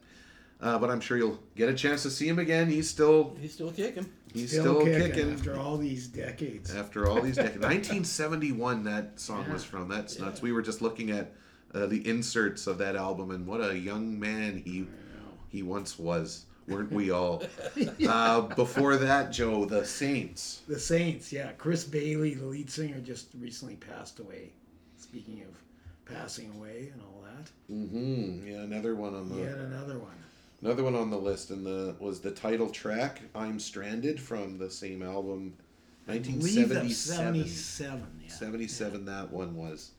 Uh, 0.61 0.79
but 0.79 0.89
I'm 0.89 1.01
sure 1.01 1.17
you'll 1.17 1.39
get 1.55 1.67
a 1.67 1.73
chance 1.73 2.03
to 2.03 2.09
see 2.09 2.27
him 2.27 2.39
again. 2.39 2.69
He's 2.69 2.89
still 2.89 3.35
He's 3.41 3.53
still 3.53 3.71
kicking. 3.71 4.09
he's 4.33 4.51
Still, 4.51 4.81
still, 4.81 4.85
kicking, 4.85 5.11
kicking, 5.11 5.33
after 5.33 5.57
all 5.59 5.77
these 5.77 6.07
decades. 6.07 6.73
after 6.73 7.09
all 7.09 7.21
these 7.21 7.35
decades. 7.35 7.57
1971 7.61 8.83
that 8.85 9.19
song 9.19 9.51
was 9.51 9.63
from. 9.65 9.89
That's 9.89 10.19
nuts. 10.19 10.41
We 10.41 10.51
were 10.53 10.61
just 10.61 10.81
looking 10.81 11.11
at 11.11 11.33
uh, 11.73 11.87
the 11.87 12.07
inserts 12.07 12.65
of 12.67 12.77
that 12.77 12.95
album, 12.95 13.31
and 13.31 13.45
what 13.45 13.59
a 13.59 13.77
young 13.77 14.17
man 14.19 14.61
he 14.63 14.87
he 15.49 15.63
once 15.63 15.99
was. 15.99 16.45
Weren't 16.67 16.91
we 16.91 17.11
all? 17.11 17.43
uh, 18.07 18.41
before 18.41 18.95
that, 18.97 19.31
Joe, 19.31 19.65
the 19.65 19.85
Saints. 19.85 20.61
The 20.67 20.79
Saints, 20.79 21.31
yeah. 21.33 21.51
Chris 21.57 21.83
Bailey, 21.83 22.35
the 22.35 22.45
lead 22.45 22.69
singer, 22.69 22.99
just 22.99 23.27
recently 23.39 23.75
passed 23.75 24.19
away. 24.19 24.51
Speaking 24.97 25.43
of 25.43 26.13
passing 26.13 26.51
away 26.55 26.91
and 26.93 27.01
all 27.01 27.21
that, 27.23 27.51
Mm-hmm. 27.71 28.47
Yeah, 28.47 28.59
another 28.61 28.95
one 28.95 29.15
on 29.15 29.29
the 29.29 29.35
yet 29.43 29.55
another 29.57 29.97
one. 29.97 30.15
another 30.61 30.83
one 30.83 30.95
on 30.95 31.09
the 31.09 31.17
list, 31.17 31.49
and 31.49 31.65
the 31.65 31.95
was 31.99 32.19
the 32.19 32.31
title 32.31 32.69
track 32.69 33.21
"I'm 33.33 33.59
Stranded" 33.59 34.19
from 34.19 34.57
the 34.57 34.69
same 34.69 35.01
album, 35.01 35.53
I 36.07 36.19
believe 36.19 36.69
that 36.69 36.83
was 36.83 37.09
1977. 37.09 38.01
77. 38.01 38.07
Yeah. 38.21 38.29
77 38.31 39.05
that 39.05 39.31
one 39.31 39.55
was 39.55 39.91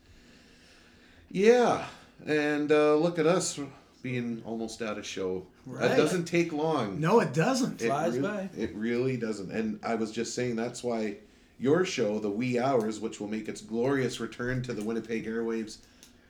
yeah 1.30 1.86
and 2.26 2.70
uh, 2.70 2.94
look 2.96 3.18
at 3.18 3.26
us 3.26 3.58
being 4.04 4.42
almost 4.44 4.82
out 4.82 4.98
of 4.98 5.06
show 5.06 5.46
Right. 5.66 5.88
that 5.88 5.96
doesn't 5.96 6.26
take 6.26 6.52
long 6.52 7.00
No, 7.00 7.20
it 7.20 7.32
doesn't. 7.32 7.80
it, 7.80 7.86
Flies 7.86 8.18
really, 8.18 8.28
by. 8.28 8.48
it 8.56 8.74
really 8.74 9.16
doesn't 9.16 9.50
and 9.50 9.80
i 9.82 9.94
was 9.94 10.12
just 10.12 10.34
saying 10.34 10.56
that's 10.56 10.84
why 10.84 11.16
your 11.58 11.86
show 11.86 12.18
the 12.18 12.28
wee 12.30 12.58
hours 12.60 13.00
which 13.00 13.18
will 13.18 13.28
make 13.28 13.48
its 13.48 13.62
glorious 13.62 14.20
return 14.20 14.62
to 14.62 14.74
the 14.74 14.84
winnipeg 14.84 15.26
airwaves 15.26 15.78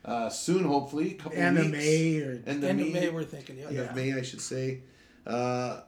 uh, 0.04 0.28
soon 0.28 0.62
hopefully 0.64 1.12
a 1.12 1.14
couple 1.14 1.36
End 1.36 1.58
of 1.58 1.64
weeks. 1.66 1.78
May 1.78 2.18
or 2.20 2.30
end 2.46 2.62
of 2.62 2.70
End 2.70 2.78
May, 2.78 2.86
of 2.88 2.92
May, 2.92 3.08
we're 3.08 3.24
thinking. 3.24 3.58
Yeah. 3.58 3.66
end 3.66 3.74
Yeah. 3.76 3.82
of 3.90 3.96
May, 3.96 4.12
I 4.12 4.20
should 4.22 4.40
say. 4.42 4.80
Uh, 5.26 5.80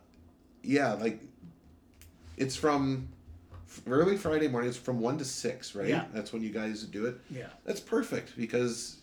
yeah, 0.63 0.95
like 0.95 1.21
it's 2.39 2.57
from 2.57 3.09
early 3.87 4.17
Friday 4.17 4.49
morning. 4.49 4.71
It's 4.71 4.79
from 4.79 5.01
one 5.01 5.19
to 5.19 5.25
six, 5.27 5.75
right? 5.75 5.89
Yeah. 5.89 6.07
That's 6.15 6.33
when 6.33 6.43
you 6.43 6.49
guys 6.49 6.85
do 6.85 7.05
it. 7.05 7.21
yeah. 7.31 7.49
That's 7.67 7.79
perfect 7.81 8.37
because 8.39 8.97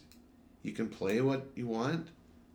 You 0.63 0.71
can 0.71 0.89
play 0.89 1.21
what 1.21 1.45
you 1.55 1.67
want 1.67 2.07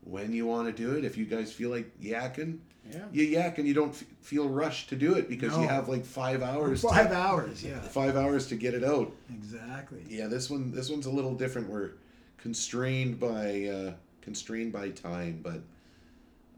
when 0.09 0.33
you 0.33 0.47
want 0.47 0.67
to 0.67 0.73
do 0.73 0.97
it. 0.97 1.05
If 1.05 1.17
you 1.19 1.27
guys 1.27 1.53
feel 1.53 1.71
like 1.71 1.99
yakking, 2.01 2.59
Yeah. 2.91 3.05
you 3.13 3.25
yak 3.25 3.59
and 3.59 3.69
you 3.69 3.75
don't 3.75 3.91
f- 3.91 4.05
feel 4.23 4.49
rushed 4.49 4.89
to 4.89 4.97
do 4.97 5.15
it 5.15 5.29
because 5.29 5.55
you 5.59 5.69
have 5.69 5.89
like 5.89 6.05
five 6.07 6.43
hours. 6.43 6.81
to- 6.81 6.89
Five 6.89 7.13
hours, 7.13 7.63
yeah. 7.63 7.81
five 7.81 8.17
hours 8.17 8.47
to 8.49 8.57
get 8.57 8.73
it 8.75 8.83
out. 8.85 9.13
Exactly. 9.31 10.03
Yeah, 10.09 10.27
this 10.27 10.49
one 10.49 10.71
this 10.73 10.89
one's 10.91 11.07
a 11.07 11.11
little 11.11 11.35
different. 11.35 11.69
We're 11.69 11.91
constrained 12.39 13.21
by 13.21 13.65
uh, 13.67 13.93
constrained 14.23 14.73
by 14.73 14.91
time, 14.91 15.41
but 15.43 15.61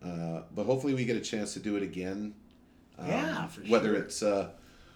uh, 0.07 0.43
but 0.55 0.65
hopefully 0.65 0.95
we 0.95 1.05
get 1.05 1.17
a 1.17 1.21
chance 1.21 1.53
to 1.55 1.59
do 1.61 1.77
it 1.77 1.83
again. 1.83 2.35
Um, 2.99 3.09
Yeah, 3.09 3.47
for 3.49 3.61
whether 3.63 3.95
sure. 3.95 4.03
it's 4.05 4.23
uh, 4.23 4.51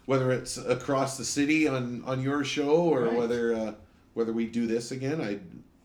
whether 0.06 0.30
it's 0.32 0.56
across 0.58 1.18
the 1.18 1.24
city 1.24 1.66
on 1.66 2.04
on 2.04 2.22
your 2.22 2.44
show 2.44 2.76
or 2.76 3.02
Right. 3.06 3.16
whether 3.18 3.54
uh, 3.54 3.74
whether 4.14 4.32
we 4.32 4.46
do 4.46 4.66
this 4.68 4.92
again. 4.92 5.20
I 5.20 5.40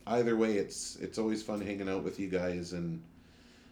either 0.10 0.36
way, 0.36 0.55
it's 0.57 0.95
it's 0.97 1.18
always 1.18 1.41
fun 1.43 1.62
hanging 1.62 1.89
out 1.89 2.03
with 2.03 2.20
you 2.20 2.28
guys 2.28 2.74
and. 2.74 3.01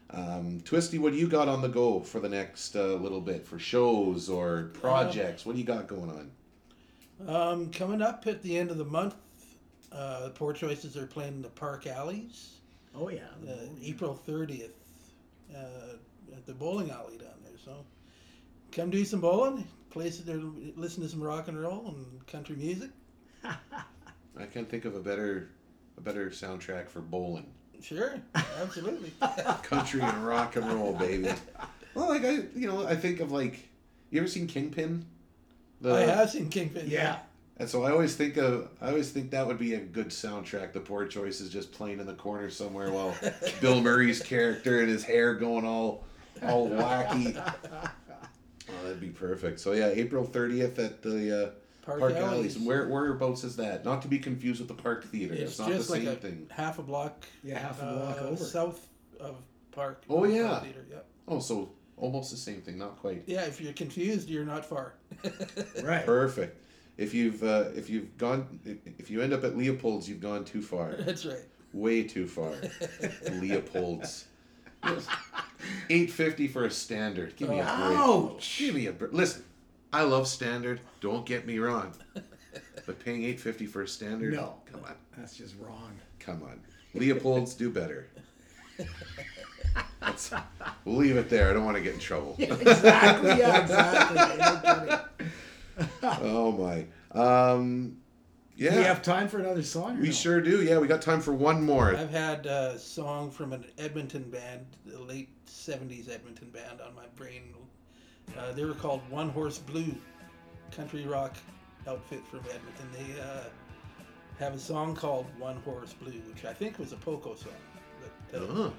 Um, 0.10 0.62
Twisty, 0.62 1.00
what 1.00 1.12
do 1.12 1.20
you 1.20 1.28
got 1.28 1.50
on 1.50 1.62
the 1.62 1.68
go 1.68 2.00
for 2.00 2.22
the 2.22 2.30
next 2.30 2.78
uh, 2.78 2.94
little 2.94 3.20
bit 3.20 3.46
for 3.46 3.60
shows 3.60 4.30
or 4.30 4.72
projects? 4.74 5.46
what 5.46 5.52
do 5.52 5.60
you 5.60 5.66
got 5.68 5.88
going 5.88 6.10
on? 6.10 6.32
Um, 7.28 7.72
coming 7.72 8.02
up 8.02 8.26
at 8.26 8.42
the 8.42 8.58
end 8.58 8.72
of 8.72 8.78
the 8.78 8.86
month, 8.86 9.16
uh, 9.92 10.30
Poor 10.34 10.54
Choices 10.54 10.96
are 10.96 11.08
playing 11.08 11.42
the 11.42 11.50
Park 11.50 11.88
Alleys, 11.88 12.54
Oh 12.96 13.10
yeah. 13.10 13.20
uh, 13.50 13.54
April 13.84 14.18
30th, 14.26 14.70
uh, 15.54 15.98
at 16.34 16.46
the 16.46 16.54
bowling 16.54 16.90
alley 16.90 17.18
down 17.18 17.36
there. 17.44 17.58
So 17.66 17.84
come 18.72 18.90
do 18.90 19.04
some 19.04 19.20
bowling, 19.20 19.68
play 19.90 20.10
some, 20.10 20.30
or 20.30 20.80
listen 20.80 21.04
to 21.04 21.10
some 21.10 21.22
rock 21.22 21.50
and 21.50 21.60
roll 21.60 21.88
and 21.88 22.26
country 22.28 22.56
music. 22.56 22.92
I 23.44 24.46
can't 24.54 24.70
think 24.70 24.86
of 24.86 24.96
a 24.96 25.02
better 25.02 25.50
a 25.98 26.02
better 26.02 26.30
soundtrack 26.30 26.90
for 26.90 27.02
bowling. 27.02 27.48
Sure, 27.82 28.16
absolutely. 28.62 29.12
Country 29.64 30.02
and 30.02 30.26
rock 30.26 30.56
and 30.56 30.66
roll, 30.72 30.94
baby. 30.94 31.30
Well, 31.94 32.10
like 32.10 32.24
I, 32.24 32.44
you 32.56 32.68
know, 32.68 32.88
I 32.88 32.96
think 32.96 33.20
of 33.20 33.32
like, 33.32 33.68
you 34.10 34.20
ever 34.20 34.28
seen 34.28 34.48
Kingpin? 34.48 35.06
The, 35.82 35.94
I 35.94 36.02
have 36.02 36.30
seen 36.30 36.50
Kingpin. 36.50 36.90
Yeah. 36.90 37.20
And 37.58 37.68
so 37.68 37.84
I 37.84 37.92
always 37.92 38.16
think 38.16 38.38
of, 38.38 38.70
I 38.82 38.90
always 38.90 39.12
think 39.12 39.32
that 39.32 39.46
would 39.46 39.58
be 39.58 39.74
a 39.74 39.80
good 39.80 40.10
soundtrack. 40.10 40.74
The 40.74 40.80
Poor 40.80 41.06
Choice 41.08 41.42
is 41.42 41.50
just 41.50 41.72
playing 41.72 42.00
in 42.00 42.06
the 42.06 42.14
corner 42.14 42.50
somewhere 42.50 42.92
while 42.92 43.16
Bill 43.62 43.82
Murray's 43.82 44.22
character 44.22 44.80
and 44.80 44.90
his 44.90 45.04
hair 45.04 45.34
going 45.34 45.66
all, 45.66 46.04
all 46.44 46.70
wacky. 46.70 47.36
Oh, 48.70 48.84
that'd 48.84 49.00
be 49.00 49.08
perfect. 49.08 49.62
So 49.62 49.72
yeah, 49.72 49.88
April 49.88 50.26
thirtieth 50.26 50.78
at 50.78 51.02
the 51.02 51.46
uh, 51.46 51.50
Park, 51.88 52.00
Park, 52.02 52.14
Alleys. 52.16 52.34
Alleys. 52.34 52.56
And 52.58 52.66
where 52.66 52.86
whereabouts 52.90 53.46
is 53.46 53.56
that? 53.56 53.86
Not 53.86 54.02
to 54.02 54.10
be 54.10 54.20
confused 54.20 54.60
with 54.60 54.68
the 54.68 54.74
Park 54.74 55.06
Theater. 55.06 55.34
It's, 55.34 55.52
It's 55.52 55.60
not 55.60 55.70
just 55.70 55.88
the 55.88 55.94
like 55.94 56.04
same 56.04 56.12
a 56.12 56.16
thing. 56.18 56.48
half 56.52 56.80
a 56.80 56.84
block. 56.84 57.26
Yeah, 57.46 57.60
half 57.60 57.82
a 57.82 57.86
block 57.86 58.18
uh, 58.22 58.26
over. 58.26 58.44
south 58.44 58.86
of 59.22 59.38
Park. 59.72 60.04
Oh, 60.10 60.18
Park 60.20 60.32
yeah. 60.32 60.60
Theater, 60.60 60.86
yeah. 60.92 60.98
Oh, 61.30 61.40
so 61.40 61.72
almost 61.96 62.30
the 62.32 62.38
same 62.38 62.62
thing. 62.62 62.78
Not 62.78 62.98
quite. 62.98 63.24
Yeah, 63.26 63.46
if 63.46 63.62
you're 63.62 63.72
confused, 63.72 64.28
you're 64.30 64.44
not 64.46 64.66
far. 64.66 64.96
Right. 65.82 66.06
Perfect. 66.06 66.62
If 66.98 67.14
you've 67.14 67.42
uh, 67.42 67.70
if 67.74 67.90
you've 67.90 68.18
gone 68.18 68.60
if 68.98 69.10
you 69.10 69.22
end 69.22 69.32
up 69.32 69.46
at 69.46 69.56
Leopold's, 69.58 70.10
you've 70.10 70.20
gone 70.20 70.44
too 70.44 70.62
far. 70.62 70.94
That's 71.00 71.26
right. 71.26 71.46
Way 71.72 72.04
too 72.04 72.28
far. 72.28 72.52
Leopold's. 73.32 74.26
Eight 75.90 76.12
fifty 76.12 76.48
for 76.50 76.66
a 76.66 76.72
standard. 76.72 77.36
Give 77.38 77.50
me 77.50 77.60
a 77.60 77.64
break. 77.64 77.98
Ouch. 77.98 78.58
Give 78.60 78.76
me 78.76 78.88
a 78.88 78.92
break. 78.92 79.14
Listen, 79.14 79.44
I 79.94 80.04
love 80.04 80.28
standard. 80.28 80.82
Don't 81.02 81.26
get 81.26 81.46
me 81.46 81.60
wrong. 81.60 81.94
But 82.86 83.04
paying 83.04 83.24
eight 83.24 83.40
fifty 83.40 83.66
for 83.66 83.82
a 83.82 83.88
standard? 83.88 84.34
No. 84.34 84.56
Come 84.72 84.84
on. 84.86 84.96
That's 85.18 85.36
just 85.36 85.56
wrong. 85.60 85.92
Come 86.20 86.44
on. 86.44 86.60
Leopold's 86.94 87.54
do 87.54 87.70
better. 87.70 88.08
That's, 90.00 90.32
we'll 90.86 90.96
leave 90.98 91.18
it 91.18 91.30
there. 91.30 91.50
I 91.50 91.54
don't 91.54 91.66
want 91.66 91.78
to 91.78 91.84
get 91.84 91.96
in 91.96 92.00
trouble. 92.00 92.36
Exactly. 92.40 93.30
Yeah. 93.38 93.62
Exactly. 93.62 95.26
Oh 96.02 96.52
my. 96.54 96.86
Um, 97.12 97.98
yeah. 98.56 98.72
Do 98.72 98.78
we 98.78 98.84
have 98.84 99.04
time 99.04 99.28
for 99.28 99.38
another 99.38 99.62
song? 99.62 100.00
We 100.00 100.08
no? 100.08 100.12
sure 100.12 100.42
do. 100.42 100.64
Yeah, 100.64 100.80
we 100.80 100.88
got 100.88 101.04
time 101.04 101.22
for 101.22 101.34
one 101.34 101.62
more. 101.62 101.96
I've 101.96 102.10
had 102.10 102.48
a 102.48 102.80
song 102.80 103.30
from 103.30 103.54
an 103.54 103.64
Edmonton 103.78 104.24
band, 104.24 104.66
the 104.86 105.00
late 105.00 105.30
70s 105.46 106.10
Edmonton 106.10 106.50
band 106.50 106.82
on 106.82 106.96
my 106.96 107.06
brain. 107.16 107.54
Uh, 108.36 108.52
they 108.54 108.64
were 108.66 108.74
called 108.74 109.02
One 109.10 109.30
Horse 109.30 109.58
Blue, 109.60 109.96
country 110.72 111.06
rock 111.06 111.36
outfit 111.88 112.26
from 112.30 112.40
Edmonton. 112.40 112.88
They 112.94 113.22
uh, 113.22 113.44
have 114.40 114.54
a 114.56 114.60
song 114.60 114.96
called 114.96 115.26
One 115.40 115.58
Horse 115.58 115.94
Blue, 115.94 116.12
which 116.34 116.46
I 116.46 116.54
think 116.54 116.78
was 116.80 116.92
a 116.92 116.98
Poco 116.98 117.36
song. 117.36 117.54
But, 118.32 118.40
uh, 118.42 118.46
Oh, 118.46 118.74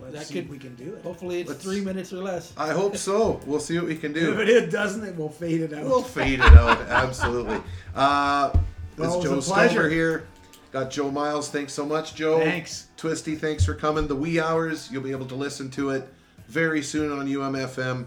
Let's 0.00 0.14
that 0.14 0.26
see 0.26 0.34
could- 0.34 0.44
if 0.46 0.50
we 0.50 0.58
can 0.58 0.74
do 0.74 0.94
it. 0.94 1.02
hopefully 1.04 1.40
it's 1.40 1.50
Let's- 1.50 1.62
three 1.62 1.80
minutes 1.80 2.12
or 2.12 2.16
less. 2.22 2.52
I 2.56 2.70
hope 2.72 2.96
so. 2.96 3.40
We'll 3.46 3.60
see 3.60 3.78
what 3.78 3.86
we 3.86 3.94
can 3.96 4.12
do. 4.12 4.32
If 4.40 4.48
it 4.48 4.70
doesn't 4.70 5.04
it? 5.04 5.14
We'll 5.14 5.28
fade 5.28 5.60
it 5.60 5.72
out. 5.72 5.84
We'll 5.84 6.02
fade 6.02 6.40
it 6.40 6.52
out. 6.54 6.80
Absolutely. 6.88 7.60
Uh, 7.94 8.50
Well, 8.96 9.18
it's 9.18 9.24
it 9.24 9.28
Joe 9.28 9.40
pleasure. 9.40 9.70
Stover 9.74 9.88
here. 9.90 10.26
Got 10.72 10.90
Joe 10.90 11.10
Myles. 11.10 11.50
Thanks 11.50 11.72
so 11.74 11.84
much, 11.86 12.14
Joe. 12.14 12.38
Thanks. 12.38 12.88
Twisty, 12.96 13.36
thanks 13.36 13.64
for 13.64 13.74
coming. 13.74 14.08
The 14.08 14.16
wee 14.16 14.40
hours, 14.40 14.90
you'll 14.90 15.02
be 15.02 15.10
able 15.12 15.26
to 15.26 15.34
listen 15.34 15.70
to 15.72 15.90
it 15.90 16.08
very 16.48 16.82
soon 16.82 17.12
on 17.16 17.26
UMFM. 17.28 18.06